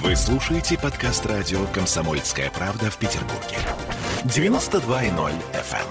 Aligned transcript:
Вы 0.00 0.16
слушаете 0.16 0.78
подкаст 0.78 1.26
радио 1.26 1.66
«Комсомольская 1.66 2.50
правда» 2.50 2.90
в 2.90 2.96
Петербурге. 2.96 3.58
92.0 4.24 5.32
FM. 5.52 5.86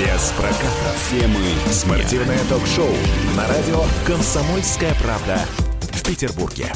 Без 0.00 0.32
прокатов. 0.32 1.08
Темы. 1.08 1.40
Спортивное 1.70 2.40
ток-шоу 2.48 2.90
на 3.36 3.46
радио 3.46 3.84
«Комсомольская 4.04 4.94
правда» 5.00 5.38
в 5.92 6.02
Петербурге. 6.02 6.72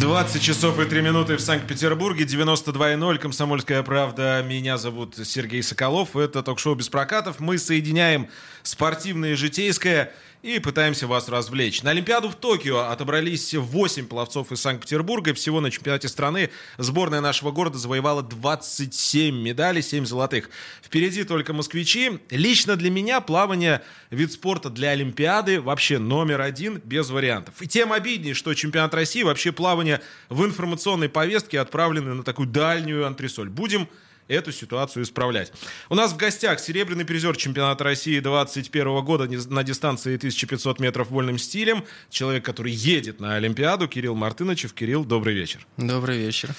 20 0.00 0.40
часов 0.40 0.78
и 0.78 0.84
3 0.84 1.02
минуты 1.02 1.36
в 1.36 1.40
Санкт-Петербурге, 1.40 2.24
92.0, 2.24 3.18
«Комсомольская 3.18 3.82
правда». 3.82 4.44
Меня 4.46 4.78
зовут 4.78 5.16
Сергей 5.24 5.62
Соколов, 5.62 6.14
это 6.14 6.44
ток-шоу 6.44 6.76
«Без 6.76 6.88
прокатов». 6.88 7.40
Мы 7.40 7.58
соединяем 7.58 8.28
спортивное 8.62 9.32
и 9.32 9.34
житейское– 9.34 10.12
и 10.42 10.58
пытаемся 10.60 11.06
вас 11.06 11.28
развлечь. 11.28 11.82
На 11.82 11.90
Олимпиаду 11.90 12.28
в 12.28 12.36
Токио 12.36 12.90
отобрались 12.90 13.54
8 13.54 14.06
пловцов 14.06 14.52
из 14.52 14.60
Санкт-Петербурга. 14.60 15.34
Всего 15.34 15.60
на 15.60 15.70
чемпионате 15.70 16.08
страны 16.08 16.50
сборная 16.76 17.20
нашего 17.20 17.50
города 17.50 17.78
завоевала 17.78 18.22
27 18.22 19.34
медалей, 19.34 19.82
7 19.82 20.06
золотых. 20.06 20.50
Впереди 20.82 21.24
только 21.24 21.52
москвичи. 21.52 22.20
Лично 22.30 22.76
для 22.76 22.90
меня 22.90 23.20
плавание 23.20 23.82
вид 24.10 24.32
спорта 24.32 24.70
для 24.70 24.90
Олимпиады 24.90 25.60
вообще 25.60 25.98
номер 25.98 26.40
один, 26.40 26.80
без 26.84 27.10
вариантов. 27.10 27.54
И 27.60 27.66
тем 27.66 27.92
обиднее, 27.92 28.34
что 28.34 28.54
чемпионат 28.54 28.94
России 28.94 29.22
вообще 29.22 29.50
плавание 29.50 30.00
в 30.28 30.44
информационной 30.44 31.08
повестке 31.08 31.58
отправлены 31.58 32.14
на 32.14 32.22
такую 32.22 32.48
дальнюю 32.48 33.06
антресоль. 33.06 33.48
Будем 33.48 33.88
эту 34.28 34.52
ситуацию 34.52 35.02
исправлять. 35.02 35.52
У 35.88 35.94
нас 35.94 36.12
в 36.12 36.16
гостях 36.16 36.60
серебряный 36.60 37.04
призер 37.04 37.36
чемпионата 37.36 37.82
России 37.84 38.20
2021 38.20 39.04
года 39.04 39.28
на 39.50 39.64
дистанции 39.64 40.16
1500 40.16 40.80
метров 40.80 41.10
вольным 41.10 41.38
стилем. 41.38 41.84
Человек, 42.10 42.44
который 42.44 42.72
едет 42.72 43.20
на 43.20 43.36
Олимпиаду, 43.36 43.88
Кирилл 43.88 44.14
Мартыновичев. 44.14 44.74
Кирилл, 44.74 45.04
добрый 45.04 45.34
вечер. 45.34 45.66
Добрый 45.76 46.18
вечер. 46.18 46.50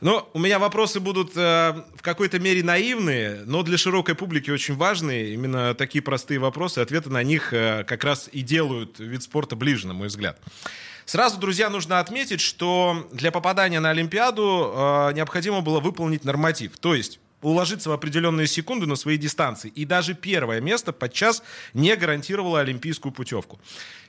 Но 0.00 0.30
у 0.32 0.38
меня 0.38 0.58
вопросы 0.58 1.00
будут 1.00 1.36
э, 1.36 1.74
в 1.96 2.02
какой-то 2.02 2.38
мере 2.38 2.62
наивные, 2.62 3.42
но 3.46 3.62
для 3.62 3.76
широкой 3.76 4.14
публики 4.14 4.50
очень 4.50 4.76
важные. 4.76 5.34
Именно 5.34 5.74
такие 5.74 6.02
простые 6.02 6.38
вопросы, 6.38 6.78
ответы 6.78 7.10
на 7.10 7.22
них 7.22 7.52
э, 7.52 7.84
как 7.84 8.04
раз 8.04 8.28
и 8.30 8.42
делают 8.42 9.00
вид 9.00 9.22
спорта 9.22 9.56
ближе, 9.56 9.86
на 9.86 9.94
мой 9.94 10.08
взгляд. 10.08 10.40
Сразу, 11.08 11.38
друзья, 11.38 11.70
нужно 11.70 12.00
отметить, 12.00 12.42
что 12.42 13.08
для 13.10 13.32
попадания 13.32 13.80
на 13.80 13.88
Олимпиаду 13.88 14.74
э, 14.74 15.12
необходимо 15.14 15.62
было 15.62 15.80
выполнить 15.80 16.22
норматив. 16.22 16.76
То 16.76 16.94
есть 16.94 17.18
уложиться 17.40 17.88
в 17.88 17.94
определенные 17.94 18.46
секунды 18.46 18.84
на 18.84 18.94
свои 18.94 19.16
дистанции. 19.16 19.70
И 19.70 19.86
даже 19.86 20.12
первое 20.12 20.60
место 20.60 20.92
подчас 20.92 21.42
не 21.72 21.96
гарантировало 21.96 22.60
олимпийскую 22.60 23.10
путевку. 23.10 23.58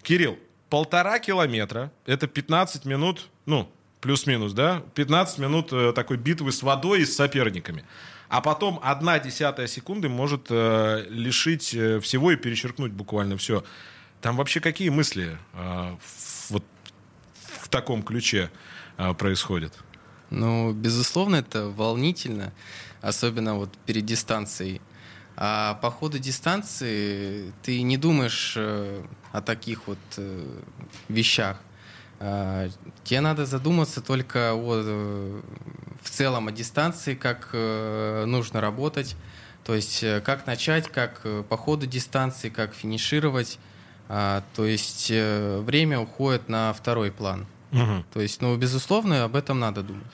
Кирилл, 0.02 0.38
полтора 0.70 1.20
километра, 1.20 1.90
это 2.06 2.28
15 2.28 2.84
минут, 2.84 3.30
ну, 3.46 3.72
плюс-минус, 4.02 4.52
да, 4.52 4.84
15 4.96 5.38
минут 5.38 5.72
э, 5.72 5.94
такой 5.96 6.18
битвы 6.18 6.52
с 6.52 6.62
водой 6.64 7.04
и 7.04 7.06
с 7.06 7.16
соперниками. 7.16 7.86
А 8.28 8.42
потом 8.42 8.78
одна 8.84 9.20
десятая 9.20 9.68
секунды 9.68 10.10
может 10.10 10.48
э, 10.50 11.06
лишить 11.08 11.74
э, 11.74 12.02
всего 12.02 12.34
и 12.34 12.36
перечеркнуть 12.36 12.92
буквально 12.92 13.38
все. 13.38 13.64
Там 14.20 14.36
вообще 14.36 14.60
какие 14.60 14.90
мысли 14.90 15.38
э, 15.54 15.96
вот 16.50 16.64
в 17.70 17.72
таком 17.72 18.02
ключе 18.02 18.50
а, 18.98 19.14
происходит? 19.14 19.74
Ну, 20.32 20.74
безусловно, 20.74 21.36
это 21.36 21.68
волнительно, 21.70 22.52
особенно 23.02 23.56
вот 23.56 23.70
перед 23.86 24.06
дистанцией. 24.06 24.82
А 25.38 25.76
по 25.76 25.92
ходу 25.92 26.18
дистанции 26.18 27.54
ты 27.62 27.82
не 27.84 27.98
думаешь 27.98 28.56
э, 28.58 29.04
о 29.32 29.42
таких 29.42 29.88
вот 29.88 30.00
э, 30.18 30.62
вещах. 31.10 31.58
А, 32.20 32.70
тебе 33.04 33.22
надо 33.22 33.46
задуматься 33.46 34.02
только 34.02 34.54
о, 34.56 34.82
э, 34.84 35.42
в 36.02 36.10
целом 36.10 36.48
о 36.48 36.52
дистанции, 36.52 37.14
как 37.14 37.54
нужно 37.54 38.62
работать, 38.62 39.16
то 39.64 39.76
есть 39.76 40.04
как 40.24 40.48
начать, 40.48 40.88
как 40.90 41.22
по 41.48 41.56
ходу 41.56 41.86
дистанции, 41.86 42.50
как 42.50 42.74
финишировать. 42.74 43.60
А, 44.12 44.44
то 44.56 44.66
есть 44.66 45.12
время 45.12 46.00
уходит 46.00 46.50
на 46.50 46.74
второй 46.74 47.12
план. 47.12 47.46
Угу. 47.72 48.06
То 48.14 48.22
есть, 48.22 48.42
ну, 48.42 48.56
безусловно, 48.58 49.24
об 49.24 49.36
этом 49.36 49.60
надо 49.60 49.84
думать. 49.84 50.06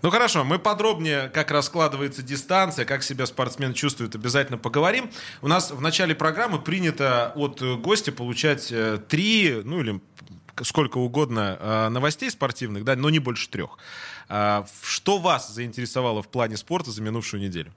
Ну 0.00 0.10
хорошо, 0.10 0.44
мы 0.44 0.60
подробнее, 0.60 1.28
как 1.28 1.50
раскладывается 1.50 2.22
дистанция, 2.22 2.84
как 2.84 3.02
себя 3.02 3.26
спортсмен 3.26 3.74
чувствует, 3.74 4.14
обязательно 4.14 4.56
поговорим. 4.56 5.10
У 5.42 5.48
нас 5.48 5.72
в 5.72 5.80
начале 5.80 6.14
программы 6.14 6.60
принято 6.60 7.32
от 7.34 7.60
гостя 7.80 8.12
получать 8.12 8.70
э, 8.70 9.00
три, 9.08 9.60
ну 9.64 9.80
или 9.80 10.00
сколько 10.62 10.98
угодно 10.98 11.56
э, 11.58 11.88
новостей 11.88 12.30
спортивных, 12.30 12.84
да, 12.84 12.94
но 12.94 13.10
не 13.10 13.18
больше 13.18 13.48
трех. 13.48 13.78
А, 14.28 14.66
что 14.82 15.18
вас 15.18 15.52
заинтересовало 15.52 16.22
в 16.22 16.28
плане 16.28 16.56
спорта 16.56 16.92
за 16.92 17.02
минувшую 17.02 17.42
неделю? 17.42 17.72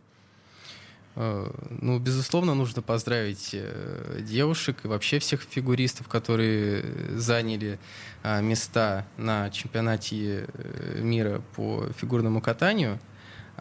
Э, 1.16 1.50
ну, 1.70 2.00
безусловно, 2.00 2.54
нужно 2.54 2.82
поздравить 2.82 3.52
э, 3.54 4.20
девушек 4.22 4.78
и 4.84 4.88
вообще 4.88 5.20
всех 5.20 5.42
фигуристов, 5.42 6.08
которые 6.08 6.84
заняли 7.18 7.80
э, 8.24 8.42
места 8.42 9.06
на 9.18 9.50
чемпионате 9.50 10.48
мира 10.96 11.42
по 11.56 11.88
фигурному 11.98 12.42
катанию. 12.42 13.00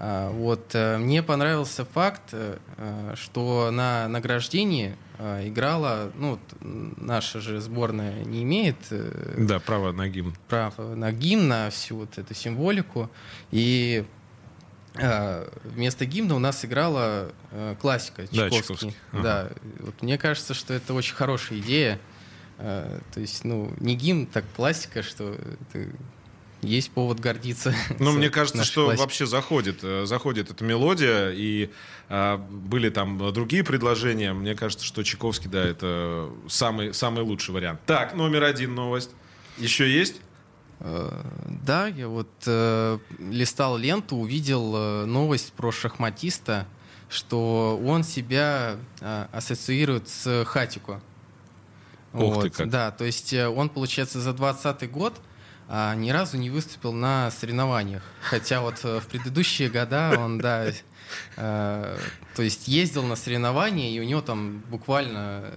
А, 0.03 0.31
вот 0.31 0.75
мне 0.75 1.23
понравился 1.23 1.85
факт, 1.85 2.35
что 3.15 3.71
на 3.71 4.09
награждении 4.09 4.97
играла, 5.19 6.11
ну, 6.15 6.39
наша 6.61 7.41
же 7.41 7.61
сборная 7.61 8.25
не 8.25 8.43
имеет 8.45 8.77
да, 9.37 9.59
права 9.59 9.93
на 9.93 10.09
гимн. 10.09 10.35
Право 10.49 10.95
на 10.95 11.13
гимн, 11.13 11.49
на 11.49 11.71
всю 11.71 11.97
вот 11.97 12.17
эту 12.17 12.33
символику. 12.33 13.11
И 13.51 14.07
а, 14.07 14.20
вместо 14.95 16.05
гимна 16.05 16.35
у 16.35 16.39
нас 16.39 16.65
играла 16.65 17.31
э, 17.53 17.77
классика 17.81 18.27
Чайковский. 18.27 18.39
Да, 18.39 18.51
Чайковский. 18.51 18.97
Ага. 19.13 19.23
да. 19.23 19.51
Вот 19.81 20.03
мне 20.03 20.19
кажется, 20.19 20.55
что 20.55 20.75
это 20.75 20.95
очень 20.95 21.15
хорошая 21.15 21.59
идея. 21.61 22.01
Э, 22.59 23.01
то 23.15 23.21
есть, 23.21 23.45
ну, 23.45 23.73
не 23.79 23.95
гимн, 23.95 24.27
так 24.27 24.45
классика, 24.55 25.03
что 25.03 25.35
это 25.35 25.89
есть 26.63 26.91
повод 26.91 27.21
гордиться. 27.21 27.75
Ну, 27.99 28.13
мне 28.17 28.31
кажется, 28.31 28.65
что 28.65 28.85
классикой. 28.85 29.05
вообще 29.05 29.27
заходит, 29.27 29.79
э, 29.83 30.05
заходит 30.07 30.51
эта 30.51 30.63
мелодия, 30.65 31.31
и 31.31 31.71
а, 32.09 32.37
были 32.37 32.91
там 32.91 33.33
другие 33.33 33.65
предложения. 33.65 34.33
Мне 34.33 34.55
кажется, 34.55 34.85
что 34.85 35.03
Чайковский, 35.03 35.49
да, 35.49 35.65
это 35.65 36.31
самый, 36.49 36.93
самый 36.93 37.23
лучший 37.23 37.55
вариант. 37.55 37.81
Так, 37.87 38.15
номер 38.15 38.45
один 38.45 38.75
новость. 38.75 39.11
Еще 39.57 39.91
есть? 39.91 40.21
Э, 40.81 41.11
да, 41.65 41.87
я 41.87 42.09
вот 42.09 42.31
э, 42.47 42.99
листал 43.19 43.77
ленту, 43.77 44.17
увидел 44.17 44.75
э, 44.75 45.05
новость 45.05 45.53
про 45.53 45.73
шахматиста, 45.73 46.67
что 47.09 47.81
он 47.85 48.03
себя 48.05 48.77
э, 49.01 49.27
ассоциирует 49.33 50.09
с 50.09 50.45
Хатико. 50.47 51.01
Ух 52.13 52.35
вот, 52.35 52.43
ты 52.43 52.51
как. 52.51 52.71
Да, 52.71 52.91
то 52.91 53.05
есть 53.05 53.33
э, 53.33 53.49
он, 53.49 53.69
получается, 53.69 54.21
за 54.21 54.33
20 54.33 54.91
год 54.91 55.21
а, 55.73 55.95
ни 55.95 56.11
разу 56.11 56.37
не 56.37 56.51
выступил 56.51 56.93
на 56.93 57.31
соревнованиях. 57.31 58.03
Хотя 58.21 58.61
вот 58.61 58.81
э, 58.83 58.99
в 58.99 59.07
предыдущие 59.07 59.71
года 59.71 60.17
он, 60.19 60.39
да, 60.39 60.67
э, 61.37 61.99
то 62.35 62.43
есть 62.43 62.67
ездил 62.67 63.05
на 63.05 63.15
соревнования, 63.15 63.91
и 63.93 64.01
у 64.01 64.03
него 64.03 64.21
там 64.21 64.65
буквально 64.69 65.53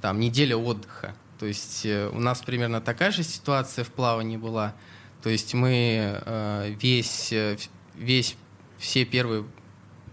там 0.00 0.20
неделя 0.20 0.56
отдыха. 0.56 1.14
То 1.38 1.46
есть 1.46 1.86
э, 1.86 2.08
у 2.08 2.20
нас 2.20 2.40
примерно 2.40 2.80
такая 2.80 3.10
же 3.10 3.22
ситуация 3.22 3.84
в 3.84 3.88
плавании 3.88 4.36
была. 4.36 4.74
То 5.22 5.30
есть 5.30 5.54
мы 5.54 6.20
э, 6.24 6.74
весь, 6.80 7.32
э, 7.32 7.56
весь 7.94 8.36
все 8.78 9.04
первые 9.04 9.44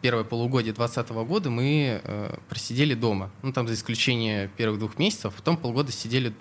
первое 0.02 0.24
полугодие 0.24 0.72
2020 0.72 1.28
года 1.28 1.50
мы 1.50 2.00
просидели 2.48 2.94
дома. 2.94 3.32
Ну, 3.42 3.52
там 3.52 3.68
за 3.68 3.74
исключением 3.74 4.52
первых 4.56 4.78
двух 4.78 5.00
месяцев. 5.00 5.34
Потом 5.34 5.58
полгода 5.58 5.92
сидели 5.92 6.32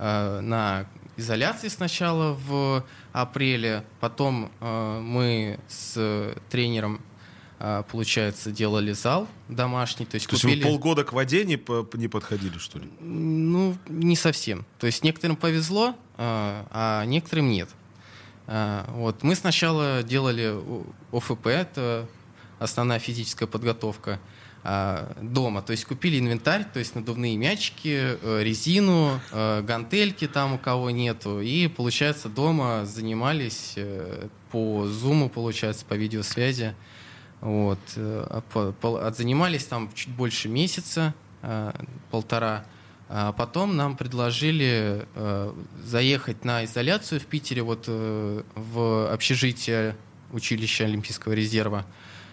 на 0.00 0.88
изоляции 1.16 1.68
сначала 1.68 2.32
в 2.34 2.84
апреле. 3.12 3.84
Потом 4.00 4.50
э, 4.60 5.00
мы 5.00 5.60
с 5.68 6.34
тренером 6.50 6.96
а, 6.96 7.13
получается, 7.90 8.50
делали 8.50 8.92
зал 8.92 9.28
домашний. 9.48 10.06
То 10.06 10.16
есть, 10.16 10.26
то 10.26 10.36
купили... 10.36 10.52
есть 10.56 10.64
вы 10.64 10.70
полгода 10.70 11.04
к 11.04 11.12
воде 11.12 11.44
не, 11.44 11.56
по, 11.56 11.88
не 11.94 12.08
подходили, 12.08 12.58
что 12.58 12.78
ли? 12.78 12.88
Ну, 13.00 13.76
не 13.88 14.16
совсем. 14.16 14.66
То 14.78 14.86
есть 14.86 15.02
некоторым 15.04 15.36
повезло, 15.36 15.94
а, 16.16 16.66
а 16.70 17.04
некоторым 17.04 17.50
нет. 17.50 17.68
А, 18.46 18.88
вот. 18.94 19.22
Мы 19.22 19.34
сначала 19.34 20.02
делали 20.02 20.54
ОФП, 21.12 21.46
это 21.46 22.06
основная 22.58 22.98
физическая 22.98 23.48
подготовка, 23.48 24.20
дома. 25.20 25.60
То 25.60 25.72
есть 25.72 25.84
купили 25.84 26.18
инвентарь, 26.18 26.64
то 26.64 26.78
есть 26.78 26.94
надувные 26.94 27.36
мячики, 27.36 28.16
э, 28.20 28.42
резину, 28.42 29.20
э, 29.30 29.60
гантельки 29.60 30.26
там 30.26 30.54
у 30.54 30.58
кого 30.58 30.90
нету. 30.90 31.42
И, 31.42 31.68
получается, 31.68 32.30
дома 32.30 32.86
занимались 32.86 33.74
э, 33.76 34.28
по 34.50 34.86
зуму, 34.86 35.28
получается, 35.28 35.84
по 35.84 35.92
видеосвязи. 35.92 36.74
Вот. 37.40 37.78
Э, 37.96 38.40
отзанимались 38.82 39.64
там 39.64 39.90
чуть 39.94 40.12
больше 40.12 40.48
месяца. 40.48 41.14
э, 41.42 41.72
полтора. 42.10 42.64
А 43.08 43.32
потом 43.32 43.76
нам 43.76 43.96
предложили 43.98 45.06
э, 45.14 45.52
заехать 45.84 46.44
на 46.44 46.64
изоляцию 46.64 47.20
в 47.20 47.26
Питере, 47.26 47.62
вот 47.62 47.84
в 47.86 49.12
общежитие 49.12 49.94
училища 50.32 50.84
Олимпийского 50.84 51.34
резерва. 51.34 51.84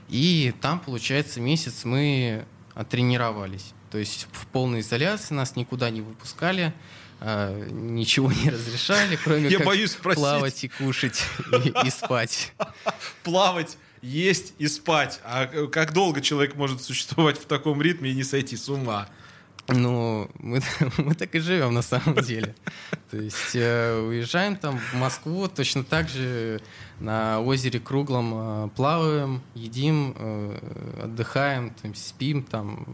И 0.07 0.53
там, 0.61 0.79
получается, 0.79 1.41
месяц 1.41 1.83
мы 1.83 2.45
оттренировались. 2.73 3.73
То 3.91 3.97
есть 3.97 4.27
в 4.31 4.47
полной 4.47 4.79
изоляции 4.79 5.33
нас 5.33 5.57
никуда 5.57 5.89
не 5.89 5.99
выпускали, 6.01 6.73
ничего 7.19 8.31
не 8.31 8.49
разрешали, 8.49 9.17
кроме 9.21 9.49
Я 9.49 9.57
как 9.57 9.67
боюсь 9.67 9.91
спросить. 9.91 10.21
плавать 10.21 10.63
и 10.63 10.67
кушать 10.69 11.21
и, 11.65 11.73
и 11.85 11.89
спать. 11.89 12.53
Плавать, 13.23 13.77
есть 14.01 14.53
и 14.57 14.67
спать. 14.67 15.19
А 15.23 15.47
как 15.67 15.93
долго 15.93 16.21
человек 16.21 16.55
может 16.55 16.81
существовать 16.81 17.37
в 17.37 17.45
таком 17.45 17.81
ритме 17.81 18.11
и 18.11 18.13
не 18.13 18.23
сойти 18.23 18.57
с 18.57 18.67
ума? 18.69 19.07
Ну, 19.67 20.29
мы, 20.39 20.61
мы 20.97 21.15
так 21.15 21.33
и 21.35 21.39
живем 21.39 21.73
на 21.73 21.81
самом 21.81 22.15
деле. 22.15 22.55
То 23.09 23.17
есть 23.17 23.55
э, 23.55 23.99
уезжаем 23.99 24.55
там 24.55 24.79
в 24.79 24.93
Москву, 24.95 25.47
точно 25.47 25.83
так 25.83 26.09
же 26.09 26.61
на 27.01 27.41
озере 27.41 27.79
круглом 27.79 28.31
э, 28.33 28.69
плаваем, 28.75 29.41
едим, 29.55 30.15
э, 30.17 31.03
отдыхаем, 31.03 31.71
там, 31.81 31.95
спим 31.95 32.43
там 32.43 32.85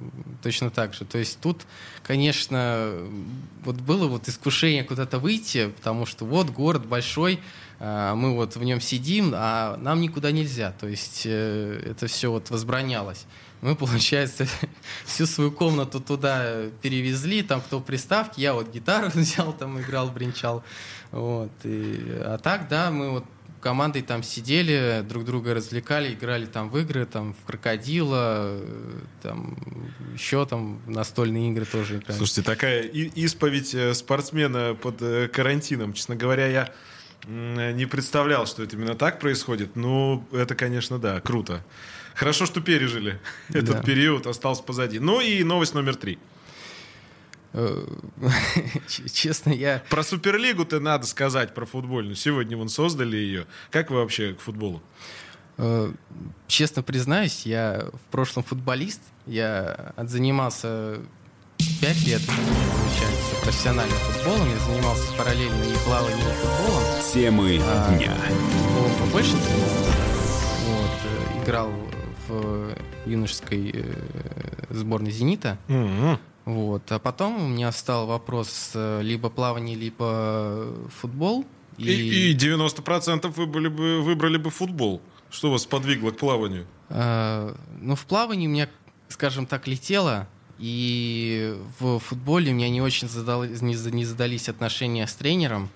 точно 0.42 0.70
так 0.70 0.94
же. 0.94 1.04
То 1.04 1.18
есть 1.18 1.40
тут, 1.42 1.66
конечно, 2.04 2.94
вот 3.64 3.76
было 3.76 4.08
вот 4.08 4.30
искушение 4.30 4.84
куда-то 4.84 5.20
выйти, 5.20 5.68
потому 5.68 6.06
что 6.06 6.26
вот 6.26 6.50
город 6.50 6.86
большой, 6.86 7.40
э, 7.80 8.14
мы 8.16 8.34
вот 8.34 8.56
в 8.56 8.64
нем 8.64 8.80
сидим, 8.80 9.34
а 9.36 9.76
нам 9.78 10.00
никуда 10.00 10.32
нельзя. 10.32 10.72
То 10.72 10.88
есть 10.88 11.26
это 11.26 12.08
все 12.08 12.32
вот 12.32 12.50
возбранялось 12.50 13.26
мы, 13.62 13.76
получается, 13.76 14.46
всю 15.06 15.26
свою 15.26 15.52
комнату 15.52 16.00
туда 16.00 16.68
перевезли, 16.82 17.42
там 17.42 17.62
кто 17.62 17.80
приставки, 17.80 18.40
я 18.40 18.54
вот 18.54 18.72
гитару 18.72 19.10
взял, 19.14 19.54
там 19.54 19.80
играл, 19.80 20.10
бренчал. 20.10 20.64
Вот. 21.12 21.52
И, 21.64 22.00
а 22.24 22.38
так, 22.38 22.68
да, 22.68 22.92
мы 22.92 23.12
вот 23.12 23.26
командой 23.62 24.02
там 24.02 24.24
сидели, 24.24 25.04
друг 25.08 25.26
друга 25.26 25.54
развлекали, 25.54 26.14
играли 26.14 26.46
там 26.46 26.70
в 26.70 26.78
игры, 26.78 27.06
там 27.06 27.34
в 27.34 27.46
крокодила, 27.46 28.60
там 29.22 29.58
еще 30.14 30.46
там 30.46 30.82
настольные 30.88 31.52
игры 31.52 31.66
тоже 31.66 31.98
играли. 31.98 32.18
Слушайте, 32.18 32.44
такая 32.44 32.84
исповедь 32.84 33.74
э, 33.74 33.94
спортсмена 33.94 34.76
под 34.76 35.02
э, 35.02 35.28
карантином. 35.28 35.94
Честно 35.94 36.16
говоря, 36.16 36.48
я 36.48 36.74
не 37.28 37.86
представлял, 37.86 38.46
что 38.46 38.64
это 38.64 38.76
именно 38.76 38.96
так 38.96 39.20
происходит. 39.20 39.76
Ну, 39.76 40.26
это, 40.32 40.56
конечно, 40.56 40.98
да, 40.98 41.20
круто. 41.20 41.64
Хорошо, 42.16 42.46
что 42.46 42.62
пережили 42.62 43.20
этот 43.50 43.78
да. 43.78 43.84
период, 43.84 44.28
остался 44.28 44.64
позади. 44.64 45.00
Ну 45.00 45.22
и 45.22 45.44
новость 45.44 45.74
номер 45.74 45.96
три. 45.96 46.18
Э, 47.54 47.86
честно, 49.14 49.52
я... 49.52 49.84
Про 49.90 50.04
Суперлигу-то 50.04 50.80
надо 50.80 51.06
сказать, 51.06 51.54
про 51.54 51.66
футбольную. 51.66 52.16
Сегодня 52.16 52.58
вон 52.58 52.70
создали 52.70 53.18
ее. 53.18 53.46
Как 53.72 53.90
вы 53.90 53.98
вообще 53.98 54.34
к 54.34 54.42
футболу? 54.42 54.82
Э, 55.58 55.92
честно 56.48 56.84
признаюсь, 56.84 57.46
я 57.46 57.90
в 57.94 58.12
прошлом 58.12 58.44
футболист. 58.44 59.02
Я 59.26 59.94
отзанимался 59.96 61.00
пять 61.82 62.06
лет, 62.06 62.22
получается, 62.26 63.36
профессиональным 63.44 63.98
футболом. 63.98 64.50
Я 64.50 64.60
занимался 64.60 65.14
параллельно 65.18 65.64
и 65.64 65.76
плаванием, 65.86 66.28
и 66.28 66.34
футболом. 66.34 66.84
Темы 67.14 67.60
а, 67.64 67.98
дня. 67.98 68.14
Футболом 68.14 68.92
побольше 69.00 69.32
занимался. 69.32 69.92
Вот, 70.66 70.92
э, 71.04 71.44
играл 71.44 71.72
в 72.28 72.76
юношеской 73.06 73.86
сборной 74.70 75.12
«Зенита». 75.12 75.58
Mm-hmm. 75.70 76.20
Вот. 76.48 76.90
А 76.94 77.00
потом 77.00 77.44
у 77.44 77.48
меня 77.50 77.74
стал 77.74 78.08
вопрос 78.08 78.72
э, 78.74 79.02
либо 79.02 79.30
плавание, 79.30 79.76
либо 79.76 80.74
футбол. 80.98 81.46
И, 81.78 81.92
и, 81.92 82.32
и 82.32 82.36
90% 82.38 83.28
выбрали 83.34 83.68
бы, 83.68 84.02
выбрали 84.02 84.38
бы 84.38 84.50
футбол. 84.50 85.02
Что 85.30 85.52
вас 85.52 85.66
подвигло 85.66 86.12
к 86.12 86.18
плаванию? 86.18 86.66
А, 86.88 87.54
ну, 87.82 87.96
в 87.96 88.06
плавании 88.06 88.48
у 88.48 88.50
меня, 88.50 88.70
скажем 89.10 89.46
так, 89.46 89.68
летело. 89.68 90.26
И 90.58 91.54
в 91.82 92.00
футболе 92.00 92.54
у 92.54 92.56
меня 92.56 92.70
не 92.70 92.82
очень 92.82 93.10
задал, 93.10 93.44
не, 93.44 93.92
не 93.92 94.06
задались 94.06 94.48
отношения 94.48 95.06
с 95.06 95.16
тренером. 95.16 95.70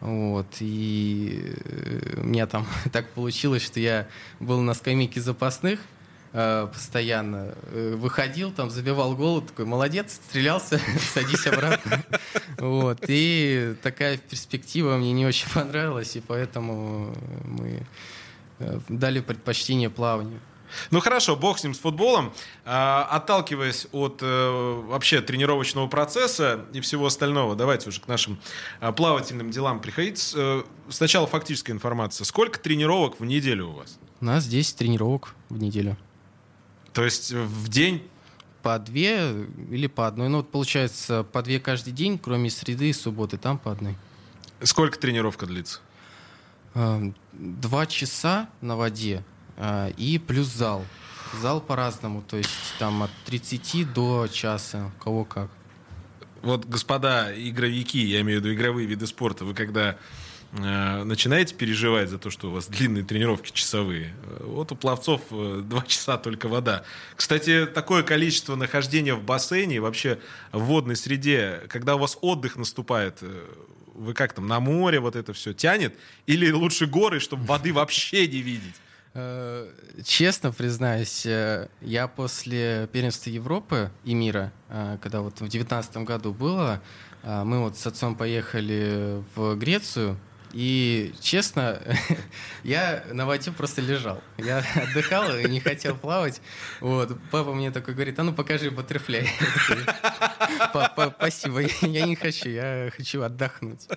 Вот, 0.00 0.46
и 0.60 1.54
э, 1.66 2.20
у 2.22 2.24
меня 2.24 2.46
там 2.46 2.66
так 2.92 3.10
получилось, 3.10 3.62
что 3.62 3.78
я 3.78 4.08
был 4.40 4.62
на 4.62 4.72
скамейке 4.72 5.20
запасных 5.20 5.80
э, 5.80 6.01
постоянно, 6.32 7.54
э, 7.66 7.94
выходил, 7.96 8.52
там 8.52 8.70
забивал 8.70 9.14
гол, 9.14 9.42
такой, 9.42 9.66
молодец, 9.66 10.14
стрелялся, 10.14 10.80
садись 11.14 11.46
обратно. 11.46 12.02
Вот, 12.58 13.04
и 13.06 13.74
такая 13.82 14.16
перспектива 14.16 14.96
мне 14.96 15.12
не 15.12 15.26
очень 15.26 15.50
понравилась, 15.50 16.16
и 16.16 16.20
поэтому 16.20 17.14
мы 17.44 17.86
э, 18.60 18.80
дали 18.88 19.20
предпочтение 19.20 19.90
плаванию. 19.90 20.40
Ну 20.90 21.00
хорошо, 21.00 21.36
бог 21.36 21.58
с 21.58 21.64
ним, 21.64 21.74
с 21.74 21.78
футболом. 21.78 22.32
А, 22.64 23.06
отталкиваясь 23.10 23.86
от 23.92 24.20
а, 24.22 24.80
вообще 24.82 25.20
тренировочного 25.20 25.86
процесса 25.86 26.64
и 26.72 26.80
всего 26.80 27.06
остального, 27.06 27.54
давайте 27.54 27.88
уже 27.88 28.00
к 28.00 28.08
нашим 28.08 28.38
а, 28.80 28.92
плавательным 28.92 29.50
делам 29.50 29.80
приходить. 29.80 30.32
А, 30.36 30.64
сначала 30.88 31.26
фактическая 31.26 31.72
информация. 31.72 32.24
Сколько 32.24 32.58
тренировок 32.58 33.20
в 33.20 33.24
неделю 33.24 33.68
у 33.68 33.72
вас? 33.72 33.98
У 34.20 34.24
нас 34.24 34.46
10 34.46 34.76
тренировок 34.76 35.34
в 35.48 35.58
неделю. 35.58 35.96
То 36.92 37.04
есть 37.04 37.32
в 37.32 37.68
день? 37.68 38.06
По 38.62 38.78
две 38.78 39.46
или 39.70 39.86
по 39.86 40.06
одной. 40.06 40.28
Ну, 40.28 40.38
вот 40.38 40.50
получается, 40.50 41.24
по 41.24 41.42
две 41.42 41.58
каждый 41.58 41.92
день, 41.92 42.18
кроме 42.18 42.48
среды 42.48 42.90
и 42.90 42.92
субботы, 42.92 43.38
там 43.38 43.58
по 43.58 43.72
одной. 43.72 43.96
Сколько 44.62 44.98
тренировка 44.98 45.46
длится? 45.46 45.80
Два 47.32 47.86
часа 47.86 48.48
на 48.60 48.76
воде 48.76 49.24
а, 49.56 49.88
и 49.96 50.18
плюс 50.18 50.46
зал. 50.46 50.84
Зал 51.40 51.60
по-разному, 51.60 52.22
то 52.22 52.36
есть 52.36 52.50
там 52.78 53.02
от 53.02 53.10
30 53.26 53.92
до 53.92 54.28
часа, 54.28 54.90
кого 55.02 55.24
как. 55.24 55.50
Вот, 56.42 56.66
господа 56.66 57.32
игровики, 57.34 57.98
я 57.98 58.20
имею 58.20 58.40
в 58.40 58.44
виду 58.44 58.54
игровые 58.54 58.86
виды 58.86 59.06
спорта, 59.06 59.44
вы 59.44 59.54
когда 59.54 59.90
э, 59.90 59.96
начинаете 60.52 61.54
переживать 61.54 62.10
за 62.10 62.18
то, 62.18 62.30
что 62.30 62.48
у 62.48 62.50
вас 62.52 62.66
длинные 62.66 63.04
тренировки 63.04 63.50
часовые. 63.52 64.14
Вот 64.40 64.70
у 64.70 64.76
пловцов 64.76 65.22
э, 65.30 65.62
два 65.64 65.82
часа 65.82 66.18
только 66.18 66.46
вода. 66.46 66.84
Кстати, 67.16 67.64
такое 67.64 68.02
количество 68.02 68.54
нахождения 68.54 69.14
в 69.14 69.22
бассейне, 69.22 69.80
вообще 69.80 70.18
в 70.52 70.60
водной 70.64 70.96
среде, 70.96 71.62
когда 71.68 71.96
у 71.96 71.98
вас 71.98 72.18
отдых 72.20 72.56
наступает, 72.56 73.18
э, 73.22 73.46
вы 73.94 74.12
как 74.12 74.34
там, 74.34 74.46
на 74.46 74.60
море 74.60 75.00
вот 75.00 75.16
это 75.16 75.32
все 75.32 75.54
тянет? 75.54 75.96
Или 76.26 76.50
лучше 76.50 76.86
горы, 76.86 77.18
чтобы 77.18 77.44
воды 77.44 77.72
вообще 77.72 78.28
не 78.28 78.42
видеть? 78.42 78.74
Э, 79.14 79.68
честно 80.04 80.52
признаюсь, 80.52 81.26
э, 81.26 81.68
я 81.82 82.08
после 82.08 82.88
первенства 82.92 83.28
Европы 83.28 83.90
и 84.04 84.14
мира, 84.14 84.52
э, 84.70 84.96
когда 85.02 85.20
вот 85.20 85.40
в 85.40 85.48
девятнадцатом 85.48 86.04
году 86.04 86.32
было, 86.32 86.80
мы 87.22 87.60
вот 87.60 87.78
с 87.78 87.86
отцом 87.86 88.16
поехали 88.16 89.22
в 89.36 89.54
Грецию, 89.54 90.18
и, 90.52 91.14
честно, 91.20 91.80
я 92.62 93.04
на 93.10 93.26
воде 93.26 93.50
просто 93.52 93.80
лежал. 93.80 94.22
Я 94.36 94.64
отдыхал 94.74 95.36
и 95.36 95.48
не 95.48 95.60
хотел 95.60 95.96
плавать. 95.96 96.40
Вот. 96.80 97.18
Папа 97.30 97.52
мне 97.54 97.70
такой 97.70 97.94
говорит, 97.94 98.18
а 98.18 98.22
ну 98.22 98.32
покажи 98.32 98.70
баттерфляй. 98.70 99.28
Папа, 100.72 101.14
спасибо, 101.16 101.60
я 101.80 102.06
не 102.06 102.16
хочу, 102.16 102.48
я 102.50 102.90
хочу 102.94 103.22
отдохнуть. 103.22 103.88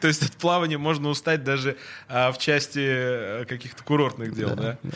То 0.00 0.08
есть 0.08 0.22
от 0.22 0.32
плавания 0.32 0.78
можно 0.78 1.08
устать 1.08 1.44
даже 1.44 1.76
а, 2.08 2.32
в 2.32 2.38
части 2.38 2.80
э, 2.82 3.44
каких-то 3.44 3.82
курортных 3.84 4.34
дел, 4.34 4.50
да? 4.50 4.78
да? 4.82 4.90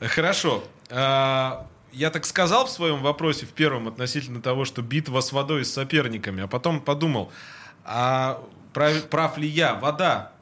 да. 0.00 0.08
Хорошо. 0.08 0.64
А, 0.90 1.68
я 1.92 2.10
так 2.10 2.26
сказал 2.26 2.66
в 2.66 2.70
своем 2.70 3.02
вопросе, 3.02 3.46
в 3.46 3.50
первом, 3.50 3.88
относительно 3.88 4.42
того, 4.42 4.64
что 4.64 4.82
битва 4.82 5.20
с 5.20 5.32
водой 5.32 5.62
и 5.62 5.64
с 5.64 5.72
соперниками, 5.72 6.42
а 6.42 6.48
потом 6.48 6.80
подумал, 6.80 7.32
а 7.84 8.42
прав, 8.76 9.02
прав 9.08 9.38
ли 9.38 9.46
я? 9.46 9.74
Вода 9.74 10.32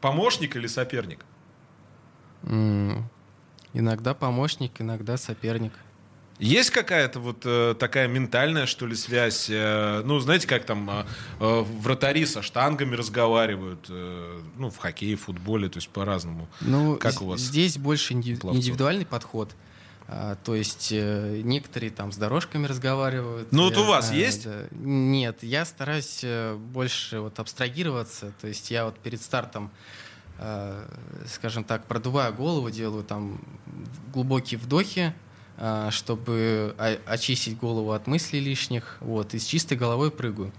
помощник 0.00 0.56
или 0.56 0.66
соперник? 0.66 1.24
Mm. 2.42 3.02
Иногда 3.72 4.14
помощник, 4.14 4.80
иногда 4.80 5.16
соперник. 5.16 5.72
Есть 6.40 6.70
какая-то 6.70 7.20
вот 7.20 7.42
э, 7.44 7.74
такая 7.78 8.08
ментальная, 8.08 8.66
что 8.66 8.86
ли, 8.86 8.96
связь? 8.96 9.48
Э, 9.48 10.02
ну, 10.04 10.18
знаете, 10.18 10.48
как 10.48 10.64
там 10.64 10.90
э, 10.90 11.04
э, 11.38 11.60
вратари 11.80 12.26
со 12.26 12.42
штангами 12.42 12.96
разговаривают, 12.96 13.86
э, 13.88 14.40
ну, 14.56 14.70
в 14.70 14.78
хоккее, 14.78 15.14
в 15.14 15.20
футболе, 15.20 15.68
то 15.68 15.76
есть 15.76 15.88
по-разному. 15.88 16.48
Ну, 16.60 16.96
как 16.96 17.22
у 17.22 17.26
вас? 17.26 17.40
Здесь 17.40 17.78
больше 17.78 18.14
пловцов? 18.14 18.56
индивидуальный 18.56 19.06
подход. 19.06 19.54
А, 20.06 20.36
то 20.44 20.54
есть 20.54 20.90
э, 20.92 21.40
некоторые 21.42 21.90
там 21.90 22.12
с 22.12 22.16
дорожками 22.16 22.66
разговаривают. 22.66 23.52
Ну, 23.52 23.64
вот 23.64 23.76
у 23.78 23.84
вас 23.84 24.06
знаю, 24.06 24.20
есть? 24.20 24.44
Да. 24.44 24.66
Нет, 24.72 25.42
я 25.42 25.64
стараюсь 25.64 26.20
э, 26.22 26.54
больше 26.56 27.20
вот 27.20 27.38
абстрагироваться. 27.38 28.32
То 28.40 28.46
есть 28.46 28.70
я 28.70 28.84
вот 28.84 28.98
перед 28.98 29.22
стартом 29.22 29.70
э, 30.38 30.86
скажем 31.26 31.64
так, 31.64 31.86
продуваю 31.86 32.34
голову, 32.34 32.70
делаю 32.70 33.04
там 33.04 33.40
глубокие 34.12 34.58
вдохи, 34.58 35.14
чтобы 35.90 36.74
очистить 37.06 37.56
голову 37.56 37.92
от 37.92 38.08
мыслей 38.08 38.40
лишних, 38.40 38.96
вот, 39.00 39.34
и 39.34 39.38
с 39.38 39.44
чистой 39.44 39.78
головой 39.78 40.10
прыгаю. 40.10 40.52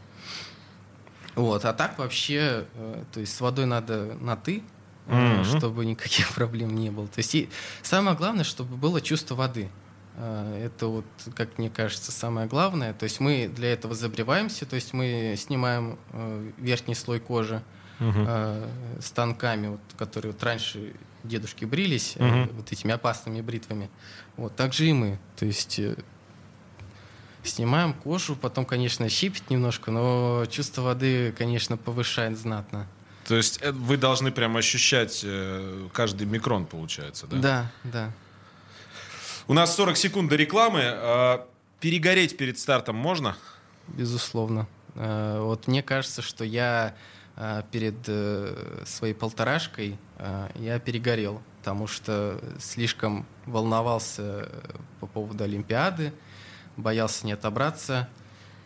Вот, 1.36 1.66
а 1.66 1.74
так 1.74 2.00
вообще, 2.00 2.66
э, 2.76 3.04
то 3.12 3.20
есть 3.20 3.36
с 3.36 3.42
водой 3.42 3.66
надо 3.66 4.16
на 4.22 4.38
«ты», 4.38 4.64
mm-hmm. 5.08 5.58
чтобы 5.58 5.86
никаких 5.86 6.30
проблем 6.36 6.76
не 6.76 6.90
было. 6.90 7.08
То 7.08 7.20
есть 7.20 7.36
и 7.36 7.50
самое 7.82 8.16
главное, 8.16 8.44
чтобы 8.44 8.76
было 8.76 9.02
чувство 9.02 9.36
воды. 9.36 9.70
Э, 10.16 10.66
это 10.66 10.88
вот, 10.88 11.06
как 11.36 11.58
мне 11.58 11.70
кажется, 11.70 12.12
самое 12.12 12.48
главное. 12.48 12.94
То 12.94 13.04
есть 13.04 13.20
мы 13.20 13.48
для 13.48 13.74
этого 13.74 13.96
забреваемся, 13.96 14.66
то 14.66 14.76
есть 14.76 14.94
мы 14.94 15.36
снимаем 15.38 15.98
верхний 16.58 16.96
слой 16.96 17.20
кожи 17.20 17.62
uh 18.00 18.70
станками, 19.02 19.68
вот, 19.68 19.80
которые 19.98 20.34
вот 20.34 20.44
раньше 20.44 20.94
дедушки 21.24 21.64
брились 21.64 22.18
uh 22.18 22.54
вот 22.54 22.72
этими 22.72 22.94
опасными 22.94 23.40
бритвами. 23.42 23.90
Вот 24.36 24.56
так 24.56 24.74
же 24.74 24.86
и 24.86 24.94
мы. 24.94 25.18
То 25.38 25.46
есть 25.46 25.80
снимаем 27.48 27.94
кожу, 27.94 28.36
потом, 28.36 28.66
конечно, 28.66 29.08
щипит 29.10 29.50
немножко, 29.50 29.92
но 29.92 30.46
чувство 30.50 30.82
воды, 30.82 31.34
конечно, 31.38 31.78
повышает 31.78 32.38
знатно. 32.38 32.88
То 33.26 33.36
есть 33.36 33.60
э, 33.62 33.72
вы 33.72 33.98
должны 33.98 34.32
прям 34.32 34.56
ощущать 34.58 35.22
э, 35.24 35.88
каждый 35.94 36.28
микрон, 36.28 36.66
получается, 36.66 37.28
да? 37.28 37.38
Да, 37.38 37.72
да. 37.84 38.12
У 39.48 39.54
нас 39.54 39.76
40 39.76 39.98
секунд 39.98 40.30
до 40.30 40.36
рекламы. 40.36 40.82
А, 40.84 41.48
перегореть 41.80 42.38
перед 42.38 42.58
стартом 42.58 42.96
можно? 42.96 43.38
Безусловно. 43.88 44.68
Э, 44.96 45.40
вот 45.42 45.68
мне 45.68 45.84
кажется, 45.84 46.22
что 46.22 46.44
я 46.44 46.96
перед 47.70 47.98
своей 48.88 49.14
полторашкой 49.14 49.98
я 50.56 50.80
перегорел, 50.80 51.42
потому 51.60 51.86
что 51.86 52.40
слишком 52.62 53.26
волновался 53.46 54.48
по 55.02 55.08
поводу 55.08 55.44
Олимпиады 55.44 56.14
боялся 56.78 57.26
не 57.26 57.34
отобраться. 57.34 58.10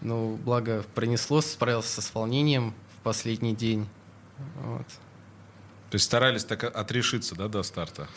Ну, 0.01 0.37
благо 0.37 0.83
пронесло, 0.95 1.41
справился 1.41 2.01
с 2.01 2.13
волнением 2.13 2.73
в 2.97 3.01
последний 3.03 3.53
день. 3.53 3.87
Вот. 4.63 4.87
То 5.89 5.95
есть 5.95 6.05
старались 6.05 6.43
так 6.43 6.63
отрешиться, 6.63 7.35
да, 7.35 7.47
до 7.47 7.63
старта? 7.63 8.07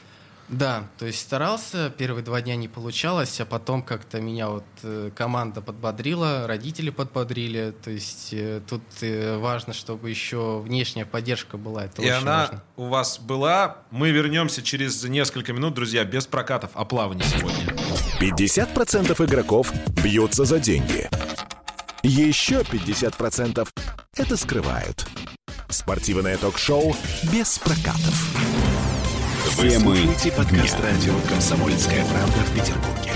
Да, 0.48 0.84
то 0.98 1.06
есть 1.06 1.20
старался, 1.20 1.88
первые 1.96 2.22
два 2.22 2.42
дня 2.42 2.56
не 2.56 2.68
получалось, 2.68 3.40
а 3.40 3.46
потом 3.46 3.82
как-то 3.82 4.20
меня 4.20 4.50
вот 4.50 4.64
э, 4.82 5.10
команда 5.16 5.62
подбодрила, 5.62 6.46
родители 6.46 6.90
подбодрили, 6.90 7.72
то 7.82 7.90
есть 7.90 8.34
э, 8.34 8.60
тут 8.68 8.82
э, 9.00 9.38
важно, 9.38 9.72
чтобы 9.72 10.10
еще 10.10 10.58
внешняя 10.58 11.06
поддержка 11.06 11.56
была, 11.56 11.84
это 11.86 12.02
И 12.02 12.06
очень 12.06 12.14
она 12.16 12.38
важно. 12.40 12.62
у 12.76 12.84
вас 12.86 13.18
была, 13.18 13.78
мы 13.90 14.10
вернемся 14.10 14.62
через 14.62 15.02
несколько 15.04 15.54
минут, 15.54 15.72
друзья, 15.72 16.04
без 16.04 16.26
прокатов, 16.26 16.72
о 16.74 16.84
плавании 16.84 17.24
сегодня. 17.24 17.74
50% 18.20 19.24
игроков 19.24 19.72
бьются 20.02 20.44
за 20.44 20.58
деньги. 20.58 21.08
Еще 22.02 22.60
50% 22.60 23.66
это 24.16 24.36
скрывают. 24.36 25.06
Спортивное 25.72 26.36
ток-шоу 26.36 26.94
без 27.32 27.58
прокатов. 27.58 28.36
Слушаете 29.46 30.30
подкаст 30.32 30.78
радио 30.80 31.14
«Комсомольская 31.28 32.04
правда» 32.04 32.38
в 32.40 32.54
Петербурге. 32.54 33.12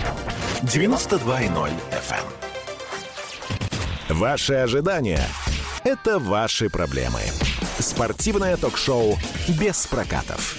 92.0 0.63 1.71
FM. 1.91 2.25
Эм. 4.09 4.17
Ваши 4.17 4.55
ожидания– 4.55 5.21
это 5.85 6.19
ваши 6.19 6.71
проблемы. 6.71 7.21
Спортивное 7.79 8.57
ток-шоу 8.57 9.19
без 9.49 9.87
прокатов. 9.87 10.57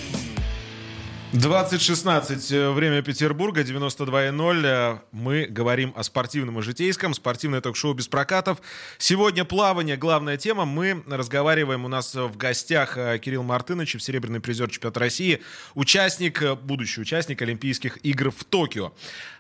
2016, 1.34 2.52
э, 2.54 2.72
время 2.72 3.02
Петербурга, 3.02 3.62
92.0. 3.62 4.66
Э, 4.66 5.00
мы 5.12 5.46
говорим 5.46 5.92
о 5.98 6.04
спортивном 6.04 6.60
и 6.60 6.62
житейском. 6.62 7.14
Спортивное 7.14 7.60
ток-шоу 7.60 7.94
без 7.94 8.08
прокатов. 8.08 8.62
Сегодня 8.98 9.44
плавание, 9.44 9.98
главная 9.98 10.38
тема. 10.38 10.64
Мы 10.64 11.04
разговариваем, 11.06 11.84
у 11.84 11.90
нас 11.90 12.16
в 12.16 12.38
гостях 12.38 12.98
э, 12.98 13.20
Кирилл 13.20 13.44
Мартынович, 13.44 14.02
серебряный 14.02 14.40
призер 14.40 14.70
чемпионата 14.70 15.02
России, 15.02 15.42
участник, 15.76 16.42
будущий 16.62 17.02
участник 17.02 17.42
Олимпийских 17.42 17.98
игр 18.04 18.32
в 18.32 18.46
Токио. 18.46 18.94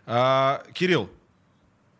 А, 0.06 0.64
Кирилл, 0.74 1.10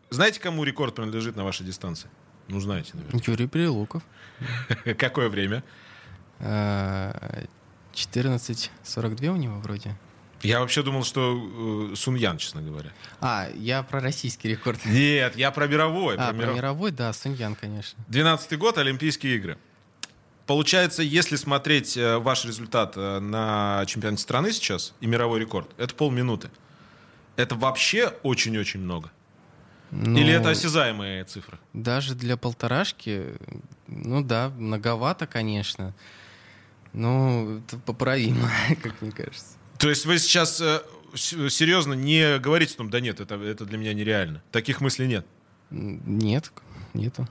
знаете, 0.10 0.42
кому 0.42 0.66
рекорд 0.66 0.96
принадлежит 0.96 1.38
на 1.38 1.46
вашей 1.46 1.66
дистанции? 1.66 2.10
Ну, 2.50 2.60
знаете, 2.60 2.92
наверное. 2.94 3.22
Юрий 3.26 3.48
Прилуков. 3.48 4.04
Какое 4.98 5.30
время? 5.30 5.64
14.42 7.98 9.28
у 9.28 9.36
него 9.36 9.60
вроде. 9.60 9.96
Я 10.44 10.60
вообще 10.60 10.84
думал, 10.84 11.04
что 11.04 11.90
э, 11.92 11.96
Суньян, 11.96 12.38
честно 12.38 12.62
говоря. 12.62 12.92
А, 13.22 13.48
я 13.56 13.82
про 13.82 14.00
российский 14.00 14.50
рекорд. 14.50 14.86
Нет, 14.86 15.36
я 15.36 15.50
про 15.50 15.68
мировой. 15.68 16.16
А, 16.16 16.28
про, 16.28 16.34
миров... 16.34 16.56
мировой, 16.56 16.92
да, 16.92 17.12
Суньян, 17.12 17.56
конечно. 17.56 17.98
12 18.08 18.58
год, 18.60 18.78
Олимпийские 18.78 19.36
игры. 19.38 19.58
Получается, 20.46 21.02
если 21.02 21.38
смотреть 21.38 21.98
э, 21.98 22.20
ваш 22.20 22.46
результат 22.46 22.94
э, 22.96 23.20
на 23.20 23.84
чемпионате 23.88 24.22
страны 24.22 24.52
сейчас 24.52 24.94
и 25.02 25.08
мировой 25.08 25.40
рекорд, 25.40 25.68
это 25.78 25.96
полминуты. 25.96 26.52
Это 27.36 27.56
вообще 27.56 28.14
очень-очень 28.22 28.80
много. 28.80 29.12
Ну, 29.90 30.20
Или 30.20 30.34
это 30.34 30.52
осязаемые 30.52 31.24
цифры? 31.24 31.58
Даже 31.74 32.14
для 32.14 32.38
полторашки, 32.38 33.38
ну 33.88 34.22
да, 34.22 34.50
многовато, 34.50 35.26
конечно. 35.26 35.96
Ну, 36.98 37.60
это 37.60 37.78
поправимо, 37.78 38.50
как 38.82 39.00
мне 39.04 39.12
кажется. 39.12 39.56
То 39.78 39.88
есть 39.88 40.08
вы 40.08 40.18
сейчас 40.18 40.60
э, 40.60 40.82
серьезно 41.14 41.94
не 41.94 42.40
говорите 42.40 42.74
о 42.74 42.78
том, 42.78 42.90
да 42.90 43.00
нет, 43.00 43.20
это, 43.20 43.36
это 43.36 43.66
для 43.66 43.78
меня 43.78 43.94
нереально. 43.94 44.42
Таких 44.52 44.82
мыслей 44.82 45.06
нет? 45.06 45.28
Нет, 45.70 46.52
нету. 46.96 47.28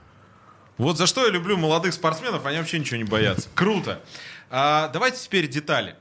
Вот 0.77 0.97
за 0.97 1.05
что 1.05 1.25
я 1.25 1.31
люблю 1.31 1.57
молодых 1.57 1.93
спортсменов, 1.93 2.45
они 2.45 2.59
вообще 2.59 2.79
ничего 2.79 2.95
не 2.95 3.03
боятся. 3.03 3.49
Круто. 3.55 4.01
А, 4.49 4.87
давайте 4.87 5.17
теперь 5.17 5.49
детали. 5.49 5.97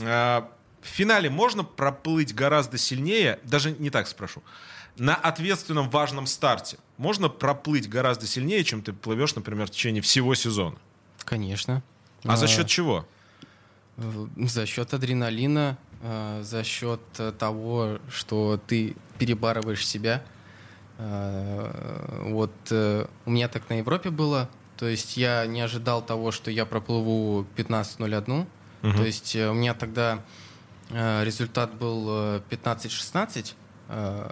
А, 0.00 0.48
в 0.80 0.86
финале 0.86 1.28
можно 1.28 1.64
проплыть 1.64 2.32
гораздо 2.32 2.78
сильнее, 2.78 3.40
даже 3.42 3.72
не 3.72 3.90
так 3.90 4.06
спрошу, 4.06 4.44
на 4.96 5.16
ответственном 5.16 5.90
важном 5.90 6.28
старте 6.28 6.78
можно 6.98 7.28
проплыть 7.28 7.88
гораздо 7.88 8.28
сильнее, 8.28 8.62
чем 8.62 8.80
ты 8.80 8.92
плывешь, 8.92 9.34
например, 9.34 9.66
в 9.66 9.70
течение 9.70 10.02
всего 10.02 10.36
сезона? 10.36 10.78
Конечно. 11.24 11.82
А, 12.24 12.34
а 12.34 12.36
за 12.36 12.46
счет 12.46 12.66
чего? 12.66 13.06
За 13.96 14.66
счет 14.66 14.94
адреналина, 14.94 15.78
а, 16.02 16.42
за 16.42 16.64
счет 16.64 17.00
того, 17.38 17.98
что 18.10 18.60
ты 18.66 18.96
перебарываешь 19.18 19.86
себя. 19.86 20.22
Вот 20.98 22.52
э, 22.70 23.06
у 23.24 23.30
меня 23.30 23.48
так 23.48 23.68
на 23.68 23.78
Европе 23.78 24.10
было. 24.10 24.48
То 24.76 24.86
есть 24.86 25.16
я 25.16 25.46
не 25.46 25.60
ожидал 25.60 26.02
того, 26.04 26.30
что 26.30 26.50
я 26.50 26.64
проплыву 26.66 27.46
15.01. 27.56 28.46
Угу. 28.82 28.92
То 28.92 29.04
есть 29.04 29.34
э, 29.34 29.48
у 29.48 29.54
меня 29.54 29.74
тогда 29.74 30.22
э, 30.90 31.24
результат 31.24 31.74
был 31.74 32.08
15.16 32.50 33.54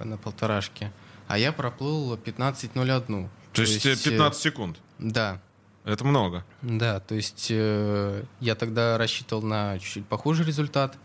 на 0.04 0.16
полторашке, 0.16 0.90
а 1.28 1.36
я 1.36 1.52
проплыл 1.52 2.14
15.01. 2.14 3.06
То, 3.06 3.28
То 3.52 3.62
есть 3.62 4.04
15 4.04 4.40
секунд? 4.40 4.78
Да. 4.98 5.40
Это 5.84 6.04
много. 6.04 6.44
Да, 6.62 7.00
то 7.00 7.14
есть 7.14 7.48
э, 7.50 8.22
я 8.40 8.54
тогда 8.54 8.98
рассчитывал 8.98 9.42
на 9.42 9.78
чуть-чуть 9.78 10.06
похожий 10.06 10.44
результат, 10.44 10.98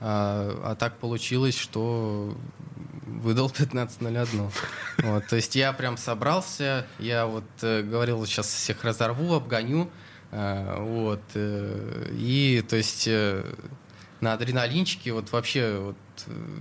а, 0.00 0.58
а 0.64 0.74
так 0.74 0.98
получилось, 0.98 1.56
что 1.56 2.34
выдал 3.06 3.48
15.01. 3.48 4.50
Вот, 4.98 5.26
то 5.26 5.36
есть 5.36 5.54
я 5.54 5.72
прям 5.72 5.96
собрался, 5.96 6.86
я 6.98 7.26
вот 7.26 7.44
э, 7.62 7.82
говорил, 7.82 8.24
сейчас 8.26 8.46
всех 8.46 8.84
разорву, 8.84 9.34
обгоню, 9.34 9.90
э, 10.30 10.76
вот, 10.80 11.22
э, 11.34 12.10
и 12.12 12.64
то 12.68 12.76
есть 12.76 13.06
э, 13.06 13.44
на 14.20 14.32
адреналинчике 14.32 15.12
вот 15.12 15.30
вообще 15.30 15.78
вот, 15.78 15.96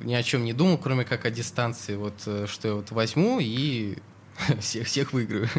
ни 0.04 0.14
о 0.14 0.24
чем 0.24 0.44
не 0.44 0.54
думал, 0.54 0.78
кроме 0.78 1.06
как 1.06 1.26
о 1.26 1.32
дистанции, 1.32 1.96
вот, 1.96 2.22
э, 2.26 2.48
что 2.48 2.68
я 2.68 2.74
вот 2.76 2.92
возьму 2.92 3.40
и 3.40 3.98
всех, 4.60 4.88
всех 4.88 5.14
выиграю. 5.14 5.50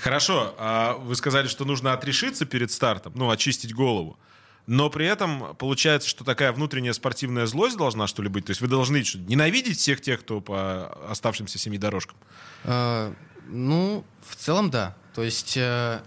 Хорошо. 0.00 0.54
А 0.58 0.94
вы 0.94 1.14
сказали, 1.16 1.48
что 1.48 1.64
нужно 1.64 1.92
отрешиться 1.92 2.46
перед 2.46 2.70
стартом, 2.70 3.12
ну, 3.14 3.30
очистить 3.30 3.74
голову. 3.74 4.18
Но 4.66 4.90
при 4.90 5.06
этом 5.06 5.54
получается, 5.56 6.08
что 6.08 6.24
такая 6.24 6.50
внутренняя 6.52 6.92
спортивная 6.92 7.46
злость 7.46 7.76
должна, 7.76 8.08
что 8.08 8.22
ли, 8.22 8.28
быть? 8.28 8.46
То 8.46 8.50
есть 8.50 8.60
вы 8.60 8.66
должны 8.66 9.04
что, 9.04 9.18
ненавидеть 9.18 9.78
всех 9.78 10.00
тех, 10.00 10.20
кто 10.20 10.40
по 10.40 10.88
оставшимся 11.08 11.58
семи 11.58 11.78
дорожкам? 11.78 12.16
А, 12.64 13.14
ну, 13.46 14.04
в 14.28 14.34
целом, 14.34 14.70
да. 14.70 14.96
То 15.14 15.22
есть 15.22 15.56
э, 15.56 16.00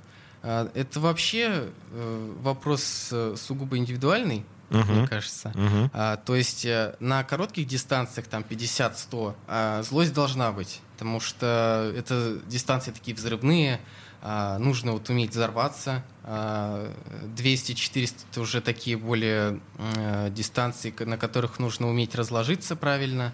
э, 0.43 0.69
это 0.73 0.99
вообще 0.99 1.69
э, 1.91 2.33
вопрос 2.41 3.09
э, 3.11 3.35
сугубо 3.37 3.77
индивидуальный 3.77 4.45
uh-huh. 4.69 4.91
мне 4.91 5.07
кажется. 5.07 5.51
Uh-huh. 5.55 5.89
А, 5.93 6.17
то 6.17 6.35
есть 6.35 6.65
э, 6.65 6.95
на 6.99 7.23
коротких 7.23 7.67
дистанциях, 7.67 8.27
там 8.27 8.45
50-100, 8.47 9.35
а, 9.47 9.83
злость 9.83 10.13
должна 10.13 10.51
быть, 10.51 10.81
потому 10.99 11.21
что 11.21 11.93
это 11.95 12.39
дистанции 12.47 12.91
такие 12.91 13.15
взрывные, 13.15 13.79
а, 14.21 14.57
нужно 14.57 14.91
вот 14.91 15.09
уметь 15.09 15.31
взорваться. 15.31 16.03
А, 16.25 16.93
200-400 17.37 18.25
это 18.29 18.41
уже 18.41 18.59
такие 18.59 18.97
более 18.97 19.61
а, 19.77 20.29
дистанции, 20.29 20.93
на 20.99 21.17
которых 21.17 21.57
нужно 21.57 21.87
уметь 21.87 22.15
разложиться 22.15 22.75
правильно. 22.75 23.33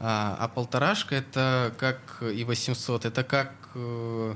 А, 0.00 0.36
а 0.40 0.48
полторашка 0.48 1.14
это 1.14 1.72
как 1.78 2.22
и 2.22 2.42
800, 2.42 3.04
это 3.04 3.22
как 3.22 3.52
э, 3.76 4.34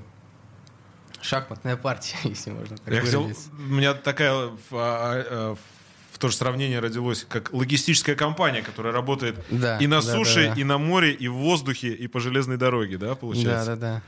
шахматная 1.21 1.77
партия, 1.77 2.19
если 2.25 2.53
можно 2.53 2.79
так 2.79 2.95
Я 2.95 3.00
хотел, 3.00 3.23
выразиться. 3.23 3.50
у 3.59 3.62
меня 3.73 3.95
такая 3.95 4.33
а, 4.33 4.50
а, 4.71 5.55
в 5.57 5.80
тоже 6.21 6.37
сравнение 6.37 6.79
родилось, 6.79 7.27
как 7.29 7.53
логистическая 7.53 8.15
компания, 8.15 8.62
которая 8.62 8.93
работает 8.93 9.37
Да, 9.50 9.79
и 9.79 9.87
на 9.87 9.97
да, 9.97 10.03
суше, 10.03 10.49
да, 10.49 10.55
да. 10.55 10.61
и 10.61 10.65
на 10.65 10.79
море, 10.79 11.12
и 11.12 11.27
в 11.29 11.35
воздухе, 11.35 11.89
и 11.93 12.07
по 12.07 12.21
железной 12.21 12.57
дороге, 12.59 12.99
да, 12.99 13.09
Да, 13.09 13.15
получается? 13.17 13.77
да, 13.77 13.77
да. 13.77 14.03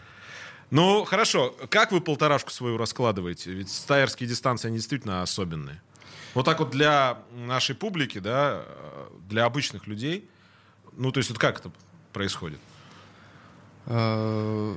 Ну, 0.71 1.05
хорошо. 1.05 1.55
Как 1.69 1.91
вы 1.93 2.01
полторашку 2.01 2.51
свою 2.51 2.77
раскладываете? 2.79 3.53
Ведь 3.53 3.71
стайерские 3.71 4.29
дистанции, 4.29 4.69
они 4.69 4.77
действительно 4.77 5.23
особенные. 5.23 5.83
Вот 6.35 6.45
так 6.47 6.61
вот 6.61 6.71
для 6.71 7.19
нашей 7.47 7.75
публики, 7.75 8.19
да, 8.19 8.65
для 9.29 9.45
обычных 9.45 9.87
людей, 9.87 10.29
ну, 10.97 11.13
то 11.13 11.19
есть 11.19 11.31
вот 11.31 11.39
как 11.39 11.59
это 11.61 11.71
происходит? 12.13 12.59
Э, 13.87 14.75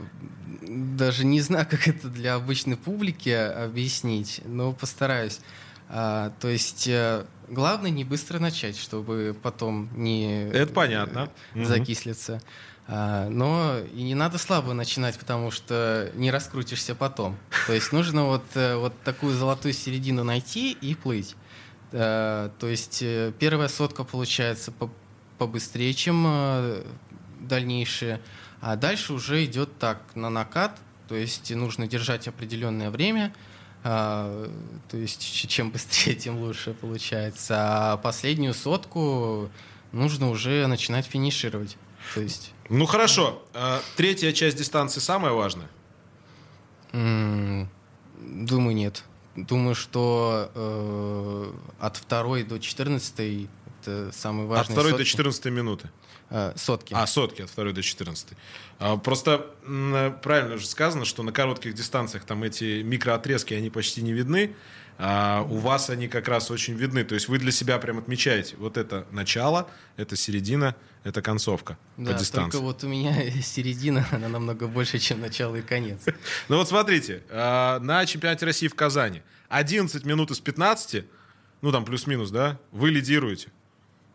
Даже 0.61 1.25
не 1.25 1.41
знаю, 1.41 1.67
как 1.69 1.87
это 1.87 2.07
для 2.09 2.35
обычной 2.35 2.75
публики 2.77 3.29
объяснить, 3.29 4.41
но 4.45 4.73
постараюсь. 4.73 5.39
А, 5.89 6.31
То 6.39 6.47
есть 6.47 6.87
э, 6.87 7.25
главное 7.47 7.91
не 7.91 8.03
быстро 8.03 8.39
начать, 8.39 8.77
чтобы 8.77 9.35
потом 9.41 9.89
не 9.95 10.49
Это 10.49 10.73
понятно. 10.73 11.29
э, 11.53 11.63
закислиться. 11.65 12.41
А, 12.87 13.29
Но 13.29 13.77
и 13.93 14.01
не 14.03 14.15
надо 14.15 14.37
слабо 14.37 14.73
начинать, 14.73 15.17
потому 15.17 15.51
что 15.51 16.11
не 16.15 16.31
раскрутишься 16.31 16.95
потом. 16.95 17.37
То 17.67 17.73
есть 17.73 17.91
нужно 17.91 18.25
вот, 18.25 18.43
э, 18.55 18.75
вот 18.77 18.93
такую 19.03 19.33
золотую 19.35 19.73
середину 19.73 20.23
найти 20.23 20.71
и 20.71 20.95
плыть. 20.95 21.35
Э, 21.91 22.49
То 22.59 22.67
есть 22.67 23.03
первая 23.39 23.67
сотка 23.67 24.03
получается 24.03 24.71
по- 24.71 24.91
побыстрее, 25.37 25.93
чем 25.93 26.25
дальнейшие. 27.39 28.21
А 28.61 28.75
дальше 28.75 29.13
уже 29.13 29.45
идет 29.45 29.77
так, 29.77 30.01
на 30.15 30.29
накат, 30.29 30.79
то 31.07 31.15
есть 31.15 31.53
нужно 31.53 31.87
держать 31.87 32.27
определенное 32.27 32.89
время, 32.89 33.31
а, 33.33 33.54
то 33.85 34.97
есть 34.97 35.21
чем 35.47 35.69
быстрее, 35.69 36.15
тем 36.15 36.39
лучше 36.39 36.73
получается. 36.73 37.55
А 37.93 37.97
последнюю 37.97 38.55
сотку 38.55 39.51
нужно 39.91 40.31
уже 40.31 40.65
начинать 40.65 41.05
финишировать. 41.05 41.77
То 42.15 42.21
есть 42.21 42.53
Ну, 42.69 42.87
хорошо. 42.87 43.43
Э, 43.53 43.79
Третья 43.95 44.31
часть 44.31 44.57
дистанции 44.57 44.99
самая 44.99 45.33
важная? 45.33 45.69
думаю, 46.93 48.75
нет. 48.75 49.03
Думаю, 49.35 49.75
что 49.75 50.49
э, 50.55 51.51
от 51.79 51.97
второй 51.97 52.43
до 52.43 52.57
14 52.57 53.49
это 53.87 54.11
самый 54.13 54.45
важный 54.47 54.61
От 54.63 54.71
второй 54.71 54.91
до 54.91 54.97
сотки. 54.99 55.09
14 55.11 55.45
минуты. 55.45 55.89
Э, 56.29 56.53
сотки. 56.55 56.93
А, 56.93 57.05
сотки 57.05 57.41
от 57.43 57.49
второй 57.49 57.73
до 57.73 57.81
14. 57.83 58.29
А, 58.79 58.97
Просто 58.97 59.45
м, 59.65 60.17
правильно 60.21 60.57
же 60.57 60.65
сказано, 60.65 61.05
что 61.05 61.23
на 61.23 61.31
коротких 61.31 61.73
дистанциях 61.73 62.25
там 62.25 62.43
эти 62.43 62.81
микроотрезки, 62.81 63.53
они 63.53 63.69
почти 63.69 64.01
не 64.01 64.13
видны. 64.13 64.55
А 64.97 65.45
у 65.49 65.57
вас 65.57 65.89
они 65.89 66.07
как 66.07 66.29
раз 66.29 66.49
очень 66.51 66.73
видны. 66.75 67.03
То 67.03 67.15
есть 67.15 67.27
вы 67.27 67.37
для 67.37 67.51
себя 67.51 67.77
прям 67.79 67.97
отмечаете, 67.97 68.55
вот 68.57 68.77
это 68.77 69.05
начало, 69.11 69.69
это 69.97 70.15
середина, 70.15 70.73
это 71.03 71.21
концовка 71.21 71.77
да, 71.97 72.13
по 72.13 72.17
дистанции. 72.17 72.51
только 72.51 72.63
вот 72.63 72.83
у 72.85 72.87
меня 72.87 73.13
середина, 73.41 74.07
она 74.11 74.29
намного 74.29 74.67
больше, 74.67 74.97
чем 74.99 75.19
начало 75.19 75.57
и 75.57 75.61
конец. 75.61 75.99
Ну 76.47 76.57
вот 76.57 76.69
смотрите, 76.69 77.23
а, 77.29 77.79
на 77.79 78.05
чемпионате 78.05 78.45
России 78.45 78.69
в 78.69 78.75
Казани 78.75 79.21
11 79.49 80.05
минут 80.05 80.31
из 80.31 80.39
15, 80.39 81.03
ну 81.61 81.71
там 81.73 81.83
плюс-минус, 81.83 82.31
да, 82.31 82.57
вы 82.71 82.89
лидируете. 82.89 83.49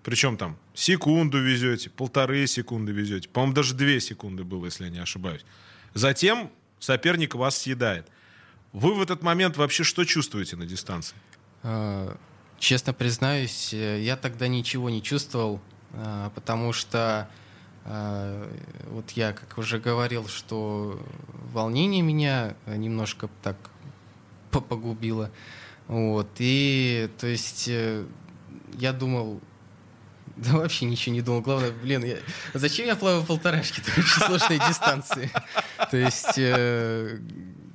Причем 0.03 0.37
там 0.37 0.57
секунду 0.75 1.39
везете, 1.39 1.91
полторы 1.91 2.47
секунды 2.47 2.93
везете. 2.93 3.29
По-моему, 3.29 3.55
даже 3.55 3.75
две 3.75 4.01
секунды 4.01 4.45
было, 4.45 4.67
если 4.67 4.85
я 4.85 4.91
не 4.91 4.99
ошибаюсь. 4.99 5.45
Затем 5.95 6.51
соперник 6.79 7.35
вас 7.35 7.59
съедает. 7.59 8.07
Вы 8.73 8.95
в 8.95 9.03
этот 9.03 9.23
момент 9.23 9.57
вообще 9.57 9.85
что 9.85 10.05
чувствуете 10.05 10.57
на 10.57 10.65
дистанции? 10.65 11.17
А, 11.63 12.17
Честно 12.59 12.93
признаюсь, 12.93 13.73
э, 13.73 14.03
я 14.03 14.17
тогда 14.17 14.47
ничего 14.47 14.91
не 14.91 15.03
чувствовал, 15.03 15.61
а, 15.95 16.31
потому 16.35 16.75
что 16.75 17.29
а, 17.87 18.53
вот 18.91 19.11
я, 19.13 19.33
как 19.33 19.57
уже 19.57 19.79
говорил, 19.79 20.29
что 20.29 21.01
волнение 21.53 22.03
меня 22.03 22.55
немножко 22.67 23.31
так 23.43 23.57
по- 24.51 24.61
погубило. 24.61 25.31
Вот. 25.89 26.29
И, 26.39 27.09
то 27.19 27.27
есть, 27.27 27.67
э, 27.69 28.05
я 28.79 28.93
думал, 28.93 29.41
да 30.45 30.53
вообще 30.59 30.85
ничего 30.87 31.15
не 31.15 31.23
думал. 31.23 31.41
Главное, 31.43 31.71
блин, 31.73 32.05
я- 32.05 32.19
зачем 32.55 32.87
я 32.87 32.97
плаваю 32.97 33.25
полторашки? 33.25 33.81
Это 33.87 33.91
очень 34.01 34.27
сложные 34.27 34.59
дистанции. 34.69 35.31
То 35.91 35.97
есть 35.97 36.35
э, 36.39 37.19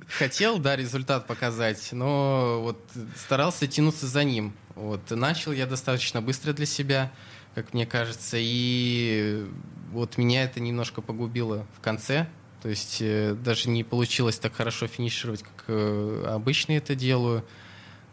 хотел, 0.08 0.58
да, 0.58 0.76
результат 0.76 1.26
показать, 1.26 1.88
но 1.92 2.60
вот 2.62 2.78
старался 3.16 3.66
тянуться 3.66 4.06
за 4.06 4.24
ним. 4.24 4.52
Вот 4.74 5.10
начал 5.10 5.52
я 5.52 5.66
достаточно 5.66 6.20
быстро 6.20 6.52
для 6.52 6.66
себя, 6.66 7.10
как 7.54 7.72
мне 7.72 7.86
кажется, 7.86 8.36
и 8.38 9.46
вот 9.92 10.18
меня 10.18 10.44
это 10.44 10.60
немножко 10.60 11.00
погубило 11.00 11.66
в 11.76 11.80
конце. 11.80 12.26
То 12.62 12.68
есть 12.68 12.98
э, 13.00 13.34
даже 13.34 13.68
не 13.70 13.84
получилось 13.84 14.38
так 14.38 14.54
хорошо 14.54 14.86
финишировать, 14.86 15.42
как 15.42 15.64
э, 15.68 16.24
обычно 16.28 16.72
это 16.72 16.94
делаю. 16.94 17.44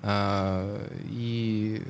А, 0.05 0.79
И 1.09 1.81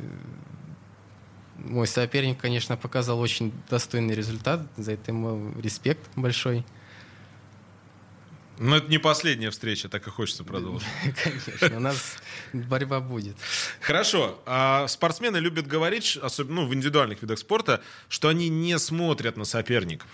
мой 1.64 1.88
соперник, 1.88 2.40
конечно, 2.40 2.78
показал 2.78 3.20
очень 3.20 3.52
достойный 3.70 4.16
результат. 4.16 4.62
За 4.78 4.94
это 4.94 5.12
ему 5.12 5.54
респект 5.60 6.02
большой. 6.16 6.66
Ну, 8.60 8.76
это 8.76 8.90
не 8.90 9.00
последняя 9.00 9.50
встреча, 9.50 9.90
так 9.90 10.06
и 10.06 10.12
хочется 10.12 10.44
продолжить. 10.44 10.88
Конечно, 11.24 11.78
у 11.78 11.80
нас 11.80 12.18
борьба 12.54 13.00
будет. 13.00 13.36
Хорошо. 13.82 14.40
А 14.46 14.88
спортсмены 14.88 15.38
любят 15.38 15.66
говорить, 15.66 16.20
особенно 16.22 16.62
ну, 16.62 16.68
в 16.68 16.74
индивидуальных 16.74 17.22
видах 17.24 17.40
спорта, 17.40 17.82
что 18.10 18.28
они 18.28 18.50
не 18.50 18.78
смотрят 18.78 19.38
на 19.38 19.46
соперников, 19.46 20.08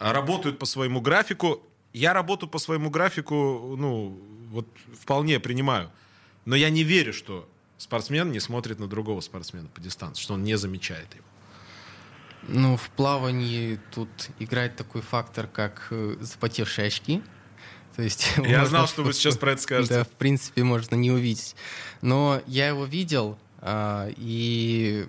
а 0.00 0.12
работают 0.12 0.58
по 0.58 0.66
своему 0.66 1.00
графику. 1.00 1.62
Я 1.92 2.12
работу 2.12 2.48
по 2.48 2.58
своему 2.58 2.90
графику, 2.90 3.76
ну, 3.78 4.20
вот 4.50 4.66
вполне 5.00 5.38
принимаю. 5.38 5.92
Но 6.46 6.56
я 6.56 6.68
не 6.68 6.82
верю, 6.82 7.12
что 7.12 7.48
спортсмен 7.78 8.30
не 8.32 8.40
смотрит 8.40 8.78
на 8.78 8.86
другого 8.86 9.20
спортсмена 9.20 9.68
по 9.68 9.80
дистанции, 9.80 10.22
что 10.22 10.34
он 10.34 10.44
не 10.44 10.56
замечает 10.56 11.14
его. 11.14 11.24
Ну, 12.48 12.76
в 12.76 12.90
плавании 12.90 13.80
тут 13.92 14.08
играет 14.38 14.76
такой 14.76 15.02
фактор, 15.02 15.46
как 15.48 15.88
э, 15.90 16.16
запотевшие 16.20 16.86
очки. 16.88 17.22
То 17.96 18.02
есть 18.02 18.28
Я 18.36 18.42
можно 18.42 18.66
знал, 18.66 18.88
что 18.88 19.02
вы 19.02 19.12
сейчас 19.12 19.36
про 19.36 19.52
это 19.52 19.62
скажете. 19.62 19.94
Да, 19.94 20.04
в 20.04 20.10
принципе, 20.10 20.62
можно 20.62 20.94
не 20.94 21.10
увидеть. 21.10 21.56
Но 22.02 22.40
я 22.46 22.68
его 22.68 22.84
видел 22.84 23.38
а, 23.58 24.08
и 24.16 25.06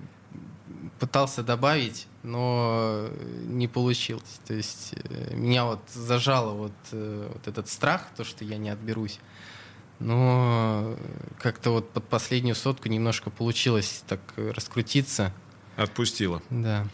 пытался 0.99 1.43
добавить, 1.43 2.07
но 2.23 3.09
не 3.43 3.67
получилось. 3.67 4.39
То 4.47 4.53
есть 4.53 4.93
э, 4.95 5.35
меня 5.35 5.65
вот 5.65 5.81
зажало 5.93 6.53
вот, 6.53 6.73
э, 6.91 7.31
вот 7.31 7.47
этот 7.47 7.69
страх, 7.69 8.07
то, 8.15 8.23
что 8.23 8.43
я 8.43 8.57
не 8.57 8.69
отберусь. 8.69 9.19
Но 9.99 10.95
как-то 11.39 11.71
вот 11.71 11.89
под 11.91 12.07
последнюю 12.07 12.55
сотку 12.55 12.87
немножко 12.89 13.29
получилось 13.29 14.03
так 14.07 14.19
раскрутиться. 14.35 15.33
Отпустила. 15.75 16.41
Да. 16.49 16.87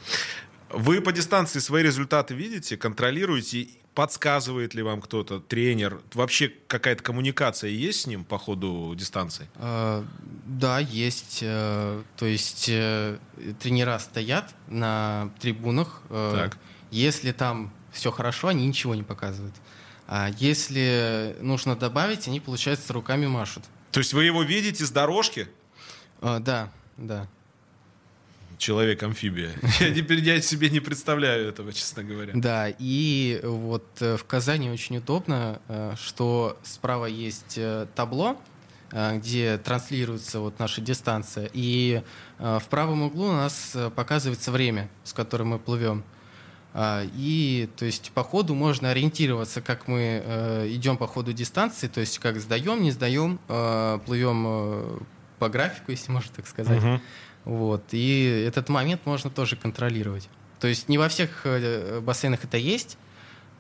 Вы 0.70 1.02
по 1.02 1.12
дистанции 1.12 1.60
свои 1.60 1.84
результаты 1.84 2.34
видите, 2.34 2.78
контролируете, 2.78 3.68
подсказывает 3.94 4.74
ли 4.74 4.82
вам 4.82 5.02
кто-то, 5.02 5.40
тренер? 5.40 6.02
Вообще 6.14 6.52
какая-то 6.68 7.04
коммуникация 7.04 7.70
есть 7.70 8.02
с 8.02 8.08
ним 8.08 8.24
по 8.24 8.38
ходу 8.40 8.94
дистанции? 8.96 9.48
Э, 9.56 10.04
Да, 10.46 10.80
есть. 10.80 11.40
э, 11.42 12.02
То 12.18 12.26
есть 12.26 12.66
э, 12.70 13.18
тренера 13.62 14.00
стоят 14.00 14.56
на 14.68 15.30
трибунах. 15.40 16.02
э, 16.10 16.32
Так. 16.36 16.58
Если 16.90 17.32
там 17.32 17.72
все 17.92 18.12
хорошо, 18.12 18.48
они 18.48 18.66
ничего 18.68 18.96
не 18.96 19.04
показывают. 19.04 19.54
А 20.16 20.30
если 20.38 21.36
нужно 21.42 21.76
добавить, 21.76 22.28
они, 22.28 22.40
получается, 22.40 22.94
руками 22.94 23.26
машут. 23.26 23.64
То 23.92 24.00
есть 24.00 24.14
вы 24.14 24.26
его 24.26 24.44
видите 24.44 24.86
с 24.86 24.92
дорожки? 24.92 25.48
Э, 26.22 26.38
Да, 26.40 26.72
да. 26.98 27.28
Человек-амфибия. 28.60 29.54
Я 29.80 29.92
теперь 29.92 30.20
я 30.20 30.40
себе 30.40 30.70
не 30.70 30.80
представляю 30.80 31.50
этого, 31.50 31.74
честно 31.74 32.04
говоря. 32.04 32.32
Да, 32.36 32.68
и 32.78 33.40
вот 33.44 33.88
э, 34.02 34.16
в 34.16 34.24
Казани 34.26 34.70
очень 34.70 34.98
удобно, 34.98 35.60
э, 35.68 35.96
что 36.00 36.60
справа 36.62 37.08
есть 37.08 37.56
э, 37.58 37.88
табло, 37.96 38.40
где 38.92 39.58
транслируется 39.58 40.40
вот 40.42 40.60
наша 40.60 40.80
дистанция, 40.80 41.50
и 41.54 42.04
в 42.38 42.64
правом 42.70 43.02
углу 43.02 43.30
у 43.30 43.34
нас 43.34 43.76
показывается 43.96 44.52
время, 44.52 44.88
с 45.04 45.14
которым 45.14 45.48
мы 45.48 45.58
плывем. 45.58 46.04
А, 46.74 47.06
И, 47.16 47.70
то 47.78 47.86
есть, 47.86 48.12
по 48.12 48.24
ходу 48.24 48.56
можно 48.56 48.90
ориентироваться, 48.90 49.62
как 49.62 49.88
мы 49.88 50.24
э, 50.26 50.68
идем 50.70 50.98
по 50.98 51.08
ходу 51.08 51.32
дистанции, 51.32 51.88
то 51.88 52.00
есть, 52.00 52.18
как 52.18 52.40
сдаем, 52.40 52.82
не 52.82 52.92
сдаем, 52.92 53.40
э, 53.48 54.00
плывем 54.06 54.46
э, 54.48 55.00
по 55.38 55.50
графику, 55.50 55.92
если 55.92 56.12
можно 56.12 56.32
так 56.36 56.48
сказать. 56.48 56.82
Мгм. 56.82 57.02
Вот. 57.46 57.84
И 57.92 58.46
этот 58.48 58.70
момент 58.70 59.02
можно 59.06 59.30
тоже 59.30 59.56
контролировать. 59.56 60.30
То 60.60 60.68
есть 60.68 60.90
не 60.90 60.98
во 60.98 61.10
всех 61.10 61.46
бассейнах 62.02 62.46
это 62.46 62.56
есть, 62.56 62.98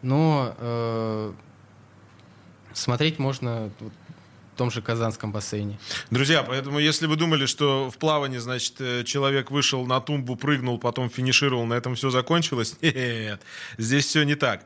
но 0.02 1.36
смотреть 2.71 3.19
можно 3.19 3.69
в 4.53 4.57
том 4.57 4.69
же 4.69 4.81
Казанском 4.81 5.31
бассейне. 5.31 5.79
Друзья, 6.11 6.43
поэтому 6.43 6.77
если 6.79 7.07
вы 7.07 7.15
думали, 7.15 7.47
что 7.47 7.89
в 7.89 7.97
плавании, 7.97 8.37
значит, 8.37 8.79
э, 8.79 9.03
человек 9.03 9.49
вышел 9.49 9.85
на 9.85 9.99
тумбу, 9.99 10.35
прыгнул, 10.35 10.77
потом 10.77 11.09
финишировал, 11.09 11.65
на 11.65 11.73
этом 11.73 11.95
все 11.95 12.11
закончилось, 12.11 12.77
нет, 12.81 13.41
здесь 13.77 14.05
все 14.05 14.23
не 14.23 14.35
так. 14.35 14.65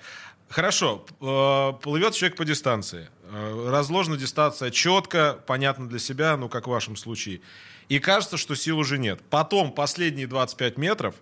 Хорошо, 0.49 1.05
э, 1.21 1.73
плывет 1.81 2.13
человек 2.15 2.37
по 2.37 2.43
дистанции. 2.43 3.09
Э, 3.31 3.69
разложена 3.69 4.17
дистанция 4.17 4.71
четко, 4.71 5.39
понятно 5.47 5.87
для 5.87 5.99
себя, 5.99 6.35
ну, 6.35 6.49
как 6.49 6.67
в 6.67 6.69
вашем 6.69 6.97
случае. 6.97 7.39
И 7.87 7.99
кажется, 7.99 8.35
что 8.35 8.55
сил 8.55 8.77
уже 8.79 8.97
нет. 8.97 9.21
Потом 9.29 9.71
последние 9.71 10.27
25 10.27 10.77
метров, 10.77 11.15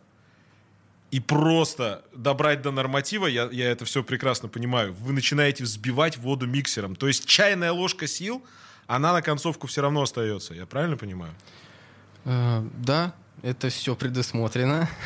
и 1.12 1.20
просто 1.20 2.04
добрать 2.14 2.62
до 2.62 2.72
норматива, 2.72 3.28
я, 3.28 3.48
я 3.52 3.72
это 3.72 3.86
все 3.86 4.04
прекрасно 4.04 4.50
понимаю, 4.50 4.94
вы 4.94 5.14
начинаете 5.14 5.64
взбивать 5.64 6.18
воду 6.18 6.48
миксером. 6.48 6.96
То 6.96 7.08
есть 7.08 7.26
чайная 7.26 7.72
ложка 7.72 8.08
сил, 8.08 8.44
она 8.88 9.14
на 9.14 9.22
концовку 9.22 9.68
все 9.68 9.82
равно 9.82 10.02
остается. 10.02 10.54
Я 10.54 10.66
правильно 10.66 10.98
понимаю? 10.98 11.34
Э, 12.26 12.68
да, 12.78 13.14
это 13.42 13.70
все 13.70 13.96
предусмотрено. 13.96 14.90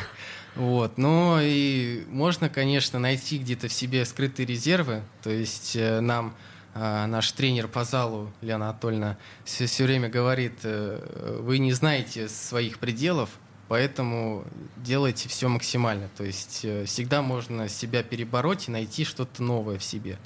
Вот. 0.56 0.98
Но 0.98 1.38
и 1.40 2.04
можно, 2.08 2.48
конечно, 2.48 2.98
найти 2.98 3.38
где-то 3.38 3.68
в 3.68 3.72
себе 3.72 4.04
скрытые 4.04 4.46
резервы. 4.46 5.04
То 5.22 5.30
есть 5.30 5.76
э, 5.76 6.00
нам 6.00 6.34
э, 6.74 7.06
наш 7.06 7.30
тренер 7.30 7.68
по 7.68 7.84
залу, 7.84 8.32
Лена 8.40 8.70
Анатольевна, 8.70 9.16
все, 9.44 9.66
все 9.66 9.84
время 9.84 10.08
говорит, 10.08 10.58
вы 10.64 11.58
не 11.58 11.72
знаете 11.72 12.28
своих 12.28 12.80
пределов, 12.80 13.30
поэтому 13.70 14.44
делайте 14.76 15.28
все 15.28 15.46
максимально. 15.46 16.10
То 16.16 16.24
есть 16.24 16.64
э, 16.64 16.86
всегда 16.86 17.22
можно 17.22 17.68
себя 17.68 18.02
перебороть 18.02 18.66
и 18.66 18.72
найти 18.72 19.04
что-то 19.04 19.44
новое 19.44 19.78
в 19.78 19.84
себе. 19.84 20.18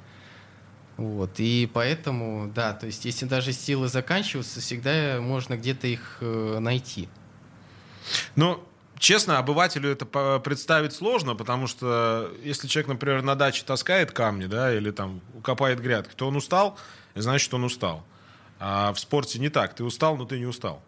Вот. 0.96 1.32
И 1.36 1.70
поэтому, 1.70 2.50
да, 2.54 2.72
то 2.72 2.86
есть 2.86 3.04
если 3.04 3.26
даже 3.26 3.52
силы 3.52 3.88
заканчиваются, 3.88 4.60
всегда 4.60 5.18
можно 5.20 5.58
где-то 5.58 5.86
их 5.86 6.16
э, 6.22 6.58
найти. 6.58 7.10
Ну, 8.34 8.64
честно, 8.98 9.36
обывателю 9.36 9.90
это 9.90 10.40
представить 10.42 10.94
сложно, 10.94 11.34
потому 11.34 11.66
что 11.66 12.32
если 12.42 12.66
человек, 12.66 12.88
например, 12.88 13.20
на 13.20 13.34
даче 13.34 13.62
таскает 13.66 14.10
камни, 14.10 14.46
да, 14.46 14.74
или 14.74 14.90
там 14.90 15.20
копает 15.42 15.80
грядки, 15.80 16.14
то 16.14 16.28
он 16.28 16.36
устал, 16.36 16.78
значит, 17.14 17.52
он 17.52 17.64
устал. 17.64 18.06
А 18.58 18.94
в 18.94 18.98
спорте 18.98 19.38
не 19.38 19.50
так. 19.50 19.74
Ты 19.74 19.84
устал, 19.84 20.16
но 20.16 20.24
ты 20.24 20.38
не 20.38 20.46
устал. 20.46 20.82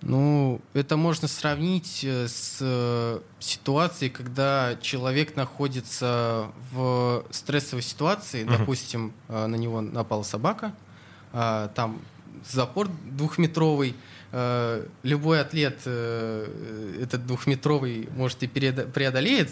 Ну, 0.00 0.60
это 0.74 0.96
можно 0.96 1.26
сравнить 1.26 2.04
э, 2.04 2.28
с 2.28 2.58
э, 2.60 3.20
ситуацией, 3.40 4.10
когда 4.10 4.76
человек 4.80 5.34
находится 5.34 6.52
в 6.70 7.24
стрессовой 7.30 7.82
ситуации, 7.82 8.44
uh-huh. 8.44 8.58
допустим, 8.58 9.12
э, 9.28 9.46
на 9.46 9.56
него 9.56 9.80
напала 9.80 10.22
собака, 10.22 10.72
а, 11.32 11.68
там 11.68 12.00
запор 12.48 12.88
двухметровый, 13.04 13.94
любой 15.02 15.40
атлет 15.40 15.80
этот 15.86 17.26
двухметровый 17.26 18.08
может 18.14 18.42
и 18.42 18.46
преодолеет, 18.46 19.50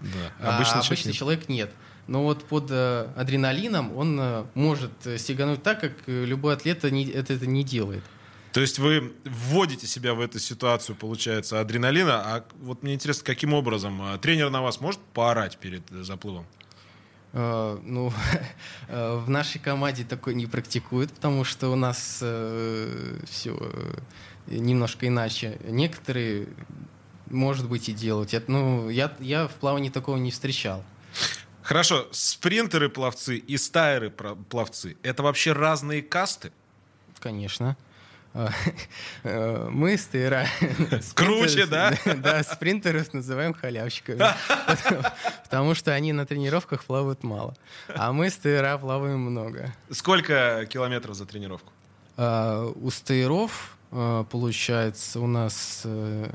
да. 0.00 0.08
а 0.40 0.56
обычный, 0.56 0.82
человек, 0.82 0.86
обычный 0.86 1.12
человек 1.12 1.48
нет. 1.48 1.70
Но 2.06 2.22
вот 2.22 2.44
под 2.44 2.70
адреналином 2.70 3.96
он 3.96 4.46
может 4.54 4.92
сигануть 5.18 5.62
так, 5.62 5.80
как 5.80 5.92
любой 6.06 6.54
атлет 6.54 6.84
это 6.84 7.46
не 7.46 7.64
делает. 7.64 8.02
То 8.54 8.60
есть 8.60 8.78
вы 8.78 9.12
вводите 9.24 9.88
себя 9.88 10.14
в 10.14 10.20
эту 10.20 10.38
ситуацию, 10.38 10.94
получается, 10.94 11.58
адреналина. 11.58 12.22
А 12.36 12.44
вот 12.60 12.84
мне 12.84 12.94
интересно, 12.94 13.24
каким 13.24 13.52
образом? 13.52 14.00
А 14.00 14.16
тренер 14.16 14.48
на 14.48 14.62
вас 14.62 14.80
может 14.80 15.00
поорать 15.12 15.58
перед 15.58 15.82
заплывом? 15.90 16.46
Uh, 17.32 17.80
ну, 17.82 18.12
в 18.88 19.28
нашей 19.28 19.58
команде 19.60 20.04
такое 20.04 20.34
не 20.34 20.46
практикуют, 20.46 21.12
потому 21.12 21.42
что 21.42 21.70
у 21.70 21.74
нас 21.74 22.20
uh, 22.22 23.18
э, 23.20 23.26
все 23.28 23.58
немножко 24.46 25.08
иначе. 25.08 25.58
Некоторые, 25.64 26.46
может 27.26 27.68
быть, 27.68 27.88
и 27.88 27.92
делают. 27.92 28.32
Я, 28.32 28.40
ну, 28.46 28.88
я, 28.88 29.16
я 29.18 29.48
в 29.48 29.54
плавании 29.54 29.90
такого 29.90 30.16
не 30.16 30.30
встречал. 30.30 30.84
Хорошо, 31.62 32.06
спринтеры-пловцы 32.12 33.36
и 33.36 33.56
стайеры-пловцы— 33.56 34.96
это 35.02 35.24
вообще 35.24 35.54
разные 35.54 36.02
касты? 36.02 36.52
Конечно. 37.18 37.76
Мы 39.22 39.96
стыра. 39.96 40.46
Круче, 41.14 41.66
да? 41.66 41.92
Да, 42.16 42.42
спринтеров 42.42 43.12
называем 43.12 43.54
халявщиками. 43.54 44.20
Потому 45.44 45.74
что 45.74 45.92
они 45.92 46.12
на 46.12 46.26
тренировках 46.26 46.84
плавают 46.84 47.22
мало. 47.22 47.56
А 47.94 48.12
мы 48.12 48.30
стыра 48.30 48.76
плаваем 48.78 49.20
много. 49.20 49.72
Сколько 49.90 50.66
километров 50.68 51.14
за 51.14 51.26
тренировку? 51.26 51.72
А, 52.16 52.66
у 52.66 52.90
стейров, 52.90 53.76
а, 53.92 54.24
получается, 54.24 55.20
у 55.20 55.26
нас 55.26 55.82
э, 55.84 56.28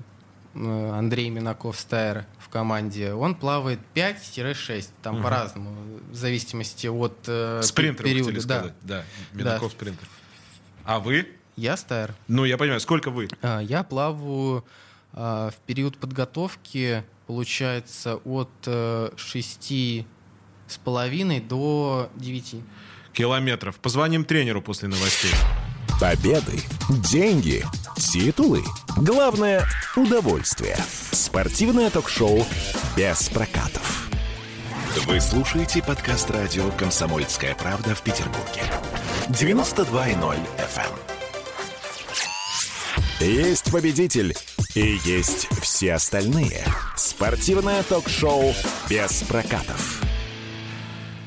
Андрей 0.55 1.29
Минаков 1.29 1.79
стайер 1.79 2.25
в 2.39 2.49
команде, 2.49 3.13
он 3.13 3.35
плавает 3.35 3.79
5-6, 3.93 4.87
там 5.01 5.15
угу. 5.15 5.23
по-разному, 5.23 5.75
в 6.09 6.15
зависимости 6.15 6.87
от 6.87 7.17
э, 7.27 7.61
Спринтер, 7.63 8.05
периода. 8.05 8.41
Да. 8.45 8.73
да, 8.81 9.03
Минаков 9.33 9.71
да. 9.71 9.77
спринтер. 9.77 10.07
А 10.85 10.99
вы? 10.99 11.27
Я 11.59 11.75
стар. 11.75 12.15
Ну, 12.29 12.45
я 12.45 12.57
понимаю. 12.57 12.79
Сколько 12.79 13.11
вы? 13.11 13.27
А, 13.41 13.59
я 13.59 13.83
плаваю 13.83 14.63
а, 15.11 15.49
в 15.49 15.55
период 15.65 15.97
подготовки, 15.97 17.03
получается, 17.27 18.15
от 18.23 18.49
а, 18.65 19.13
6 19.17 20.05
с 20.67 20.77
половиной 20.77 21.41
до 21.41 22.09
9 22.15 22.55
километров. 23.11 23.77
Позвоним 23.79 24.23
тренеру 24.23 24.61
после 24.61 24.87
новостей. 24.87 25.33
Победы, 25.99 26.61
деньги, 27.11 27.65
титулы. 27.97 28.63
Главное– 28.95 29.65
удовольствие. 29.97 30.77
Спортивное 31.11 31.89
ток-шоу 31.89 32.45
без 32.95 33.27
прокатов. 33.27 34.07
Вы 35.05 35.19
слушаете 35.19 35.83
подкаст 35.83 36.31
радио 36.31 36.71
«Комсомольская 36.71 37.53
правда» 37.53 37.95
в 37.95 38.01
Петербурге. 38.01 38.63
92.0 39.27 40.37
FM. 40.57 41.18
Есть 43.19 43.69
победитель 43.69 44.33
и 44.75 44.97
есть 45.03 45.49
все 45.61 45.95
остальные. 45.95 46.63
Спортивное 46.95 47.83
ток-шоу 47.83 48.53
без 48.89 49.23
прокатов. 49.23 50.01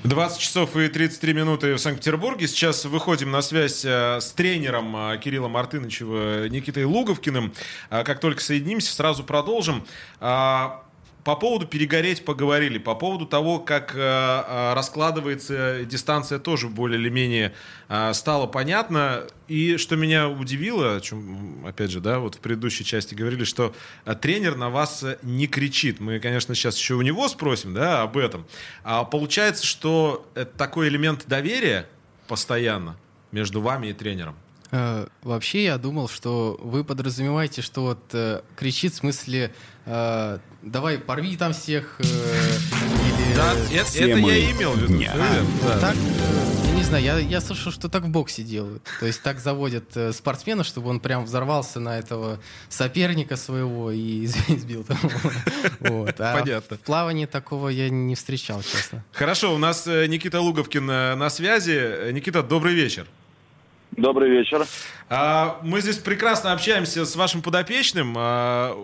20 0.05 0.39
часов 0.39 0.75
и 0.77 0.89
33 0.89 1.35
минуты 1.35 1.75
в 1.75 1.79
Санкт-Петербурге. 1.79 2.49
Сейчас 2.49 2.87
выходим 2.87 3.31
на 3.31 3.43
связь 3.43 3.85
э, 3.85 4.21
с 4.21 4.33
тренером 4.33 4.97
э, 4.97 5.19
Кириллом 5.19 5.53
Мартыновичем 5.53 6.51
Никитой 6.51 6.85
Луговкиным. 6.85 7.53
Э, 7.91 8.03
как 8.05 8.21
только 8.21 8.41
соединимся, 8.41 8.95
сразу 8.95 9.23
продолжим. 9.23 9.85
По 11.25 11.37
поводу 11.37 11.67
перегореть 11.67 12.25
поговорили, 12.25 12.79
по 12.79 12.97
поводу 12.97 13.27
того, 13.27 13.61
как 13.61 13.95
э, 13.95 13.99
э, 13.99 14.75
раскладывается 14.75 15.85
дистанция, 15.85 16.41
тоже 16.41 16.69
более 16.69 17.01
или 17.01 17.11
менее 17.11 17.53
э, 17.89 18.13
стало 18.13 18.49
понятно. 18.49 19.29
И 19.47 19.77
что 19.77 19.95
меня 19.95 20.29
удивило, 20.29 20.97
о 20.97 21.01
чем, 21.01 21.65
опять 21.65 21.93
же, 21.93 22.01
да, 22.01 22.19
вот 22.19 22.35
в 22.35 22.39
предыдущей 22.41 22.85
части 22.85 23.15
говорили, 23.15 23.45
что 23.45 23.73
э, 24.05 24.17
тренер 24.17 24.57
на 24.57 24.69
вас 24.69 25.05
не 25.23 25.47
кричит. 25.47 26.01
Мы, 26.01 26.19
конечно, 26.19 26.57
сейчас 26.57 26.77
еще 26.77 26.95
у 26.95 27.03
него 27.03 27.29
спросим, 27.29 27.73
да, 27.73 28.03
об 28.03 28.17
этом. 28.17 28.45
А 28.83 29.05
получается, 29.05 29.65
что 29.65 30.27
это 30.35 30.51
такой 30.59 30.89
элемент 30.89 31.27
доверия 31.29 31.87
постоянно 32.27 32.97
между 33.31 33.61
вами 33.61 33.89
и 33.89 33.93
тренером. 33.93 34.35
Э, 34.73 35.07
вообще 35.23 35.65
я 35.65 35.77
думал, 35.77 36.09
что 36.09 36.59
вы 36.63 36.83
подразумеваете, 36.83 37.61
что 37.61 37.83
вот 37.83 38.01
э, 38.15 38.41
кричит 38.57 38.95
в 38.95 38.97
смысле 38.97 39.53
э, 39.85 40.39
давай 40.63 40.99
порви 40.99 41.37
там 41.37 41.53
всех 41.53 41.97
э, 41.99 42.05
или... 42.05 43.37
Да, 43.37 43.53
это, 43.71 43.99
это 43.99 44.19
я 44.19 44.51
имел 44.51 44.73
в 44.73 44.79
виду. 44.79 44.97
Дня. 44.97 45.15
Да. 45.63 45.79
Так, 45.79 45.95
э, 45.95 46.69
я 46.69 46.73
не 46.73 46.85
знаю, 46.85 47.05
я, 47.05 47.19
я 47.19 47.43
слышал, 47.43 47.71
что 47.71 47.91
так 47.91 48.05
в 48.05 48.09
боксе 48.09 48.43
делают. 48.43 48.83
То 48.99 49.05
есть 49.05 49.23
так 49.23 49.41
заводят 49.41 49.95
э, 49.95 50.11
спортсмена, 50.11 50.65
чтобы 50.65 50.89
он 50.89 51.01
прям 51.01 51.27
взорвался 51.27 51.79
на 51.79 51.99
этого 51.99 52.41
соперника 52.71 53.37
своего 53.37 53.91
и 53.91 54.25
избил 54.49 54.85
там. 54.85 54.99
Вот. 55.81 56.19
А 56.19 56.41
Понятно. 56.41 56.79
в 56.79 56.81
плавании 56.81 57.27
такого 57.27 57.69
я 57.69 57.91
не 57.91 58.15
встречал, 58.15 58.63
честно. 58.63 59.05
Хорошо, 59.13 59.55
у 59.55 59.59
нас 59.59 59.87
э, 59.87 60.07
Никита 60.07 60.41
Луговкин 60.41 60.91
э, 60.91 61.15
на 61.15 61.29
связи. 61.29 62.11
Никита, 62.11 62.43
добрый 62.43 62.73
вечер. 62.73 63.07
Добрый 63.93 64.31
вечер. 64.31 64.67
А, 65.09 65.61
мы 65.63 65.81
здесь 65.81 65.99
прекрасно 65.99 66.53
общаемся 66.53 67.05
с 67.05 67.15
вашим 67.17 67.43
подопечным. 67.43 68.15
А, 68.17 68.75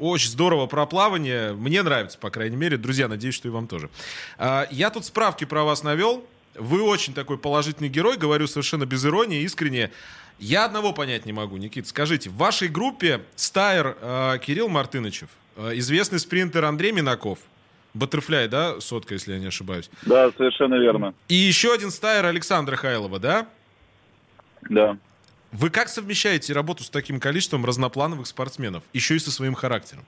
очень 0.00 0.30
здорово 0.30 0.66
про 0.66 0.86
плавание. 0.86 1.52
Мне 1.52 1.82
нравится, 1.82 2.18
по 2.18 2.30
крайней 2.30 2.56
мере. 2.56 2.76
Друзья, 2.76 3.08
надеюсь, 3.08 3.34
что 3.34 3.48
и 3.48 3.50
вам 3.50 3.66
тоже. 3.66 3.90
А, 4.38 4.66
я 4.70 4.90
тут 4.90 5.04
справки 5.04 5.44
про 5.44 5.64
вас 5.64 5.82
навел. 5.82 6.24
Вы 6.54 6.82
очень 6.82 7.14
такой 7.14 7.38
положительный 7.38 7.88
герой, 7.88 8.16
говорю 8.16 8.46
совершенно 8.46 8.86
без 8.86 9.04
иронии, 9.04 9.42
искренне. 9.42 9.90
Я 10.38 10.64
одного 10.64 10.92
понять 10.92 11.26
не 11.26 11.32
могу, 11.32 11.56
Никит. 11.56 11.86
Скажите, 11.86 12.30
в 12.30 12.36
вашей 12.36 12.68
группе 12.68 13.22
стайер 13.36 13.96
Кирилл 14.40 14.68
Мартынычев, 14.68 15.28
Э, 15.58 15.72
известный 15.74 16.20
спринтер 16.20 16.64
Андрей 16.64 16.92
Минаков. 16.92 17.40
Баттерфляй, 17.92 18.46
да, 18.48 18.80
сотка, 18.80 19.14
если 19.14 19.32
я 19.32 19.38
не 19.40 19.46
ошибаюсь. 19.46 19.90
Да, 20.02 20.30
совершенно 20.36 20.76
верно. 20.76 21.14
И 21.26 21.34
еще 21.34 21.72
один 21.72 21.90
стайер 21.90 22.26
Александра 22.26 22.76
Хайлова, 22.76 23.18
да? 23.18 23.48
Да. 24.68 24.96
Вы 25.52 25.70
как 25.70 25.88
совмещаете 25.88 26.52
работу 26.52 26.82
с 26.84 26.90
таким 26.90 27.20
количеством 27.20 27.64
разноплановых 27.64 28.26
спортсменов, 28.26 28.82
еще 28.92 29.16
и 29.16 29.18
со 29.18 29.30
своим 29.30 29.54
характером? 29.54 30.04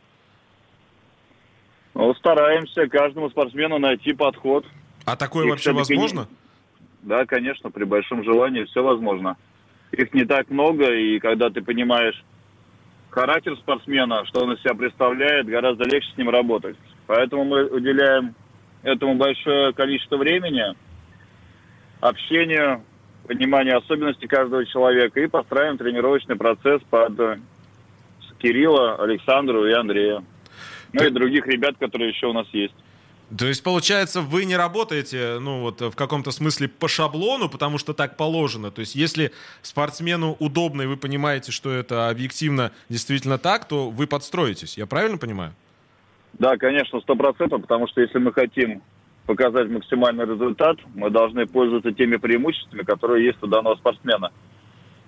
Ну, 1.94 2.14
стараемся 2.14 2.86
каждому 2.88 3.30
спортсмену 3.30 3.78
найти 3.78 4.12
подход. 4.12 4.66
А 5.06 5.16
такое 5.16 5.44
Их 5.46 5.50
вообще 5.50 5.70
всё-таки 5.70 5.94
не- 5.94 5.98
возможно? 5.98 6.28
Да, 7.02 7.24
конечно, 7.24 7.70
при 7.70 7.84
большом 7.84 8.22
желании 8.22 8.64
все 8.64 8.82
возможно. 8.82 9.36
Их 9.92 10.12
не 10.12 10.24
так 10.24 10.50
много, 10.50 10.92
и 10.92 11.18
когда 11.18 11.50
ты 11.50 11.62
понимаешь 11.62 12.22
характер 13.08 13.56
спортсмена, 13.56 14.24
что 14.26 14.44
он 14.44 14.52
из 14.52 14.60
себя 14.60 14.74
представляет, 14.74 15.46
гораздо 15.46 15.84
легче 15.84 16.10
с 16.14 16.16
ним 16.18 16.28
работать. 16.30 16.76
Поэтому 17.06 17.44
мы 17.44 17.64
уделяем 17.64 18.34
этому 18.82 19.14
большое 19.16 19.72
количество 19.72 20.16
времени, 20.16 20.62
общению, 22.00 22.84
пониманию 23.30 23.78
особенностей 23.78 24.26
каждого 24.26 24.66
человека 24.66 25.20
и 25.20 25.28
постраиваем 25.28 25.78
тренировочный 25.78 26.34
процесс 26.34 26.82
под 26.90 27.20
э, 27.20 27.38
Кирилла, 28.38 28.96
Александру 28.96 29.68
и 29.68 29.72
Андрея. 29.72 30.24
Ну 30.92 31.04
и 31.04 31.10
других 31.10 31.46
ребят, 31.46 31.76
которые 31.78 32.10
еще 32.10 32.26
у 32.26 32.32
нас 32.32 32.48
есть. 32.52 32.74
То 33.38 33.46
есть, 33.46 33.62
получается, 33.62 34.20
вы 34.20 34.44
не 34.44 34.56
работаете, 34.56 35.38
ну, 35.40 35.60
вот 35.60 35.80
в 35.80 35.94
каком-то 35.94 36.32
смысле 36.32 36.66
по 36.66 36.88
шаблону, 36.88 37.48
потому 37.48 37.78
что 37.78 37.94
так 37.94 38.16
положено. 38.16 38.72
То 38.72 38.80
есть, 38.80 38.96
если 38.96 39.30
спортсмену 39.62 40.36
удобно, 40.40 40.82
и 40.82 40.86
вы 40.86 40.96
понимаете, 40.96 41.52
что 41.52 41.70
это 41.70 42.08
объективно 42.08 42.72
действительно 42.88 43.38
так, 43.38 43.68
то 43.68 43.90
вы 43.90 44.08
подстроитесь. 44.08 44.76
Я 44.76 44.86
правильно 44.86 45.18
понимаю? 45.18 45.52
Да, 46.32 46.56
конечно, 46.56 47.00
сто 47.00 47.14
процентов, 47.14 47.60
потому 47.60 47.86
что 47.86 48.00
если 48.00 48.18
мы 48.18 48.32
хотим 48.32 48.82
показать 49.30 49.68
максимальный 49.68 50.24
результат, 50.24 50.78
мы 50.96 51.08
должны 51.08 51.46
пользоваться 51.46 51.92
теми 51.92 52.16
преимуществами, 52.16 52.82
которые 52.82 53.26
есть 53.26 53.40
у 53.42 53.46
данного 53.46 53.76
спортсмена. 53.76 54.32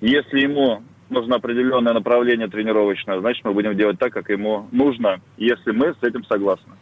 Если 0.00 0.38
ему 0.38 0.85
нужно 1.11 1.37
определенное 1.37 1.92
направление 1.92 2.46
тренировочное, 2.46 3.18
значит, 3.18 3.44
мы 3.44 3.52
будем 3.52 3.76
делать 3.76 3.98
так, 3.98 4.12
как 4.12 4.28
ему 4.28 4.68
нужно, 4.70 5.20
если 5.38 5.72
мы 5.72 5.94
с 6.00 6.02
этим 6.04 6.24
согласны. 6.26 6.72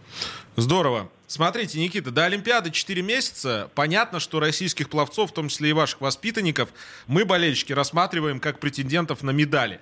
Здорово. 0.57 1.09
Смотрите, 1.26 1.81
Никита, 1.81 2.11
до 2.11 2.26
Олимпиады 2.26 2.70
4 2.70 3.00
месяца. 3.00 3.70
Понятно, 3.74 4.20
что 4.20 4.38
российских 4.38 4.90
пловцов, 4.90 5.31
в 5.31 5.33
том 5.33 5.48
числе 5.48 5.70
и 5.70 5.72
ваших 5.72 6.03
воспитанников, 6.03 6.68
мы, 7.07 7.24
болельщики, 7.24 7.72
рассматриваем 7.72 8.38
как 8.38 8.59
претендентов 8.59 9.22
на 9.22 9.31
медали. 9.31 9.81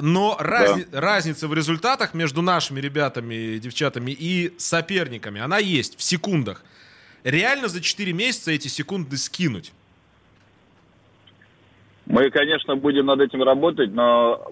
Но 0.00 0.36
разни- 0.40 0.88
разница 0.92 1.46
в 1.46 1.54
результатах 1.54 2.14
между 2.14 2.42
нашими 2.42 2.80
ребятами 2.80 3.58
девчатами 3.58 4.10
и 4.10 4.52
соперниками, 4.58 5.40
она 5.40 5.58
есть 5.58 5.96
в 5.96 6.02
секундах. 6.02 6.64
Реально 7.24 7.68
за 7.68 7.80
4 7.80 8.12
месяца 8.12 8.52
эти 8.52 8.68
секунды 8.68 9.16
скинуть? 9.16 9.72
Мы, 12.06 12.30
конечно, 12.30 12.74
будем 12.76 13.06
над 13.06 13.20
этим 13.20 13.42
работать, 13.42 13.92
но 13.92 14.50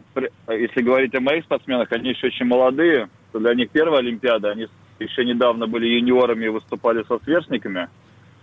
если 0.49 0.83
говорить 0.83 1.15
о 1.15 1.21
моих 1.21 1.45
спортсменах, 1.45 1.91
они 1.91 2.11
еще 2.11 2.27
очень 2.27 2.45
молодые, 2.45 3.09
для 3.33 3.55
них 3.55 3.71
первая 3.71 4.01
Олимпиада, 4.01 4.51
они 4.51 4.67
еще 4.99 5.25
недавно 5.25 5.67
были 5.67 5.87
юниорами 5.87 6.47
и 6.47 6.51
выступали 6.51 7.05
со 7.05 7.19
сверстниками. 7.21 7.89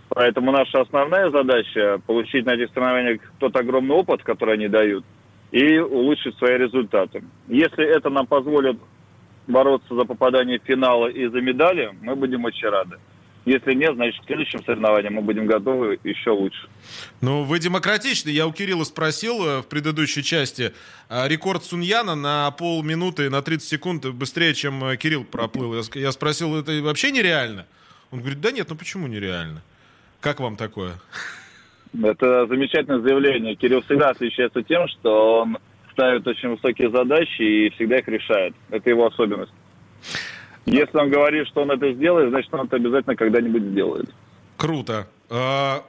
Поэтому 0.08 0.52
наша 0.52 0.80
основная 0.80 1.30
задача– 1.30 2.00
получить 2.06 2.44
на 2.44 2.54
этих 2.54 2.70
соревнованиях 2.72 3.20
тот 3.38 3.56
огромный 3.56 3.94
опыт, 3.94 4.22
который 4.22 4.54
они 4.54 4.68
дают, 4.68 5.04
и 5.50 5.78
улучшить 5.78 6.36
свои 6.36 6.58
результаты. 6.58 7.24
Если 7.48 7.84
это 7.84 8.10
нам 8.10 8.26
позволит 8.26 8.78
бороться 9.46 9.94
за 9.94 10.04
попадание 10.04 10.58
в 10.58 10.64
финалы 10.64 11.12
и 11.12 11.26
за 11.28 11.40
медали, 11.40 11.90
мы 12.02 12.16
будем 12.16 12.44
очень 12.44 12.68
рады. 12.68 12.98
Если 13.44 13.74
нет, 13.74 13.94
значит, 13.94 14.22
к 14.22 14.26
следующим 14.26 14.64
соревнованиям 14.64 15.14
мы 15.14 15.22
будем 15.22 15.46
готовы 15.46 15.98
еще 16.02 16.30
лучше. 16.30 16.66
Ну, 17.20 17.44
вы 17.44 17.58
демократичны. 17.58 18.30
Я 18.30 18.46
у 18.46 18.52
Кирилла 18.52 18.84
спросил 18.84 19.46
э, 19.46 19.60
в 19.60 19.66
предыдущей 19.66 20.22
части. 20.22 20.72
а, 21.10 21.28
Рекорд 21.28 21.62
Суньяна 21.62 22.14
на 22.14 22.50
полминуты, 22.52 23.28
на 23.28 23.42
30 23.42 23.68
секунд 23.68 24.06
быстрее, 24.06 24.54
чем 24.54 24.82
э, 24.84 24.96
Кирилл 24.96 25.24
проплыл. 25.24 25.74
Я 25.94 26.12
спросил, 26.12 26.56
это 26.56 26.72
вообще 26.82 27.10
нереально? 27.10 27.66
Он 28.10 28.20
говорит, 28.20 28.40
да 28.40 28.50
нет, 28.50 28.68
ну 28.70 28.76
почему 28.76 29.08
нереально? 29.08 29.62
Как 30.20 30.40
вам 30.40 30.56
такое? 30.56 30.94
Это 32.02 32.46
замечательное 32.46 33.00
заявление. 33.00 33.56
Кирилл 33.56 33.82
всегда 33.82 34.08
отличается 34.10 34.62
тем, 34.62 34.88
что 34.88 35.42
он 35.42 35.58
ставит 35.92 36.26
очень 36.26 36.48
высокие 36.48 36.90
задачи 36.90 37.42
и 37.42 37.70
всегда 37.70 37.98
их 37.98 38.08
решает. 38.08 38.54
Это 38.70 38.88
его 38.88 39.06
особенность. 39.06 39.52
Если 40.66 40.96
он 40.96 41.10
говорит, 41.10 41.46
что 41.48 41.62
он 41.62 41.70
это 41.70 41.92
сделает, 41.92 42.30
значит, 42.30 42.52
он 42.54 42.66
это 42.66 42.76
обязательно 42.76 43.16
когда-нибудь 43.16 43.62
сделает. 43.62 44.08
Круто. 44.56 45.06
А, 45.28 45.84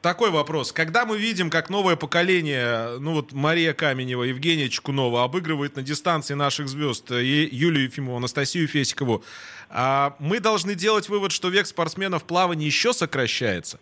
Такой 0.00 0.30
вопрос. 0.30 0.70
Когда 0.70 1.04
мы 1.04 1.18
видим, 1.18 1.50
как 1.50 1.70
новое 1.70 1.96
поколение, 1.96 2.98
ну 3.00 3.14
вот 3.14 3.32
Мария 3.32 3.72
Каменева, 3.72 4.22
Евгения 4.22 4.68
Чкунова 4.68 5.24
обыгрывает 5.24 5.74
на 5.74 5.82
дистанции 5.82 6.34
наших 6.34 6.68
звезд 6.68 7.10
и 7.10 7.48
Юлию 7.50 7.84
Ефимову, 7.84 8.16
Анастасию 8.16 8.68
Фесикову, 8.68 9.24
а 9.70 10.14
мы 10.20 10.38
должны 10.38 10.76
делать 10.76 11.08
вывод, 11.08 11.32
что 11.32 11.48
век 11.48 11.66
спортсменов 11.66 12.22
в 12.22 12.26
плавании 12.26 12.66
еще 12.66 12.92
сокращается 12.92 13.80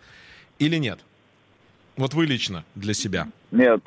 или 0.59 0.77
нет? 0.77 1.01
Вот 1.99 2.15
вы 2.15 2.25
лично 2.25 2.65
для 2.75 2.95
себя. 2.95 3.29
Нет, 3.51 3.83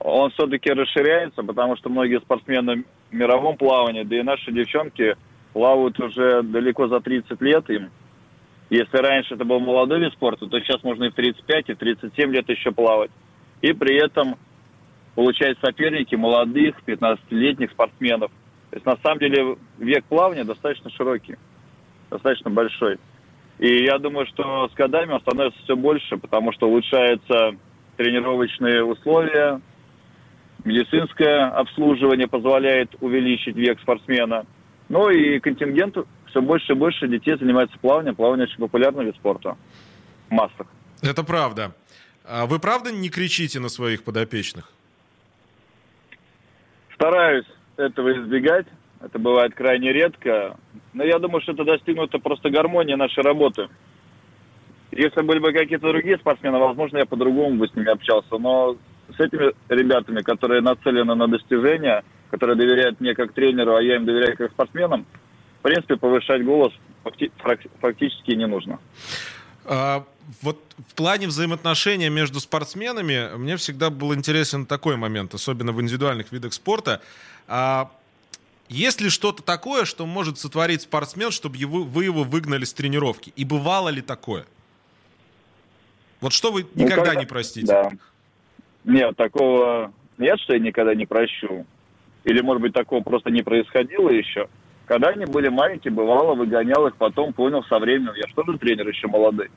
он 0.00 0.30
все-таки 0.32 0.70
расширяется, 0.70 1.44
потому 1.44 1.76
что 1.76 1.90
многие 1.90 2.20
спортсмены 2.20 2.84
в 3.10 3.14
мировом 3.14 3.56
плавании, 3.56 4.02
да 4.02 4.18
и 4.18 4.22
наши 4.22 4.50
девчонки 4.50 5.16
плавают 5.58 5.98
уже 5.98 6.44
далеко 6.44 6.86
за 6.86 7.00
30 7.00 7.40
лет 7.40 7.68
им. 7.68 7.90
Если 8.70 8.96
раньше 8.96 9.34
это 9.34 9.44
был 9.44 9.58
молодой 9.58 9.98
вид 9.98 10.12
спорта, 10.12 10.46
то 10.46 10.60
сейчас 10.60 10.84
можно 10.84 11.04
и 11.04 11.10
в 11.10 11.14
35, 11.14 11.70
и 11.70 11.72
в 11.72 11.78
37 11.78 12.32
лет 12.32 12.48
еще 12.48 12.70
плавать. 12.70 13.10
И 13.60 13.72
при 13.72 13.96
этом 13.96 14.36
получать 15.16 15.58
соперники 15.60 16.14
молодых, 16.14 16.76
15-летних 16.86 17.72
спортсменов. 17.72 18.30
То 18.70 18.76
есть 18.76 18.86
на 18.86 18.96
самом 19.02 19.18
деле 19.18 19.56
век 19.78 20.04
плавания 20.04 20.44
достаточно 20.44 20.90
широкий, 20.90 21.34
достаточно 22.08 22.52
большой. 22.52 22.98
И 23.58 23.82
я 23.82 23.98
думаю, 23.98 24.26
что 24.26 24.68
с 24.68 24.74
годами 24.74 25.10
он 25.10 25.20
становится 25.22 25.60
все 25.64 25.74
больше, 25.74 26.18
потому 26.18 26.52
что 26.52 26.68
улучшаются 26.68 27.56
тренировочные 27.96 28.84
условия, 28.84 29.60
медицинское 30.64 31.46
обслуживание 31.46 32.28
позволяет 32.28 32.94
увеличить 33.00 33.56
век 33.56 33.80
спортсмена. 33.80 34.46
Ну 34.88 35.10
и 35.10 35.38
контингент 35.40 35.96
все 36.26 36.40
больше 36.40 36.72
и 36.72 36.76
больше 36.76 37.08
детей 37.08 37.36
занимается 37.38 37.78
плаванием. 37.78 38.14
Плавание 38.14 38.46
очень 38.46 38.58
популярный 38.58 39.04
вид 39.04 39.16
спорта 39.16 39.56
в 40.28 40.32
массах. 40.32 40.66
Это 41.02 41.22
правда. 41.22 41.74
А 42.24 42.46
вы 42.46 42.58
правда 42.58 42.92
не 42.92 43.08
кричите 43.08 43.60
на 43.60 43.68
своих 43.68 44.02
подопечных? 44.02 44.70
Стараюсь 46.94 47.46
этого 47.76 48.12
избегать. 48.12 48.66
Это 49.00 49.18
бывает 49.18 49.54
крайне 49.54 49.92
редко. 49.92 50.56
Но 50.92 51.04
я 51.04 51.18
думаю, 51.18 51.40
что 51.42 51.52
это 51.52 51.64
достигнуто 51.64 52.18
просто 52.18 52.50
гармония 52.50 52.96
нашей 52.96 53.22
работы. 53.22 53.68
Если 54.90 55.22
были 55.22 55.38
бы 55.38 55.52
какие-то 55.52 55.88
другие 55.88 56.18
спортсмены, 56.18 56.58
возможно, 56.58 56.98
я 56.98 57.06
по-другому 57.06 57.56
бы 57.56 57.68
с 57.68 57.74
ними 57.74 57.88
общался. 57.88 58.36
Но 58.38 58.76
с 59.16 59.20
этими 59.20 59.52
ребятами, 59.68 60.22
которые 60.22 60.60
нацелены 60.60 61.14
на 61.14 61.28
достижения, 61.28 62.02
которые 62.30 62.56
доверяют 62.56 63.00
мне 63.00 63.14
как 63.14 63.32
тренеру, 63.32 63.76
а 63.76 63.82
я 63.82 63.96
им 63.96 64.04
доверяю 64.04 64.36
как 64.36 64.50
спортсменам, 64.52 65.06
в 65.60 65.62
принципе, 65.62 65.96
повышать 65.96 66.44
голос 66.44 66.72
фактически 67.80 68.32
не 68.32 68.46
нужно. 68.46 68.78
А, 69.64 70.04
вот 70.42 70.58
в 70.88 70.94
плане 70.94 71.26
взаимоотношения 71.26 72.10
между 72.10 72.40
спортсменами 72.40 73.36
мне 73.36 73.56
всегда 73.56 73.90
был 73.90 74.14
интересен 74.14 74.66
такой 74.66 74.96
момент, 74.96 75.34
особенно 75.34 75.72
в 75.72 75.80
индивидуальных 75.80 76.32
видах 76.32 76.52
спорта. 76.52 77.00
А, 77.46 77.90
есть 78.68 79.00
ли 79.00 79.08
что-то 79.08 79.42
такое, 79.42 79.84
что 79.84 80.06
может 80.06 80.38
сотворить 80.38 80.82
спортсмен, 80.82 81.30
чтобы 81.30 81.56
его, 81.56 81.84
вы 81.84 82.04
его 82.04 82.24
выгнали 82.24 82.64
с 82.64 82.74
тренировки? 82.74 83.32
И 83.36 83.44
бывало 83.44 83.88
ли 83.88 84.02
такое? 84.02 84.44
Вот 86.20 86.32
что 86.32 86.52
вы 86.52 86.66
никогда 86.74 87.04
когда- 87.04 87.14
не 87.14 87.26
простите? 87.26 87.66
Да. 87.66 87.90
Нет, 88.84 89.16
такого 89.16 89.92
нет, 90.18 90.38
что 90.40 90.54
я 90.54 90.58
никогда 90.58 90.94
не 90.94 91.06
прощу. 91.06 91.66
Или, 92.24 92.40
может 92.40 92.62
быть, 92.62 92.72
такого 92.72 93.02
просто 93.02 93.30
не 93.30 93.42
происходило 93.42 94.10
еще. 94.10 94.48
Когда 94.86 95.08
они 95.08 95.26
были 95.26 95.48
маленькие, 95.48 95.92
бывало, 95.92 96.34
выгонял 96.34 96.86
их, 96.86 96.96
потом 96.96 97.32
понял 97.32 97.62
со 97.64 97.78
временем, 97.78 98.12
я 98.16 98.26
же 98.26 98.34
тоже 98.34 98.58
тренер 98.58 98.88
еще 98.88 99.06
молодой, 99.06 99.50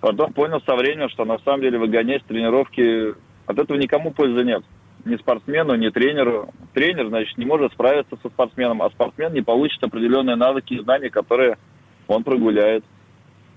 потом 0.00 0.32
понял 0.32 0.60
со 0.66 0.74
временем, 0.74 1.08
что 1.08 1.24
на 1.24 1.38
самом 1.38 1.60
деле 1.60 1.78
выгонять 1.78 2.24
тренировки, 2.24 3.14
от 3.46 3.58
этого 3.58 3.76
никому 3.76 4.12
пользы 4.12 4.44
нет. 4.44 4.62
Ни 5.04 5.16
спортсмену, 5.16 5.74
ни 5.74 5.88
тренеру. 5.88 6.50
Тренер, 6.74 7.08
значит, 7.08 7.36
не 7.36 7.44
может 7.44 7.72
справиться 7.72 8.16
со 8.22 8.28
спортсменом, 8.28 8.82
а 8.82 8.90
спортсмен 8.90 9.32
не 9.32 9.42
получит 9.42 9.82
определенные 9.82 10.36
навыки 10.36 10.74
и 10.74 10.80
знания, 10.80 11.10
которые 11.10 11.58
он 12.06 12.22
прогуляет. 12.22 12.84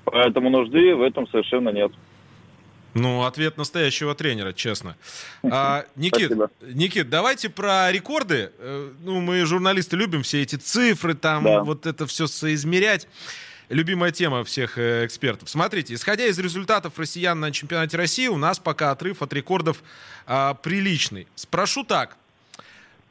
Поэтому 0.05 0.49
нужды 0.49 0.95
в 0.95 1.01
этом 1.01 1.27
совершенно 1.27 1.69
нет. 1.69 1.91
Ну, 2.95 3.23
ответ 3.25 3.57
настоящего 3.57 4.15
тренера, 4.15 4.53
честно. 4.53 4.95
А, 5.43 5.85
Никит, 5.97 6.27
Спасибо. 6.27 6.49
Никит, 6.61 7.09
давайте 7.09 7.49
про 7.49 7.91
рекорды. 7.91 8.51
Э, 8.57 8.91
Ну, 9.01 9.19
мы, 9.19 9.45
журналисты, 9.45 9.97
любим 9.97 10.23
все 10.23 10.41
эти 10.41 10.55
цифры, 10.55 11.13
там, 11.13 11.43
Да. 11.43 11.61
вот 11.63 11.85
это 11.85 12.07
все 12.07 12.25
соизмерять. 12.25 13.07
Любимая 13.67 14.11
тема 14.11 14.43
всех 14.45 14.77
э, 14.77 15.05
экспертов. 15.05 15.49
Смотрите, 15.49 15.93
исходя 15.93 16.25
из 16.25 16.39
результатов 16.39 16.97
россиян 16.97 17.37
на 17.39 17.51
чемпионате 17.51 17.97
России, 17.97 18.27
у 18.27 18.37
нас 18.37 18.59
пока 18.59 18.91
отрыв 18.91 19.21
от 19.21 19.33
рекордов 19.33 19.83
а, 20.25 20.53
приличный. 20.53 21.27
Спрошу 21.35 21.83
так. 21.83 22.15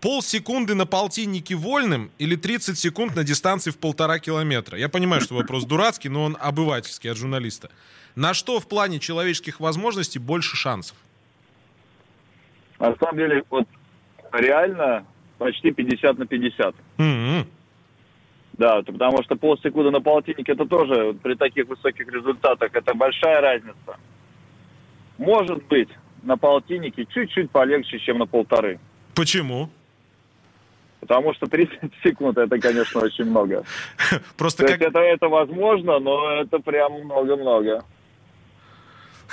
Полсекунды 0.01 0.75
на 0.75 0.87
полтиннике 0.87 1.55
вольным 1.57 2.11
или 2.19 2.37
30 2.37 2.79
секунд 2.79 3.17
на 3.17 3.25
дистанции 3.25 3.71
в 3.71 3.79
полтора 3.79 4.19
километра? 4.19 4.79
Я 4.79 4.89
понимаю, 4.89 5.21
что 5.23 5.35
вопрос 5.35 5.65
дурацкий, 5.65 6.09
но 6.09 6.25
он 6.25 6.37
обывательский 6.41 7.11
от 7.11 7.17
журналиста. 7.17 7.71
На 8.17 8.33
что 8.33 8.61
в 8.61 8.69
плане 8.69 9.01
человеческих 9.01 9.61
возможностей 9.61 10.19
больше 10.19 10.57
шансов? 10.57 10.97
На 12.79 12.95
самом 12.97 13.17
деле, 13.17 13.43
вот 13.51 13.67
реально 14.33 15.05
почти 15.39 15.71
50 15.73 16.19
на 16.19 16.27
50. 16.27 16.75
М-м. 16.99 17.47
Да, 18.53 18.83
то 18.83 18.93
потому 18.93 19.23
что 19.25 19.35
полсекунды 19.35 19.91
на 19.91 20.01
полтиннике 20.01 20.53
это 20.53 20.65
тоже 20.65 21.07
вот 21.07 21.21
при 21.21 21.35
таких 21.35 21.67
высоких 21.67 22.07
результатах 22.09 22.71
это 22.73 22.95
большая 22.95 23.41
разница. 23.41 23.99
Может 25.19 25.65
быть, 25.67 25.89
на 26.23 26.37
полтиннике 26.37 27.05
чуть-чуть 27.07 27.51
полегче, 27.51 27.99
чем 27.99 28.19
на 28.19 28.27
полторы. 28.27 28.79
Почему? 29.15 29.71
Потому 31.01 31.35
что 31.35 31.47
30 31.47 31.93
секунд 32.03 32.39
это, 32.39 32.59
конечно, 32.59 33.01
очень 33.01 33.25
много. 33.25 33.65
Просто 34.37 34.63
То 34.63 34.73
как... 34.73 34.81
есть 34.81 34.91
это, 34.91 35.01
это 35.01 35.29
возможно, 35.29 35.99
но 35.99 36.31
это 36.41 36.61
прям 36.61 36.93
много-много. 37.05 37.85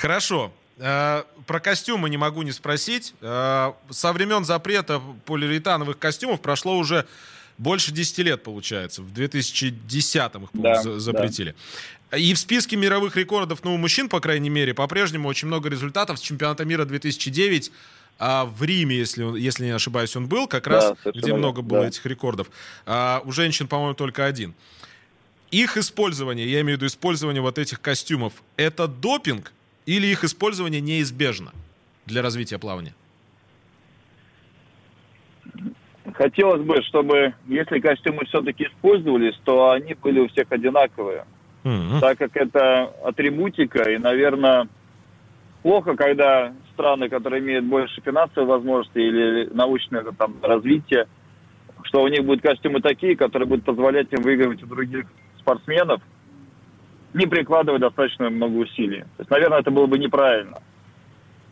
Хорошо. 0.01 0.51
Э, 0.79 1.23
Про 1.45 1.59
костюмы 1.59 2.09
не 2.09 2.17
могу 2.17 2.41
не 2.41 2.51
спросить. 2.51 3.13
Э, 3.21 3.73
Со 3.91 4.13
времен 4.13 4.43
запрета 4.45 4.99
полиуретановых 5.25 5.99
костюмов 5.99 6.41
прошло 6.41 6.75
уже 6.77 7.05
больше 7.59 7.91
10 7.91 8.17
лет, 8.19 8.41
получается. 8.43 9.03
В 9.03 9.13
2010-м 9.13 10.45
их, 10.45 10.49
Да, 10.53 10.81
за- 10.81 10.99
запретили. 10.99 11.53
И 12.17 12.33
в 12.33 12.39
списке 12.39 12.75
мировых 12.77 13.15
рекордов, 13.15 13.63
ну, 13.63 13.75
у 13.75 13.77
мужчин, 13.77 14.09
по 14.09 14.19
крайней 14.19 14.49
мере, 14.49 14.73
по-прежнему 14.73 15.29
очень 15.29 15.47
много 15.47 15.69
результатов 15.69 16.17
с 16.17 16.21
чемпионата 16.21 16.65
мира 16.65 16.85
2009 16.85 17.71
а 18.23 18.45
в 18.45 18.61
Риме, 18.63 18.95
если, 18.97 19.23
если 19.39 19.65
не 19.65 19.71
ошибаюсь, 19.71 20.15
он 20.15 20.27
был, 20.27 20.45
как 20.47 20.65
Да, 20.65 20.69
раз, 20.69 20.97
где 21.15 21.33
много 21.33 21.61
было 21.63 21.81
да. 21.81 21.87
этих 21.87 22.05
рекордов. 22.05 22.51
А 22.85 23.21
у 23.25 23.31
женщин, 23.31 23.67
по-моему, 23.67 23.95
только 23.95 24.25
один. 24.25 24.53
Их 25.49 25.75
использование, 25.75 26.47
я 26.51 26.61
имею 26.61 26.77
в 26.77 26.81
виду 26.81 26.85
использование 26.87 27.41
вот 27.41 27.57
этих 27.57 27.81
костюмов, 27.81 28.33
это 28.57 28.87
допинг 28.87 29.53
или 29.85 30.07
их 30.07 30.23
использование 30.23 30.81
неизбежно 30.81 31.51
для 32.05 32.21
развития 32.21 32.59
плавания? 32.59 32.93
Хотелось 36.13 36.61
бы, 36.61 36.81
чтобы, 36.83 37.33
если 37.47 37.79
костюмы 37.79 38.25
все-таки 38.25 38.65
использовались, 38.65 39.39
то 39.43 39.71
они 39.71 39.93
были 39.95 40.19
у 40.19 40.27
всех 40.27 40.51
одинаковые. 40.51 41.25
Мгм. 41.63 41.99
так 41.99 42.17
как 42.17 42.35
это 42.35 42.85
атрибутика, 43.03 43.83
и, 43.91 43.99
наверное, 43.99 44.67
плохо, 45.61 45.95
когда 45.95 46.53
страны, 46.73 47.07
которые 47.07 47.39
имеют 47.39 47.65
больше 47.65 48.01
финансовых 48.01 48.49
возможностей 48.49 49.07
или 49.07 49.49
научное 49.53 50.03
там, 50.17 50.35
развитие, 50.41 51.07
что 51.83 52.01
у 52.01 52.07
них 52.07 52.23
будут 52.23 52.41
костюмы 52.41 52.81
такие, 52.81 53.15
которые 53.15 53.47
будут 53.47 53.65
позволять 53.65 54.11
им 54.11 54.23
выигрывать 54.23 54.63
у 54.63 54.65
других 54.65 55.05
спортсменов, 55.37 56.01
не 57.13 57.25
прикладывая 57.27 57.79
достаточно 57.79 58.29
много 58.29 58.55
усилий. 58.57 59.01
То 59.01 59.19
есть, 59.19 59.29
наверное, 59.29 59.59
это 59.59 59.71
было 59.71 59.85
бы 59.85 59.97
неправильно. 59.99 60.61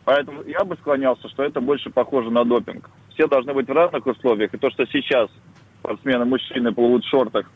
Поэтому 0.04 0.42
я 0.44 0.64
бы 0.64 0.76
склонялся, 0.76 1.28
что 1.28 1.42
это 1.42 1.60
больше 1.60 1.90
похоже 1.90 2.30
на 2.30 2.44
допинг. 2.44 2.88
Все 3.14 3.26
должны 3.26 3.52
быть 3.52 3.68
в 3.68 3.72
разных 3.72 4.06
условиях. 4.06 4.52
И 4.54 4.58
то, 4.58 4.70
что 4.70 4.86
сейчас 4.86 5.30
спортсмены-мужчины 5.80 6.72
плывут 6.72 7.04
в 7.04 7.08
шортах, 7.08 7.50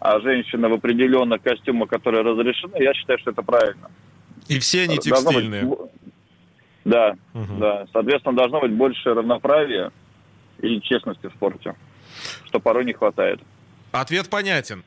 а 0.00 0.18
женщины 0.20 0.68
в 0.68 0.72
определенных 0.72 1.42
костюмах, 1.42 1.88
которые 1.90 2.22
разрешены, 2.22 2.76
я 2.82 2.92
считаю, 2.94 3.18
что 3.18 3.30
это 3.30 3.42
правильно. 3.42 3.90
И 4.48 4.58
все 4.58 4.82
они 4.84 4.96
Должно 4.96 5.14
быть 5.16 5.24
текстильные. 5.26 5.62
бо- 5.64 5.88
Да, 6.84 7.14
Мгм. 7.34 7.60
да. 7.60 7.86
Соответственно, 7.92 8.34
должно 8.36 8.60
быть 8.60 8.72
больше 8.72 9.14
равноправия 9.14 9.92
и 10.60 10.80
честности 10.80 11.28
в 11.28 11.32
спорте, 11.34 11.74
что 12.46 12.58
порой 12.58 12.84
не 12.84 12.92
хватает. 12.92 13.40
Ответ 13.92 14.28
понятен. 14.28 14.82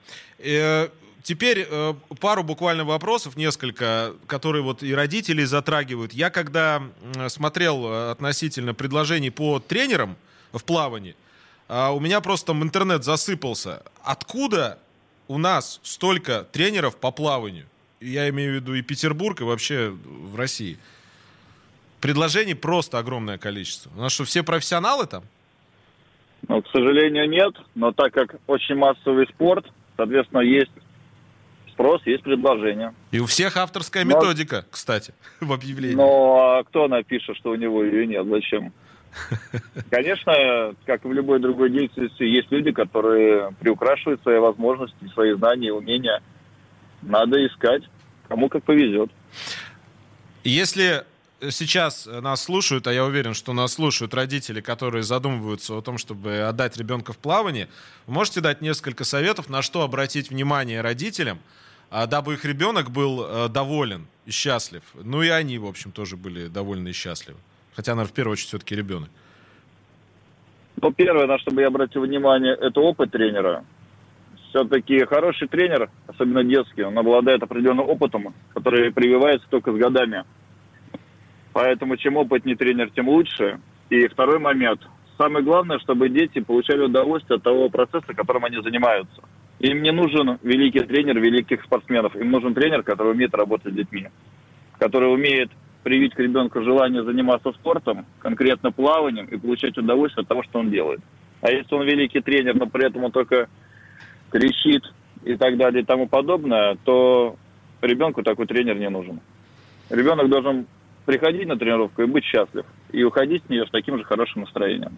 Э, 1.25 1.27
Теперь 1.27 1.67
э, 1.67 1.93
пару 2.19 2.43
буквально 2.43 2.85
вопросов, 2.85 3.35
несколько, 3.35 4.13
которые 4.27 4.61
вот 4.61 4.83
и 4.83 4.93
родители 4.93 5.43
затрагивают. 5.43 6.13
Я 6.13 6.29
когда 6.29 6.83
смотрел 7.27 7.85
э, 7.87 8.11
относительно 8.11 8.73
предложений 8.73 9.31
по 9.31 9.59
тренерам 9.59 10.15
в 10.53 10.63
плавании, 10.63 11.15
а, 11.67 11.91
у 11.91 11.99
меня 11.99 12.21
просто 12.21 12.47
там 12.47 12.61
интернет 12.61 13.03
засыпался. 13.03 13.81
Откуда 14.03 14.77
у 15.27 15.39
нас 15.39 15.79
столько 15.81 16.43
тренеров 16.51 16.95
по 16.97 17.11
плаванию? 17.11 17.65
Я 17.99 18.29
имею 18.29 18.51
в 18.51 18.55
виду 18.55 18.75
и 18.75 18.83
Петербург, 18.83 19.41
и 19.41 19.43
вообще 19.43 19.89
в 19.89 20.35
России. 20.35 20.77
Предложений 22.01 22.53
просто 22.55 22.99
огромное 22.99 23.39
количество. 23.39 23.89
У 23.97 24.01
нас 24.01 24.13
что, 24.13 24.25
все 24.25 24.43
профессионалы 24.43 25.07
там? 25.07 25.23
Но, 26.47 26.61
к 26.61 26.67
сожалению, 26.67 27.27
нет. 27.27 27.55
Но 27.73 27.91
так 27.91 28.13
как 28.13 28.35
очень 28.45 28.75
массовый 28.75 29.25
спорт, 29.33 29.65
соответственно, 29.97 30.41
есть 30.41 30.71
спрос, 31.75 32.01
есть 32.05 32.23
предложение. 32.23 32.93
И 33.11 33.19
у 33.19 33.25
всех 33.25 33.57
авторская 33.57 34.03
Но- 34.03 34.15
методика, 34.15 34.65
кстати, 34.71 35.13
в 35.39 35.53
объявлении. 35.53 35.95
Но 35.95 36.57
а 36.57 36.63
кто 36.63 36.87
напишет, 36.87 37.37
что 37.37 37.51
у 37.51 37.55
него 37.55 37.83
ее 37.83 38.07
нет? 38.07 38.25
Зачем? 38.27 38.73
Конечно, 39.91 40.75
как 40.85 41.05
и 41.05 41.07
в 41.07 41.13
любой 41.13 41.39
другой 41.39 41.69
деятельности, 41.69 42.23
есть 42.23 42.51
люди, 42.51 42.71
которые 42.71 43.51
приукрашивают 43.59 44.21
свои 44.21 44.39
возможности, 44.39 44.97
свои 45.13 45.33
знания, 45.33 45.71
умения. 45.71 46.21
Надо 47.01 47.45
искать, 47.45 47.83
кому 48.27 48.49
как 48.49 48.63
повезет. 48.63 49.11
Если 50.43 51.05
сейчас 51.49 52.07
нас 52.07 52.43
слушают, 52.43 52.87
а 52.87 52.93
я 52.93 53.05
уверен, 53.05 53.33
что 53.33 53.53
нас 53.53 53.73
слушают 53.73 54.13
родители, 54.13 54.61
которые 54.61 55.03
задумываются 55.03 55.77
о 55.77 55.81
том, 55.81 55.97
чтобы 55.97 56.39
отдать 56.39 56.77
ребенка 56.77 57.13
в 57.13 57.17
плавание, 57.17 57.69
можете 58.07 58.41
дать 58.41 58.61
несколько 58.61 59.03
советов, 59.03 59.49
на 59.49 59.61
что 59.61 59.81
обратить 59.81 60.29
внимание 60.29 60.81
родителям, 60.81 61.39
дабы 62.05 62.33
их 62.33 62.43
ребенок 62.43 62.91
был 62.91 63.25
э, 63.25 63.47
доволен 63.47 64.07
и 64.25 64.31
счастлив. 64.31 64.83
Ну 64.93 65.21
и 65.21 65.29
они, 65.29 65.57
в 65.57 65.65
общем, 65.65 65.91
тоже 65.91 66.17
были 66.17 66.47
довольны 66.47 66.89
и 66.89 66.93
счастливы. 66.93 67.39
Хотя, 67.75 67.93
наверное, 67.93 68.11
в 68.11 68.13
первую 68.13 68.33
очередь 68.33 68.49
все-таки 68.49 68.75
ребенок. 68.75 69.09
Ну, 70.81 70.91
первое, 70.91 71.25
на 71.25 71.39
что 71.39 71.51
бы 71.51 71.61
я 71.61 71.67
обратил 71.67 72.01
внимание, 72.01 72.53
это 72.53 72.81
опыт 72.81 73.11
тренера. 73.11 73.63
Все-таки 74.49 75.05
хороший 75.05 75.47
тренер, 75.47 75.89
особенно 76.07 76.43
детский, 76.43 76.83
он 76.83 76.97
обладает 76.97 77.43
определенным 77.43 77.89
опытом, 77.89 78.33
который 78.53 78.91
прививается 78.91 79.47
только 79.49 79.71
с 79.71 79.75
годами. 79.75 80.23
Поэтому 81.53 81.95
чем 81.97 82.17
опытнее 82.17 82.57
тренер, 82.57 82.89
тем 82.89 83.07
лучше. 83.07 83.59
И 83.89 84.07
второй 84.07 84.39
момент. 84.39 84.81
Самое 85.17 85.45
главное, 85.45 85.79
чтобы 85.79 86.09
дети 86.09 86.41
получали 86.41 86.81
удовольствие 86.81 87.37
от 87.37 87.43
того 87.43 87.69
процесса, 87.69 88.13
которым 88.13 88.43
они 88.43 88.61
занимаются. 88.61 89.23
Им 89.59 89.81
не 89.81 89.91
нужен 89.91 90.37
великий 90.43 90.81
тренер 90.81 91.19
великих 91.19 91.63
спортсменов. 91.63 92.15
Им 92.15 92.31
нужен 92.31 92.53
тренер, 92.53 92.83
который 92.83 93.13
умеет 93.13 93.33
работать 93.33 93.73
с 93.73 93.75
детьми. 93.75 94.07
Который 94.77 95.13
умеет 95.13 95.49
привить 95.83 96.13
к 96.13 96.19
ребенку 96.19 96.61
желание 96.61 97.03
заниматься 97.03 97.51
спортом, 97.51 98.05
конкретно 98.19 98.71
плаванием, 98.71 99.27
и 99.27 99.37
получать 99.37 99.77
удовольствие 99.77 100.23
от 100.23 100.27
того, 100.27 100.43
что 100.43 100.59
он 100.59 100.71
делает. 100.71 100.99
А 101.41 101.51
если 101.51 101.75
он 101.75 101.83
великий 101.85 102.21
тренер, 102.21 102.55
но 102.55 102.65
при 102.65 102.87
этом 102.87 103.03
он 103.03 103.11
только 103.11 103.47
кричит 104.31 104.83
и 105.23 105.35
так 105.35 105.57
далее 105.57 105.83
и 105.83 105.85
тому 105.85 106.07
подобное, 106.07 106.77
то 106.83 107.35
ребенку 107.81 108.23
такой 108.23 108.47
тренер 108.47 108.77
не 108.77 108.89
нужен. 108.89 109.19
Ребенок 109.89 110.29
должен 110.29 110.65
приходить 111.05 111.47
на 111.47 111.55
тренировку 111.55 112.01
и 112.01 112.07
быть 112.07 112.23
счастлив, 112.25 112.65
и 112.91 113.03
уходить 113.03 113.43
с 113.45 113.49
нее 113.49 113.65
с 113.67 113.69
таким 113.69 113.97
же 113.97 114.03
хорошим 114.03 114.41
настроением. 114.41 114.97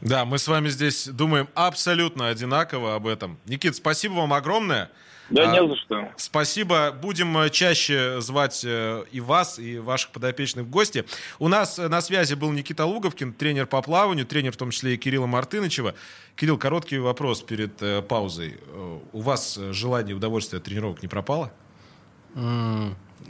Да, 0.00 0.24
мы 0.24 0.38
с 0.38 0.48
вами 0.48 0.68
здесь 0.68 1.06
думаем 1.08 1.48
абсолютно 1.54 2.28
одинаково 2.28 2.94
об 2.94 3.06
этом. 3.06 3.38
Никит, 3.46 3.76
спасибо 3.76 4.14
вам 4.14 4.32
огромное. 4.32 4.90
Да 5.28 5.48
А, 5.48 5.60
не 5.60 5.68
за 5.68 5.76
что. 5.76 6.08
Спасибо. 6.16 6.90
Будем 6.90 7.38
э, 7.38 7.50
чаще 7.50 8.20
звать 8.20 8.62
э, 8.64 9.04
и 9.12 9.20
вас, 9.20 9.60
и 9.60 9.78
ваших 9.78 10.10
подопечных 10.10 10.64
в 10.66 10.70
гости. 10.70 11.04
У 11.38 11.46
нас 11.46 11.78
э, 11.78 11.86
на 11.86 12.00
связи 12.00 12.34
был 12.34 12.50
Никита 12.50 12.84
Луговкин, 12.84 13.34
тренер 13.34 13.66
по 13.66 13.80
плаванию, 13.80 14.26
тренер 14.26 14.50
в 14.50 14.56
том 14.56 14.72
числе 14.72 14.94
и 14.94 14.96
Кирилла 14.96 15.26
Мартынычева. 15.26 15.94
Кирилл, 16.34 16.58
короткий 16.58 16.98
вопрос 16.98 17.42
перед 17.42 17.80
э, 17.80 18.02
паузой. 18.02 18.58
Э, 18.66 18.98
У 19.12 19.20
вас 19.20 19.56
э, 19.56 19.72
желание 19.72 20.14
и 20.14 20.16
удовольствие 20.16 20.58
от 20.58 20.64
тренировок 20.64 21.00
не 21.00 21.08
пропало? 21.08 21.52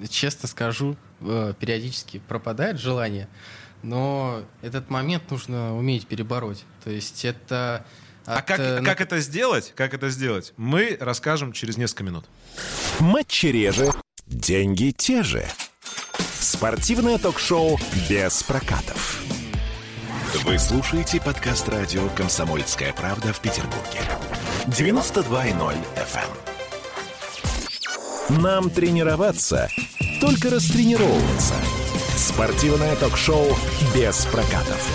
Честно 0.09 0.49
скажу, 0.49 0.97
э, 1.21 1.53
периодически 1.59 2.23
пропадает 2.29 2.79
желание, 2.79 3.29
но 3.83 4.43
этот 4.63 4.91
момент 4.91 5.31
нужно 5.31 5.77
уметь 5.77 6.07
перебороть. 6.07 6.65
То 6.85 6.91
есть 6.91 7.25
это... 7.25 7.85
А 8.27 8.39
от, 8.39 8.45
как, 8.45 8.61
э, 8.61 8.83
как 8.83 9.01
это 9.01 9.21
сделать? 9.21 9.73
Как 9.75 9.95
это 9.95 10.11
сделать? 10.11 10.53
Мы 10.57 10.97
расскажем 11.01 11.53
через 11.53 11.77
несколько 11.77 12.05
минут. 12.05 12.27
Матчи 12.99 13.47
реже, 13.47 13.91
деньги 14.27 14.93
те 14.97 15.23
же. 15.23 15.45
Спортивное 16.39 17.19
ток-шоу 17.19 17.79
без 18.09 18.43
прокатов. 18.43 19.23
Вы 20.45 20.59
слушаете 20.59 21.21
подкаст 21.21 21.69
радио 21.69 22.09
«Комсомольская 22.11 22.93
правда» 22.93 23.33
в 23.33 23.41
Петербурге. 23.41 24.01
92.0 24.67 25.77
FM. 25.97 26.21
эм. 28.29 28.43
Нам 28.43 28.71
тренироваться, 28.71 29.69
только 30.21 30.51
растренировываться. 30.51 31.55
Спортивное 32.21 32.95
ток-шоу 32.97 33.47
без 33.95 34.27
прокатов. 34.27 34.87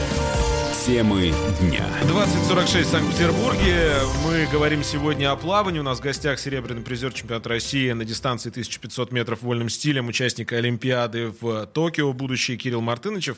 Темы 0.85 1.33
дня. 1.59 1.83
2046 2.03 2.87
в 2.87 2.91
Санкт-Петербурге. 2.91 3.93
Мы 4.23 4.47
говорим 4.51 4.83
сегодня 4.83 5.31
о 5.31 5.35
плавании. 5.35 5.79
У 5.79 5.83
нас 5.83 5.97
в 5.97 6.01
гостях 6.03 6.37
серебряный 6.37 6.83
призер 6.83 7.11
чемпионата 7.11 7.49
России 7.49 7.91
на 7.93 8.05
дистанции 8.05 8.51
1500 8.51 9.11
метров 9.11 9.41
вольным 9.41 9.69
стилем, 9.69 10.07
участник 10.07 10.53
Олимпиады 10.53 11.33
в 11.41 11.65
Токио, 11.65 12.13
будущий 12.13 12.57
Кирилл 12.57 12.81
Мартынычев. 12.81 13.37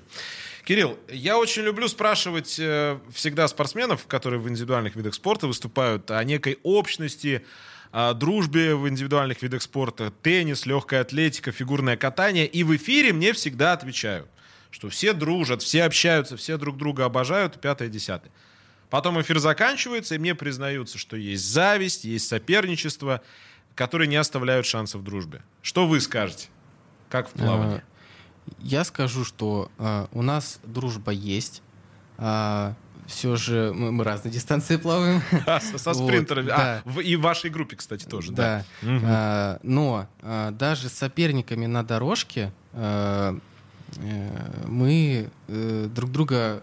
Кирилл, 0.66 1.00
я 1.08 1.38
очень 1.38 1.62
люблю 1.62 1.88
спрашивать 1.88 2.58
э, 2.60 3.00
всегда 3.14 3.48
спортсменов, 3.48 4.06
которые 4.06 4.42
в 4.42 4.50
индивидуальных 4.50 4.98
видах 4.98 5.14
спорта 5.14 5.48
выступают, 5.48 6.12
о 6.12 6.22
некой 6.26 6.60
общности, 6.64 7.46
дружбе 7.92 8.76
в 8.76 8.88
индивидуальных 8.88 9.42
видах 9.42 9.62
спорта, 9.62 10.12
теннис, 10.22 10.66
легкая 10.66 11.02
атлетика, 11.02 11.52
фигурное 11.52 11.98
катание. 11.98 12.46
И 12.48 12.64
в 12.64 12.76
эфире 12.76 13.14
мне 13.14 13.34
всегда 13.34 13.74
отвечают, 13.74 14.28
что 14.72 14.90
все 14.90 15.14
дружат, 15.14 15.62
все 15.62 15.84
общаются, 15.84 16.38
все 16.38 16.58
друг 16.58 16.78
друга 16.78 17.06
обожают, 17.06 17.60
пятое, 17.62 17.88
десятое. 17.88 18.32
Потом 18.90 19.20
эфир 19.22 19.40
заканчивается, 19.40 20.16
и 20.16 20.18
мне 20.18 20.34
признаются, 20.36 20.98
что 20.98 21.18
есть 21.18 21.46
зависть, 21.46 22.06
есть 22.06 22.28
соперничество, 22.28 23.22
которые 23.76 24.08
не 24.08 24.16
оставляют 24.16 24.66
шансов 24.66 25.04
дружбе. 25.04 25.42
Что 25.62 25.88
вы 25.88 26.00
скажете? 26.02 26.48
Как 27.10 27.30
в 27.30 27.34
плавании? 27.34 27.78
Э, 27.78 27.82
Я 28.60 28.84
скажу, 28.84 29.26
что 29.26 29.72
э, 29.78 30.08
у 30.12 30.22
нас 30.22 30.60
дружба 30.64 31.12
есть. 31.12 31.62
А, 32.18 32.76
все 33.08 33.36
же 33.36 33.72
мы, 33.76 33.92
мы 33.92 34.04
разные 34.04 34.32
дистанции 34.32 34.76
плаваем. 34.78 35.22
А, 35.48 35.60
со, 35.60 35.78
со 35.78 35.94
Вот, 35.94 36.08
спринтерами. 36.08 36.50
А, 36.52 36.58
да. 36.58 36.82
в- 36.86 37.00
и 37.00 37.16
в 37.16 37.22
вашей 37.22 37.50
группе, 37.50 37.76
кстати, 37.76 38.06
тоже, 38.06 38.32
да. 38.32 38.64
Да. 38.82 38.88
Мгм. 38.90 39.06
А, 39.08 39.60
но 39.64 40.08
а, 40.22 40.52
даже 40.52 40.90
с 40.90 40.94
соперниками 40.94 41.66
на 41.66 41.84
дорожке 41.84 42.52
а, 42.74 43.38
э, 43.98 44.30
мы 44.68 45.30
э, 45.48 45.88
друг 45.94 46.12
друга 46.12 46.62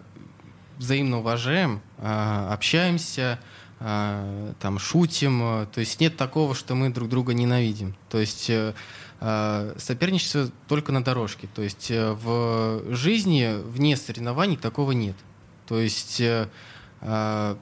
взаимно 0.79 1.19
уважаем, 1.19 1.81
а, 1.99 2.53
общаемся, 2.53 3.39
а, 3.81 4.53
там 4.61 4.79
шутим. 4.79 5.41
а, 5.43 5.67
То 5.67 5.81
есть 5.81 6.01
нет 6.01 6.17
такого, 6.17 6.55
что 6.55 6.75
мы 6.75 6.91
друг 6.91 7.09
друга 7.09 7.33
ненавидим. 7.35 7.97
То 8.11 8.19
есть 8.19 8.51
э, 8.51 8.75
а, 9.21 9.75
соперничество 9.79 10.51
только 10.69 10.93
на 10.93 11.03
дорожке. 11.03 11.49
То 11.55 11.63
есть 11.63 11.91
в 11.91 12.83
жизни 12.95 13.55
вне 13.65 13.97
соревнований 13.97 14.57
такого 14.57 14.93
нет. 14.93 15.17
То 15.67 15.81
есть 15.81 16.21
э, 16.21 16.49
а, 17.01 17.59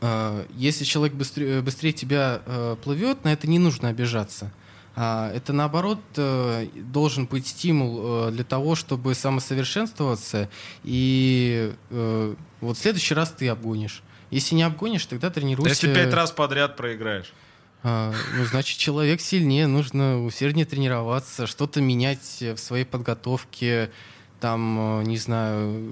а, 0.00 0.46
если 0.54 0.84
человек 0.84 1.14
быстрее, 1.14 1.62
быстрее 1.62 1.92
тебя 1.92 2.42
э, 2.44 2.76
плывет, 2.82 3.24
на 3.24 3.32
это 3.32 3.48
не 3.48 3.58
нужно 3.58 3.88
обижаться. 3.88 4.52
А, 4.98 5.30
Это 5.34 5.52
наоборот 5.52 6.00
э, 6.16 6.68
должен 6.74 7.26
быть 7.26 7.46
стимул 7.46 8.28
э, 8.28 8.30
для 8.30 8.44
того, 8.44 8.74
чтобы 8.74 9.14
самосовершенствоваться. 9.14 10.48
И 10.84 11.74
э, 11.90 12.34
вот 12.62 12.78
в 12.78 12.80
следующий 12.80 13.12
раз 13.12 13.30
ты 13.30 13.48
обгонишь. 13.48 14.02
Если 14.30 14.54
не 14.54 14.62
обгонишь, 14.62 15.04
тогда 15.04 15.28
тренируйся. 15.28 15.68
Если 15.68 15.94
пять 15.94 16.14
раз 16.14 16.32
подряд 16.32 16.78
проиграешь. 16.78 17.34
А, 17.82 18.12
ну, 18.38 18.44
значит, 18.46 18.78
человек 18.78 19.20
сильнее, 19.20 19.66
нужно 19.66 20.24
усерднее 20.24 20.64
тренироваться, 20.64 21.46
что-то 21.46 21.82
менять 21.82 22.40
в 22.40 22.56
своей 22.56 22.86
подготовке, 22.86 23.90
там, 24.40 25.00
э, 25.00 25.04
не 25.04 25.18
знаю, 25.18 25.82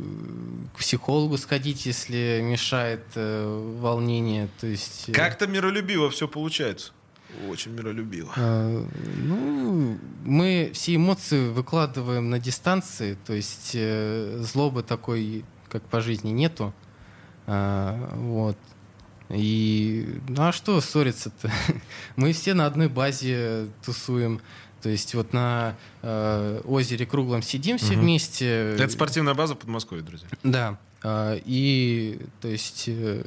к 0.74 0.78
психологу 0.78 1.38
сходить, 1.38 1.86
если 1.86 2.40
мешает 2.42 3.05
э, 3.14 3.76
волнение. 3.80 4.49
То 4.61 4.66
есть, 4.66 5.09
э, 5.09 5.12
Как-то 5.12 5.47
миролюбиво 5.47 6.11
все 6.11 6.28
получается. 6.28 6.92
Очень 7.49 7.72
миролюбиво. 7.72 8.32
э, 8.36 8.86
ну, 9.16 9.99
мы 10.24 10.70
все 10.72 10.95
эмоции 10.95 11.49
выкладываем 11.49 12.30
на 12.30 12.38
дистанции, 12.38 13.16
то 13.26 13.32
есть 13.32 13.72
э, 13.74 14.38
злобы 14.40 14.82
такой, 14.82 15.45
как 15.68 15.82
по 15.84 16.01
жизни, 16.01 16.30
нету. 16.30 16.72
А, 17.47 18.11
вот. 18.14 18.57
И 19.30 20.18
ну 20.28 20.42
а 20.49 20.53
что 20.53 20.80
ссориться-то? 20.80 21.51
Мы 22.16 22.32
все 22.32 22.55
на 22.55 22.66
одной 22.66 22.88
базе 22.88 23.68
тусуем. 23.84 24.40
То 24.85 24.91
есть 24.91 25.14
вот 25.14 25.32
на 25.32 25.76
э, 26.03 26.61
озере 26.66 27.07
круглом 27.07 27.41
сидим 27.41 27.78
все 27.78 27.95
Мгм. 27.95 28.03
вместе. 28.03 28.74
Это 28.74 28.91
спортивная 28.91 29.32
база 29.32 29.55
в 29.55 29.59
Подмосковье, 29.59 30.05
друзья. 30.05 30.28
Да. 30.43 30.78
А, 31.03 31.41
И 31.47 32.20
то 32.43 32.49
есть 32.49 32.85
э, 32.89 33.24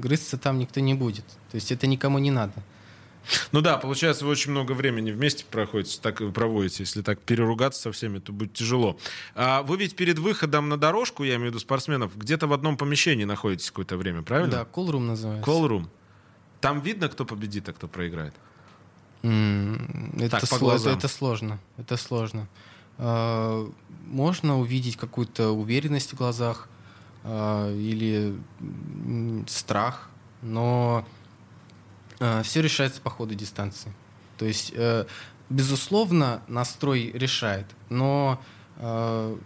грызться 0.00 0.38
там 0.38 0.60
никто 0.60 0.78
не 0.78 0.94
будет. 0.94 1.24
То 1.50 1.56
есть 1.56 1.72
это 1.72 1.88
никому 1.88 2.20
не 2.20 2.30
надо. 2.30 2.52
Ну 3.50 3.60
да, 3.60 3.76
получается, 3.76 4.24
вы 4.24 4.30
очень 4.30 4.52
много 4.52 4.70
времени 4.70 5.10
вместе 5.10 5.44
проходите, 5.50 5.98
так 6.00 6.22
проводите. 6.32 6.84
Если 6.84 7.02
так 7.02 7.18
переругаться 7.18 7.82
со 7.82 7.90
всеми, 7.90 8.20
то 8.20 8.32
будет 8.32 8.52
тяжело. 8.52 8.96
А 9.34 9.64
вы 9.64 9.76
ведь 9.78 9.96
перед 9.96 10.20
выходом 10.20 10.68
на 10.68 10.76
дорожку, 10.76 11.24
я 11.24 11.34
имею 11.34 11.46
в 11.46 11.54
виду 11.54 11.58
спортсменов, 11.58 12.16
где-то 12.16 12.46
в 12.46 12.52
одном 12.52 12.76
помещении 12.76 13.24
находитесь 13.24 13.70
какое-то 13.70 13.96
время, 13.96 14.22
правильно? 14.22 14.58
Да, 14.58 14.64
колрум 14.64 15.08
называется. 15.08 15.50
Call-room. 15.50 15.88
Там 16.60 16.80
видно, 16.82 17.08
кто 17.08 17.24
победит, 17.24 17.68
а 17.68 17.72
кто 17.72 17.88
проиграет. 17.88 18.34
Это, 19.24 20.28
Так, 20.30 20.44
сло- 20.44 20.74
это, 20.76 20.90
это 20.90 21.08
сложно. 21.08 21.58
Это 21.78 21.96
сложно. 21.96 22.46
А, 22.98 23.66
Можно 24.06 24.58
увидеть 24.58 24.96
какую-то 24.96 25.50
уверенность 25.50 26.12
в 26.12 26.16
глазах 26.16 26.68
а, 27.24 27.72
или 27.74 28.34
страх, 29.46 30.10
но 30.42 31.06
все 32.42 32.62
решается 32.62 33.00
по 33.00 33.10
ходу 33.10 33.34
дистанции. 33.34 33.92
То 34.38 34.44
есть, 34.46 34.72
э, 34.74 35.04
безусловно, 35.50 36.42
настрой 36.48 37.10
решает, 37.12 37.66
но 37.88 38.40
э, 38.76 39.36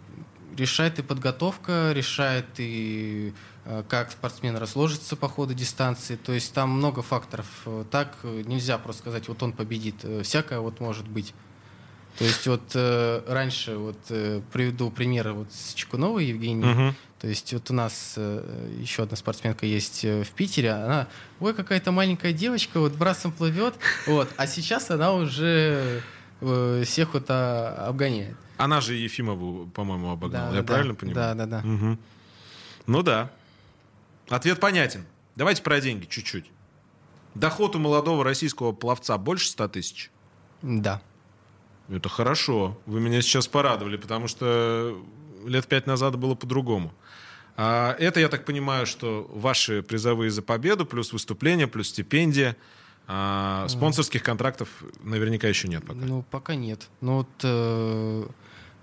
решает 0.55 0.99
и 0.99 1.01
подготовка, 1.01 1.91
решает 1.93 2.45
и 2.57 3.33
как 3.87 4.11
спортсмен 4.11 4.55
разложится 4.57 5.15
по 5.15 5.29
ходу 5.29 5.53
дистанции. 5.53 6.15
То 6.15 6.33
есть 6.33 6.53
там 6.53 6.69
много 6.71 7.01
факторов. 7.01 7.47
Э, 7.65 7.83
Так 7.91 8.15
э, 8.23 8.43
нельзя 8.45 8.77
просто 8.77 9.01
сказать, 9.01 9.27
вот 9.27 9.41
он 9.43 9.53
победит. 9.53 9.95
Э, 10.03 10.23
Всякое 10.23 10.59
вот 10.59 10.79
может 10.79 11.07
быть. 11.07 11.33
То 12.17 12.25
есть 12.25 12.47
вот 12.47 12.71
э, 12.73 13.21
раньше, 13.27 13.77
вот 13.77 13.97
э, 14.09 14.41
приведу 14.51 14.89
примеры 14.89 15.33
вот 15.33 15.53
с 15.53 15.73
Чекуновой 15.73 16.25
Евгенией. 16.25 16.73
Мгм. 16.73 16.95
То 17.19 17.27
есть 17.27 17.53
вот 17.53 17.69
у 17.69 17.73
нас 17.73 18.13
э, 18.17 18.77
еще 18.79 19.03
одна 19.03 19.15
спортсменка 19.15 19.65
есть 19.65 20.03
э, 20.03 20.23
в 20.23 20.31
Питере. 20.31 20.71
Она, 20.71 21.07
ой, 21.39 21.53
какая-то 21.53 21.91
маленькая 21.91 22.33
девочка, 22.33 22.79
вот 22.79 22.93
брасом 22.93 23.31
плывет. 23.31 23.75
Вот. 24.07 24.29
А 24.37 24.47
сейчас 24.47 24.89
она 24.89 25.13
уже 25.13 26.01
э, 26.41 26.83
всех 26.85 27.13
вот 27.13 27.25
а, 27.29 27.85
обгоняет. 27.87 28.35
Она 28.57 28.81
же 28.81 28.95
Ефимову, 28.95 29.67
по-моему, 29.67 30.09
обогнала. 30.11 30.49
Да, 30.49 30.55
я 30.55 30.61
да, 30.63 30.67
правильно 30.67 30.95
понимаю? 30.95 31.35
Да, 31.35 31.45
да, 31.45 31.61
да. 31.61 31.67
Мгм. 31.67 31.99
Ну 32.87 33.03
да. 33.03 33.29
Ответ 34.29 34.59
понятен. 34.59 35.05
Давайте 35.35 35.61
про 35.61 35.81
деньги 35.81 36.05
чуть-чуть. 36.05 36.45
Доход 37.35 37.75
у 37.75 37.79
молодого 37.79 38.23
российского 38.23 38.71
пловца 38.71 39.17
больше 39.17 39.49
100 39.49 39.67
тысяч? 39.69 40.11
Да. 40.61 41.01
Это 41.89 42.09
хорошо. 42.09 42.77
Вы 42.85 42.99
меня 42.99 43.21
сейчас 43.21 43.47
порадовали, 43.47 43.97
потому 43.97 44.27
что 44.27 45.03
лет 45.45 45.67
пять 45.67 45.87
назад 45.87 46.17
было 46.17 46.35
по-другому. 46.35 46.93
А 47.57 47.95
это, 47.99 48.19
я 48.19 48.29
так 48.29 48.45
понимаю, 48.45 48.85
что 48.85 49.29
ваши 49.33 49.81
призовые 49.81 50.31
за 50.31 50.41
победу, 50.41 50.85
плюс 50.85 51.11
выступления, 51.11 51.67
плюс 51.67 51.89
стипендия. 51.89 52.55
А 53.07 53.67
спонсорских 53.67 54.21
контрактов 54.21 54.69
наверняка 55.01 55.47
еще 55.47 55.67
нет 55.67 55.83
пока. 55.83 55.99
Ну, 55.99 56.23
пока 56.29 56.55
нет. 56.55 56.87
Но 57.01 57.17
вот 57.17 57.29
э, 57.41 58.27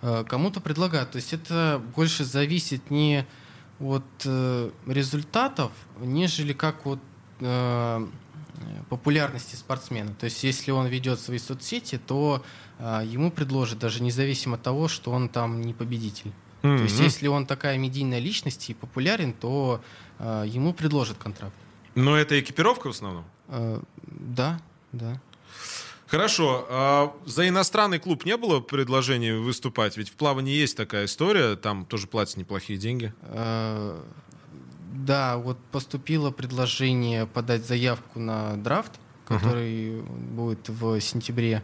э, 0.03 0.25
кому-то 0.29 0.61
предлагают. 0.61 1.13
То 1.13 1.17
есть 1.17 1.33
это 1.33 1.81
больше 1.95 2.25
зависит 2.25 2.91
не 2.91 3.25
от 3.81 4.05
э, 4.25 4.71
результатов, 4.87 5.73
нежели 6.01 6.53
как 6.53 6.87
от 6.87 7.01
э, 7.41 8.07
популярности 8.89 9.57
спортсмена. 9.57 10.15
То 10.15 10.25
есть 10.25 10.43
если 10.45 10.71
он 10.71 10.87
ведет 10.87 11.21
свои 11.21 11.39
соцсети, 11.39 11.99
то 11.99 12.43
э, 12.79 13.03
ему 13.07 13.31
предложат, 13.31 13.79
даже 13.79 14.03
независимо 14.03 14.57
от 14.57 14.63
того, 14.63 14.89
что 14.89 15.11
он 15.11 15.29
там 15.29 15.61
не 15.63 15.75
победитель. 15.75 16.33
То 16.63 16.83
есть 16.83 16.99
если 16.99 17.29
он 17.29 17.47
такая 17.47 17.79
медийная 17.79 18.19
личность 18.19 18.71
и 18.71 18.75
популярен, 18.75 19.33
то 19.33 19.81
э, 20.19 20.45
ему 20.49 20.73
предложат 20.73 21.17
контракт. 21.17 21.55
Но 21.95 22.17
это 22.17 22.41
экипировка 22.41 22.89
в 22.89 22.91
основном? 22.91 23.25
Э, 23.49 23.81
да, 24.03 24.61
да. 24.93 25.21
Хорошо. 26.07 26.67
А 26.69 27.13
за 27.25 27.49
иностранный 27.49 27.99
клуб 27.99 28.25
не 28.25 28.37
было 28.37 28.61
предложений 28.61 29.33
выступать? 29.33 29.97
Ведь 29.97 30.09
в 30.09 30.13
плавании 30.13 30.55
есть 30.55 30.77
такая 30.77 31.07
история, 31.07 31.57
там 31.57 31.85
тоже 31.85 32.07
платят 32.07 32.37
неплохие 32.37 32.79
деньги. 32.79 33.13
Э, 33.23 33.99
Да, 34.95 35.37
вот 35.37 35.59
поступило 35.73 36.31
предложение 36.31 37.27
подать 37.27 37.67
заявку 37.67 38.19
на 38.19 38.57
драфт, 38.57 38.93
который 39.27 40.01
будет 40.01 40.69
в 40.69 41.01
сентябре. 41.01 41.63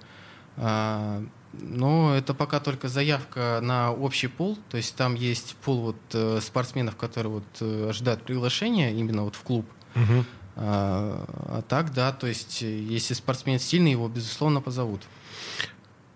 А, 0.56 1.22
Но 1.52 2.14
это 2.14 2.34
пока 2.34 2.60
только 2.60 2.88
заявка 2.88 3.60
на 3.62 3.92
общий 3.92 4.28
пул, 4.28 4.58
то 4.70 4.76
есть 4.76 4.96
там 4.96 5.14
есть 5.14 5.54
пул 5.64 5.80
вот 5.80 5.96
э, 6.14 6.40
спортсменов, 6.42 6.96
которые 6.96 7.32
вот 7.34 7.44
э, 7.60 7.88
ожидают 7.90 8.22
приглашения 8.22 8.90
именно 8.90 9.22
вот 9.24 9.36
в 9.36 9.42
клуб. 9.42 9.66
Угу. 9.94 10.24
А, 10.54 11.24
а 11.48 11.62
так, 11.62 11.92
да, 11.94 12.12
то 12.12 12.26
есть 12.26 12.62
э, 12.62 12.78
если 12.78 13.14
спортсмен 13.14 13.58
сильный, 13.58 13.92
его 13.92 14.08
безусловно 14.08 14.60
позовут. 14.60 15.00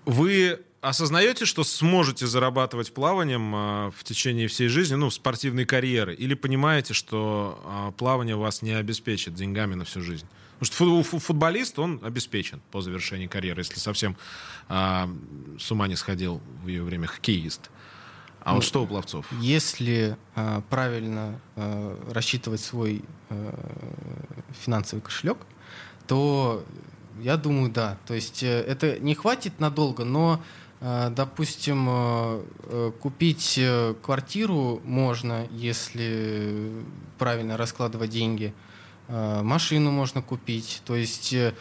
Вы 0.04 0.60
осознаете, 0.80 1.46
что 1.46 1.64
сможете 1.64 2.26
зарабатывать 2.26 2.92
плаванием 2.92 3.52
а, 3.54 3.90
в 3.90 4.04
течение 4.04 4.46
всей 4.46 4.68
жизни, 4.68 4.94
ну, 4.94 5.10
спортивной 5.10 5.64
карьеры? 5.64 6.14
Или 6.14 6.34
понимаете, 6.34 6.94
что 6.94 7.60
а, 7.64 7.90
плавание 7.92 8.36
вас 8.36 8.62
не 8.62 8.72
обеспечит 8.72 9.34
деньгами 9.34 9.74
на 9.74 9.84
всю 9.84 10.02
жизнь? 10.02 10.26
Потому 10.58 11.02
что 11.02 11.18
футболист, 11.18 11.78
он 11.78 12.00
обеспечен 12.02 12.62
по 12.70 12.80
завершении 12.80 13.26
карьеры, 13.26 13.60
если 13.60 13.78
совсем 13.78 14.16
а, 14.68 15.08
с 15.58 15.70
ума 15.70 15.88
не 15.88 15.96
сходил 15.96 16.40
в 16.62 16.68
ее 16.68 16.82
время 16.82 17.06
хоккеист. 17.06 17.70
А 18.46 18.50
ну, 18.50 18.56
вот 18.56 18.64
что 18.64 18.84
у 18.84 18.86
пловцов? 18.86 19.26
Если 19.40 20.16
а, 20.36 20.62
правильно 20.70 21.40
а, 21.56 21.98
рассчитывать 22.12 22.60
свой 22.60 23.02
а, 23.28 23.52
финансовый 24.64 25.00
кошелек, 25.00 25.38
то 26.06 26.64
я 27.20 27.36
думаю, 27.36 27.72
да. 27.72 27.98
То 28.06 28.14
есть 28.14 28.44
э, 28.44 28.60
это 28.60 29.00
не 29.00 29.16
хватит 29.16 29.58
надолго, 29.58 30.04
но, 30.04 30.40
а, 30.80 31.10
допустим, 31.10 31.88
э, 31.88 32.92
купить 33.00 33.56
э, 33.58 33.94
квартиру 34.00 34.80
можно, 34.84 35.48
если 35.50 36.70
правильно 37.18 37.56
раскладывать 37.56 38.10
деньги– 38.10 38.54
Э, 39.08 39.42
машину 39.42 39.90
можно 39.90 40.22
купить. 40.22 40.82
То 40.84 40.96
есть 40.96 41.32
э, 41.32 41.54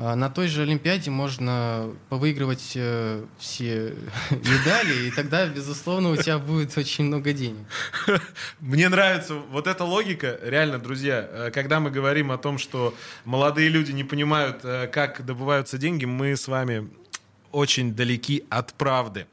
на 0.00 0.30
той 0.30 0.48
же 0.48 0.62
Олимпиаде 0.62 1.10
можно 1.10 1.90
повыигрывать 2.08 2.72
э, 2.74 3.24
все 3.38 3.94
медали, 4.30 5.08
и 5.08 5.10
тогда, 5.10 5.46
безусловно, 5.46 6.10
у 6.10 6.16
тебя 6.16 6.38
будет 6.38 6.76
очень 6.78 7.04
много 7.04 7.32
денег. 7.32 7.66
Мне 8.60 8.88
нравится 8.88 9.34
вот 9.34 9.66
эта 9.66 9.84
логика. 9.84 10.38
Реально, 10.42 10.78
друзья, 10.78 11.50
когда 11.52 11.80
мы 11.80 11.90
говорим 11.90 12.32
о 12.32 12.38
том, 12.38 12.58
что 12.58 12.94
молодые 13.24 13.68
люди 13.68 13.92
не 13.92 14.04
понимают, 14.04 14.62
как 14.92 15.24
добываются 15.24 15.76
деньги, 15.76 16.06
мы 16.06 16.36
с 16.36 16.48
вами 16.48 16.88
очень 17.52 17.94
далеки 17.94 18.44
от 18.48 18.72
правды. 18.74 19.26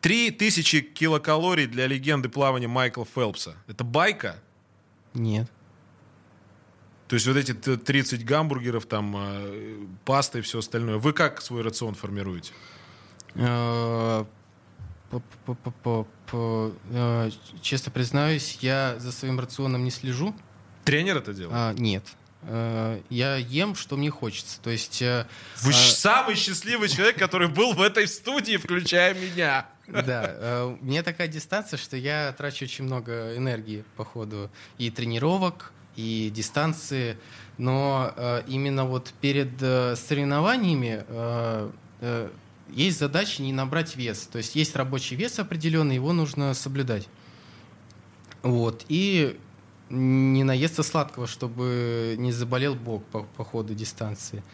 Три 0.00 0.30
тысячи 0.30 0.80
килокалорий 0.80 1.66
для 1.66 1.86
легенды 1.86 2.28
плавания 2.28 2.68
Майкла 2.68 3.04
Фелпса. 3.04 3.56
Это 3.66 3.82
байка? 3.82 4.36
Нет. 5.14 5.50
То 7.08 7.14
есть 7.14 7.26
вот 7.26 7.36
эти 7.36 7.54
30 7.54 8.24
гамбургеров, 8.24 8.84
там, 8.84 9.16
э, 9.16 9.86
паста 10.04 10.38
и 10.38 10.42
все 10.42 10.58
остальное. 10.58 10.98
Вы 10.98 11.14
как 11.14 11.40
свой 11.40 11.62
рацион 11.62 11.94
формируете? 11.94 12.52
Э, 13.34 14.26
э, 15.10 17.30
честно 17.62 17.92
признаюсь, 17.92 18.58
я 18.60 18.96
за 18.98 19.10
своим 19.10 19.40
рационом 19.40 19.84
не 19.84 19.90
слежу. 19.90 20.36
Тренер 20.84 21.16
это 21.16 21.32
делает? 21.32 21.56
А, 21.56 21.72
нет. 21.72 22.04
Я 23.10 23.36
ем, 23.36 23.74
что 23.74 23.96
мне 23.96 24.10
хочется. 24.10 24.60
То 24.60 24.70
есть... 24.70 25.00
Вы 25.00 25.70
а... 25.70 25.72
самый 25.72 26.36
счастливый 26.36 26.88
человек, 26.88 27.18
который 27.18 27.48
был 27.48 27.72
в 27.72 27.82
этой 27.82 28.06
студии, 28.06 28.56
включая 28.56 29.14
меня. 29.14 29.66
Да, 29.88 30.76
у 30.80 30.84
меня 30.84 31.02
такая 31.02 31.26
дистанция, 31.26 31.78
что 31.78 31.96
я 31.96 32.32
трачу 32.36 32.66
очень 32.66 32.84
много 32.84 33.36
энергии 33.36 33.84
по 33.96 34.04
ходу 34.04 34.50
и 34.76 34.90
тренировок, 34.90 35.72
и 35.98 36.30
дистанции, 36.30 37.18
но 37.58 38.12
э, 38.16 38.42
именно 38.46 38.84
вот 38.84 39.12
перед 39.20 39.60
э, 39.60 39.96
соревнованиями 39.96 41.04
э, 41.08 41.70
э, 42.00 42.28
есть 42.70 42.98
задача 43.00 43.42
не 43.42 43.52
набрать 43.52 43.96
вес, 43.96 44.28
то 44.30 44.38
есть 44.38 44.54
есть 44.54 44.76
рабочий 44.76 45.16
вес 45.16 45.40
определенный, 45.40 45.96
его 45.96 46.12
нужно 46.12 46.54
соблюдать. 46.54 47.08
Вот, 48.42 48.84
и 48.88 49.36
не 49.90 50.44
наесться 50.44 50.84
сладкого, 50.84 51.26
чтобы 51.26 52.14
не 52.18 52.30
заболел 52.30 52.76
бок 52.76 53.04
по, 53.06 53.22
по 53.24 53.44
ходу 53.44 53.74
дистанции. 53.74 54.44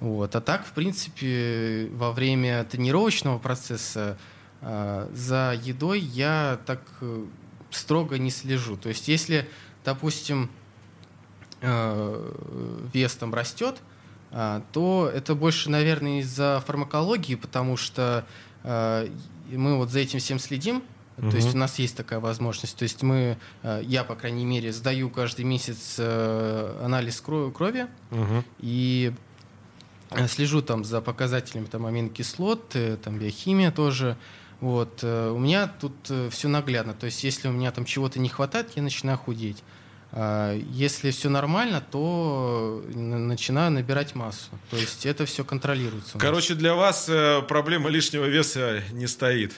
Вот. 0.00 0.34
А 0.34 0.40
так, 0.40 0.66
в 0.66 0.72
принципе, 0.72 1.88
во 1.92 2.12
время 2.12 2.64
тренировочного 2.64 3.38
процесса 3.38 4.18
э, 4.60 5.08
за 5.14 5.58
едой 5.62 6.00
я 6.00 6.58
так 6.66 6.82
э, 7.00 7.24
строго 7.70 8.18
не 8.18 8.30
слежу. 8.30 8.76
То 8.76 8.88
есть, 8.88 9.06
если, 9.06 9.48
допустим, 9.84 10.50
вес 11.62 13.14
там 13.16 13.32
растет, 13.34 13.80
а, 14.32 14.62
то 14.72 15.10
это 15.14 15.34
больше, 15.34 15.70
наверное, 15.70 16.20
из-за 16.20 16.62
фармакологии, 16.66 17.34
потому 17.34 17.76
что 17.76 18.24
э, 18.64 19.08
мы 19.50 19.76
вот 19.76 19.90
за 19.90 19.98
этим 19.98 20.20
всем 20.20 20.38
следим, 20.38 20.82
угу. 21.18 21.30
то 21.30 21.36
есть 21.36 21.54
у 21.54 21.58
нас 21.58 21.78
есть 21.78 21.94
такая 21.96 22.18
возможность. 22.18 22.74
То 22.76 22.84
есть 22.84 23.02
мы, 23.02 23.36
э, 23.62 23.82
я, 23.84 24.04
по 24.04 24.14
крайней 24.14 24.46
мере, 24.46 24.72
сдаю 24.72 25.10
каждый 25.10 25.44
месяц 25.44 25.98
анализ 25.98 27.20
крови 27.20 27.86
угу. 28.10 28.42
и 28.60 29.12
слежу 30.28 30.62
там 30.62 30.82
за 30.82 31.02
показателями 31.02 31.66
там, 31.66 31.84
аминокислот, 31.84 32.74
там 33.02 33.18
биохимия 33.18 33.70
тоже. 33.70 34.16
Вот. 34.60 35.02
У 35.02 35.38
меня 35.38 35.66
тут 35.66 35.94
все 36.30 36.48
наглядно. 36.48 36.94
То 36.94 37.06
есть 37.06 37.24
если 37.24 37.48
у 37.48 37.52
меня 37.52 37.70
там 37.72 37.84
чего-то 37.84 38.18
не 38.20 38.28
хватает, 38.28 38.70
я 38.76 38.82
начинаю 38.82 39.18
худеть. 39.18 39.62
А, 40.14 40.54
если 40.70 41.10
все 41.10 41.30
нормально, 41.30 41.80
то 41.80 42.84
начинаю 42.94 43.70
набирать 43.70 44.14
массу. 44.14 44.50
То 44.70 44.76
есть 44.76 45.06
это 45.06 45.24
все 45.24 45.42
контролируется. 45.42 46.18
Короче, 46.18 46.54
для 46.54 46.74
вас 46.74 47.08
э, 47.08 47.40
проблема 47.48 47.88
лишнего 47.88 48.26
веса 48.26 48.82
не 48.92 49.06
стоит. 49.06 49.54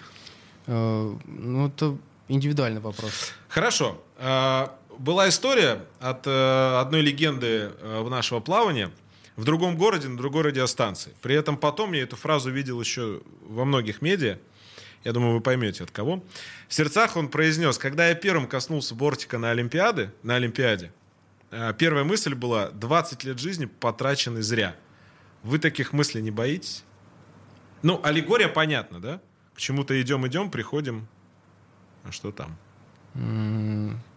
Э, 0.67 1.15
ну, 1.25 1.69
это 1.69 1.99
индивидуальный 2.29 2.81
вопрос. 2.81 3.33
Хорошо. 3.49 4.01
А, 4.19 4.79
была 4.97 5.29
история 5.29 5.85
от 5.99 6.25
э, 6.27 6.79
одной 6.81 7.01
легенды 7.01 7.73
нашего 8.09 8.39
плавания 8.39 8.93
в 9.35 9.45
другом 9.45 9.77
городе, 9.77 10.07
на 10.07 10.17
другой 10.17 10.43
радиостанции. 10.45 11.13
При 11.21 11.35
этом 11.35 11.57
потом 11.57 11.93
я 11.95 12.03
эту 12.03 12.15
фразу 12.15 12.53
видел 12.53 12.81
еще 12.81 13.23
во 13.49 13.65
многих 13.65 14.03
медиа. 14.03 14.39
Я 15.05 15.13
думаю, 15.13 15.35
вы 15.35 15.41
поймете 15.41 15.85
от 15.85 15.91
кого. 15.91 16.25
В 16.67 16.75
сердцах 16.75 17.17
он 17.17 17.29
произнес, 17.29 17.79
когда 17.79 18.09
я 18.09 18.15
первым 18.15 18.49
коснулся 18.49 18.95
бортика 18.95 19.39
на, 19.39 19.51
Олимпиады, 19.51 20.11
на 20.23 20.37
Олимпиаде, 20.37 20.93
э, 21.51 21.75
первая 21.79 22.05
мысль 22.05 22.35
была 22.35 22.71
20 22.71 23.23
лет 23.25 23.39
жизни 23.39 23.67
потрачены 23.67 24.43
зря. 24.43 24.75
Вы 25.43 25.59
таких 25.59 25.93
мыслей 25.93 26.23
не 26.23 26.31
боитесь? 26.31 26.85
Ну, 27.83 28.01
аллегория 28.03 28.49
понятна, 28.49 28.99
да? 28.99 29.21
К 29.55 29.59
чему-то 29.59 30.01
идем-идем, 30.01 30.51
приходим. 30.51 31.07
А 32.03 32.11
что 32.11 32.33
там? 32.33 32.57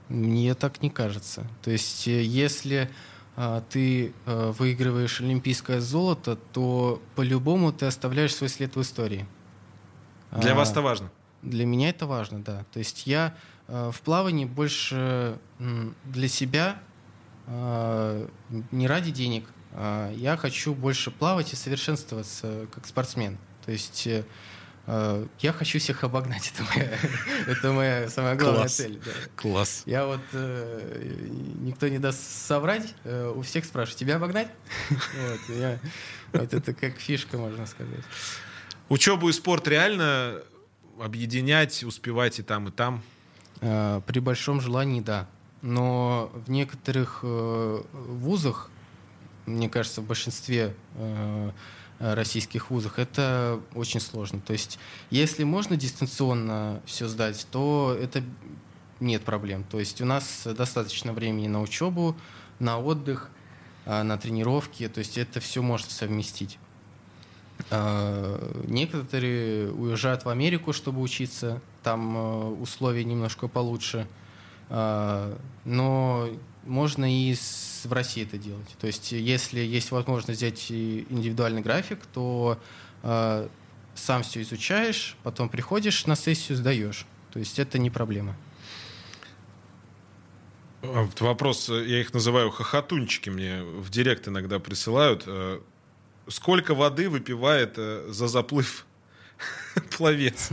Мне 0.07 0.55
так 0.55 0.81
не 0.81 0.89
кажется. 0.89 1.45
То 1.61 1.69
есть, 1.69 2.07
э, 2.07 2.23
если 2.23 2.89
а, 3.39 3.61
ты 3.69 4.13
а, 4.25 4.51
выигрываешь 4.51 5.21
олимпийское 5.21 5.79
золото, 5.79 6.38
то 6.53 6.99
по-любому 7.15 7.71
ты 7.71 7.85
оставляешь 7.85 8.33
свой 8.33 8.49
след 8.49 8.75
в 8.75 8.81
истории. 8.81 9.27
Для 10.32 10.51
а, 10.51 10.55
вас 10.55 10.71
это 10.71 10.82
важно? 10.82 11.11
Для 11.41 11.65
меня 11.65 11.89
это 11.89 12.05
важно, 12.05 12.41
да. 12.41 12.65
То 12.73 12.80
есть 12.80 13.07
я 13.07 13.36
э, 13.67 13.91
в 13.93 14.01
плавании 14.01 14.45
больше 14.45 15.38
м, 15.59 15.95
для 16.05 16.28
себя, 16.28 16.80
э, 17.47 18.28
не 18.71 18.88
ради 18.88 19.11
денег, 19.11 19.45
э, 19.73 20.13
я 20.15 20.38
хочу 20.38 20.73
больше 20.73 21.11
плавать 21.11 21.53
и 21.53 21.55
совершенствоваться 21.55 22.67
как 22.73 22.86
спортсмен. 22.86 23.38
То 23.65 23.71
есть 23.71 24.07
э, 24.07 24.23
я 25.39 25.53
хочу 25.53 25.80
всех 25.80 26.03
обогнать. 26.03 26.53
Это 26.57 26.63
моя, 26.63 26.97
это 27.47 27.71
моя 27.71 28.09
самая 28.09 28.36
главная 28.36 28.61
Класс. 28.61 28.73
цель. 28.73 28.99
Да. 29.03 29.11
Класс. 29.36 29.84
Я 29.86 30.05
вот 30.05 30.21
э, 30.32 31.28
никто 31.59 31.88
не 31.88 31.99
даст 31.99 32.19
соврать, 32.21 32.93
э, 33.03 33.34
у 33.36 33.41
всех 33.41 33.65
спрашиваю, 33.65 33.99
тебя 33.99 34.15
обогнать? 34.15 34.47
вот, 34.89 35.55
я, 35.55 35.80
вот 36.34 36.53
это 36.53 36.73
как 36.73 36.97
фишка, 36.97 37.38
можно 37.38 37.65
сказать. 37.65 38.03
Учебу 38.89 39.27
и 39.27 39.33
спорт 39.33 39.67
реально 39.67 40.41
объединять, 40.97 41.83
успевать 41.83 42.39
и 42.39 42.43
там, 42.43 42.69
и 42.69 42.71
там? 42.71 43.03
Э, 43.59 44.01
при 44.05 44.19
большом 44.19 44.61
желании, 44.61 45.01
да. 45.01 45.27
Но 45.61 46.31
в 46.33 46.49
некоторых 46.49 47.19
э, 47.23 47.81
вузах, 47.91 48.71
мне 49.45 49.67
кажется, 49.67 50.01
в 50.01 50.05
большинстве 50.05 50.73
э, 50.95 51.51
российских 51.99 52.69
вузах, 52.69 52.97
это 52.97 53.59
очень 53.73 53.99
сложно. 53.99 54.39
То 54.39 54.53
есть, 54.53 54.79
если 55.09 55.43
можно 55.43 55.75
дистанционно 55.75 56.81
все 56.85 57.09
сдать, 57.09 57.45
то 57.51 57.97
это 57.99 58.23
нет 59.01 59.23
проблем. 59.23 59.65
То 59.65 59.79
есть 59.79 60.01
у 60.01 60.05
нас 60.05 60.43
достаточно 60.45 61.11
времени 61.11 61.47
на 61.47 61.61
учебу, 61.61 62.15
на 62.59 62.79
отдых, 62.79 63.31
на 63.85 64.17
тренировки. 64.17 64.88
То 64.88 64.99
есть 64.99 65.17
это 65.17 65.39
все 65.39 65.61
можно 65.61 65.89
совместить. 65.89 66.57
А, 67.70 68.64
некоторые 68.66 69.72
уезжают 69.72 70.26
в 70.26 70.30
Америку, 70.30 70.74
чтобы 70.74 71.01
учиться, 71.01 71.62
там 71.84 72.18
э, 72.18 72.45
условия 72.62 73.03
немножко 73.03 73.47
получше. 73.47 74.08
А, 74.70 75.38
но 75.66 76.30
можно 76.66 77.05
и 77.12 77.36
в 77.84 77.91
России 77.91 78.24
это 78.24 78.38
делать. 78.38 78.68
То 78.80 78.88
есть, 78.88 79.12
если 79.12 79.60
есть 79.60 79.91
возможность 79.91 80.39
взять 80.39 80.72
индивидуальный 80.72 81.62
график, 81.62 81.99
то 82.14 82.60
а, 83.03 83.49
сам 83.95 84.24
все 84.24 84.41
изучаешь, 84.41 85.16
потом 85.24 85.49
приходишь 85.49 86.05
на 86.05 86.16
сессию, 86.16 86.58
сдаешь. 86.58 87.05
То 87.32 87.39
есть 87.39 87.60
это 87.60 87.80
не 87.80 87.89
проблема. 87.89 88.36
Вопрос, 90.82 91.70
э, 91.70 91.86
я 91.86 92.01
их 92.01 92.14
называю 92.14 92.51
хохотунчики, 92.51 93.30
мне 93.30 93.64
в 93.64 93.89
директ 93.89 94.28
иногда 94.28 94.60
присылают. 94.60 95.28
Сколько 96.28 96.75
воды 96.75 97.09
выпивает 97.09 97.73
э, 97.78 98.07
за 98.09 98.28
заплыв 98.28 98.86
пловец? 99.97 100.49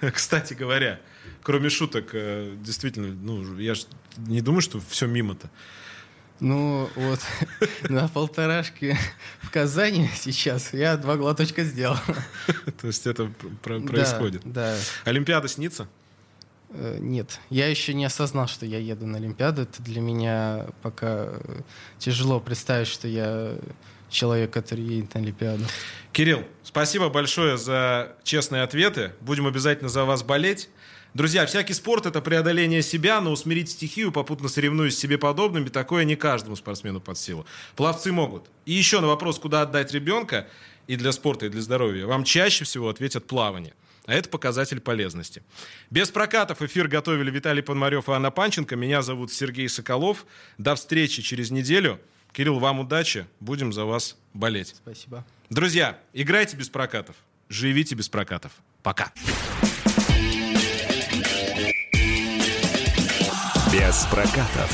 Кстати 0.12 0.54
говоря, 0.54 1.00
кроме 1.42 1.70
шуток, 1.70 2.10
э, 2.12 2.54
действительно, 2.60 3.08
ну, 3.08 3.58
я 3.58 3.74
ж 3.74 3.84
не 4.16 4.40
думаю, 4.40 4.60
что 4.60 4.80
все 4.88 5.06
мимо-то. 5.06 5.50
Ну, 6.40 6.88
вот 6.94 7.20
на 7.88 8.08
полторашке 8.08 8.96
в 9.42 9.50
Казани 9.50 10.08
сейчас 10.14 10.72
я 10.72 10.96
два 10.96 11.16
глоточка 11.16 11.64
сделал. 11.64 11.96
То 12.80 12.86
есть 12.86 13.06
это 13.06 13.30
происходит. 13.62 14.42
Да, 14.44 14.76
Олимпиада 15.04 15.48
снится? 15.48 15.88
Э, 16.70 16.98
Нет, 17.00 17.40
я 17.50 17.66
еще 17.68 17.94
не 17.94 18.04
осознал, 18.04 18.46
что 18.46 18.66
я 18.66 18.78
еду 18.78 19.06
на 19.06 19.18
Олимпиаду. 19.18 19.62
Это 19.62 19.82
для 19.82 20.00
меня 20.00 20.66
пока 20.82 21.30
тяжело 21.98 22.40
представить, 22.40 22.88
что 22.88 23.08
я 23.08 23.56
человек, 24.10 24.50
который 24.50 24.84
едет 24.84 25.14
на 25.14 25.20
Олимпиаду. 25.20 25.64
Кирилл, 26.12 26.44
спасибо 26.62 27.08
большое 27.08 27.56
за 27.56 28.16
честные 28.24 28.62
ответы. 28.62 29.12
Будем 29.20 29.46
обязательно 29.46 29.88
за 29.88 30.04
вас 30.04 30.22
болеть. 30.22 30.68
Друзья, 31.14 31.46
всякий 31.46 31.72
спорт— 31.72 32.06
это 32.06 32.20
преодоление 32.20 32.82
себя, 32.82 33.20
но 33.20 33.32
усмирить 33.32 33.70
стихию, 33.70 34.12
попутно 34.12 34.48
соревнуясь 34.48 34.94
с 34.94 34.98
себе 34.98 35.16
подобными, 35.16 35.68
такое 35.68 36.04
не 36.04 36.16
каждому 36.16 36.54
спортсмену 36.54 37.00
под 37.00 37.18
силу. 37.18 37.46
Пловцы 37.76 38.12
могут. 38.12 38.50
И 38.66 38.72
еще 38.72 39.00
на 39.00 39.06
вопрос, 39.06 39.38
куда 39.38 39.62
отдать 39.62 39.92
ребенка, 39.92 40.48
и 40.86 40.96
для 40.96 41.12
спорта, 41.12 41.46
и 41.46 41.48
для 41.48 41.60
здоровья, 41.60 42.06
вам 42.06 42.24
чаще 42.24 42.64
всего 42.64 42.88
ответят 42.88 43.26
плавание. 43.26 43.74
А 44.06 44.14
это 44.14 44.28
показатель 44.28 44.80
полезности. 44.80 45.42
Без 45.90 46.10
прокатов 46.10 46.62
эфир 46.62 46.88
готовили 46.88 47.30
Виталий 47.30 47.62
Пономарев 47.62 48.08
и 48.08 48.12
Анна 48.12 48.30
Панченко. 48.30 48.74
Меня 48.74 49.02
зовут 49.02 49.30
Сергей 49.32 49.68
Соколов. 49.68 50.24
До 50.56 50.74
встречи 50.74 51.20
через 51.20 51.50
неделю. 51.50 52.00
Кирилл, 52.38 52.60
вам 52.60 52.78
удачи. 52.78 53.26
Будем 53.40 53.72
за 53.72 53.84
вас 53.84 54.16
болеть. 54.32 54.76
Спасибо. 54.76 55.24
Друзья, 55.50 55.98
играйте 56.12 56.56
без 56.56 56.68
прокатов, 56.68 57.16
живите 57.48 57.96
без 57.96 58.08
прокатов. 58.08 58.52
Пока. 58.84 59.12
Без 63.72 64.06
прокатов. 64.12 64.70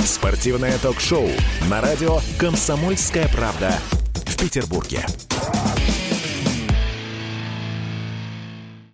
Спортивное 0.00 0.76
ток-шоу 0.78 1.28
на 1.70 1.80
радио 1.80 2.18
«Комсомольская 2.36 3.28
правда» 3.28 3.78
в 4.26 4.36
Петербурге. 4.36 5.06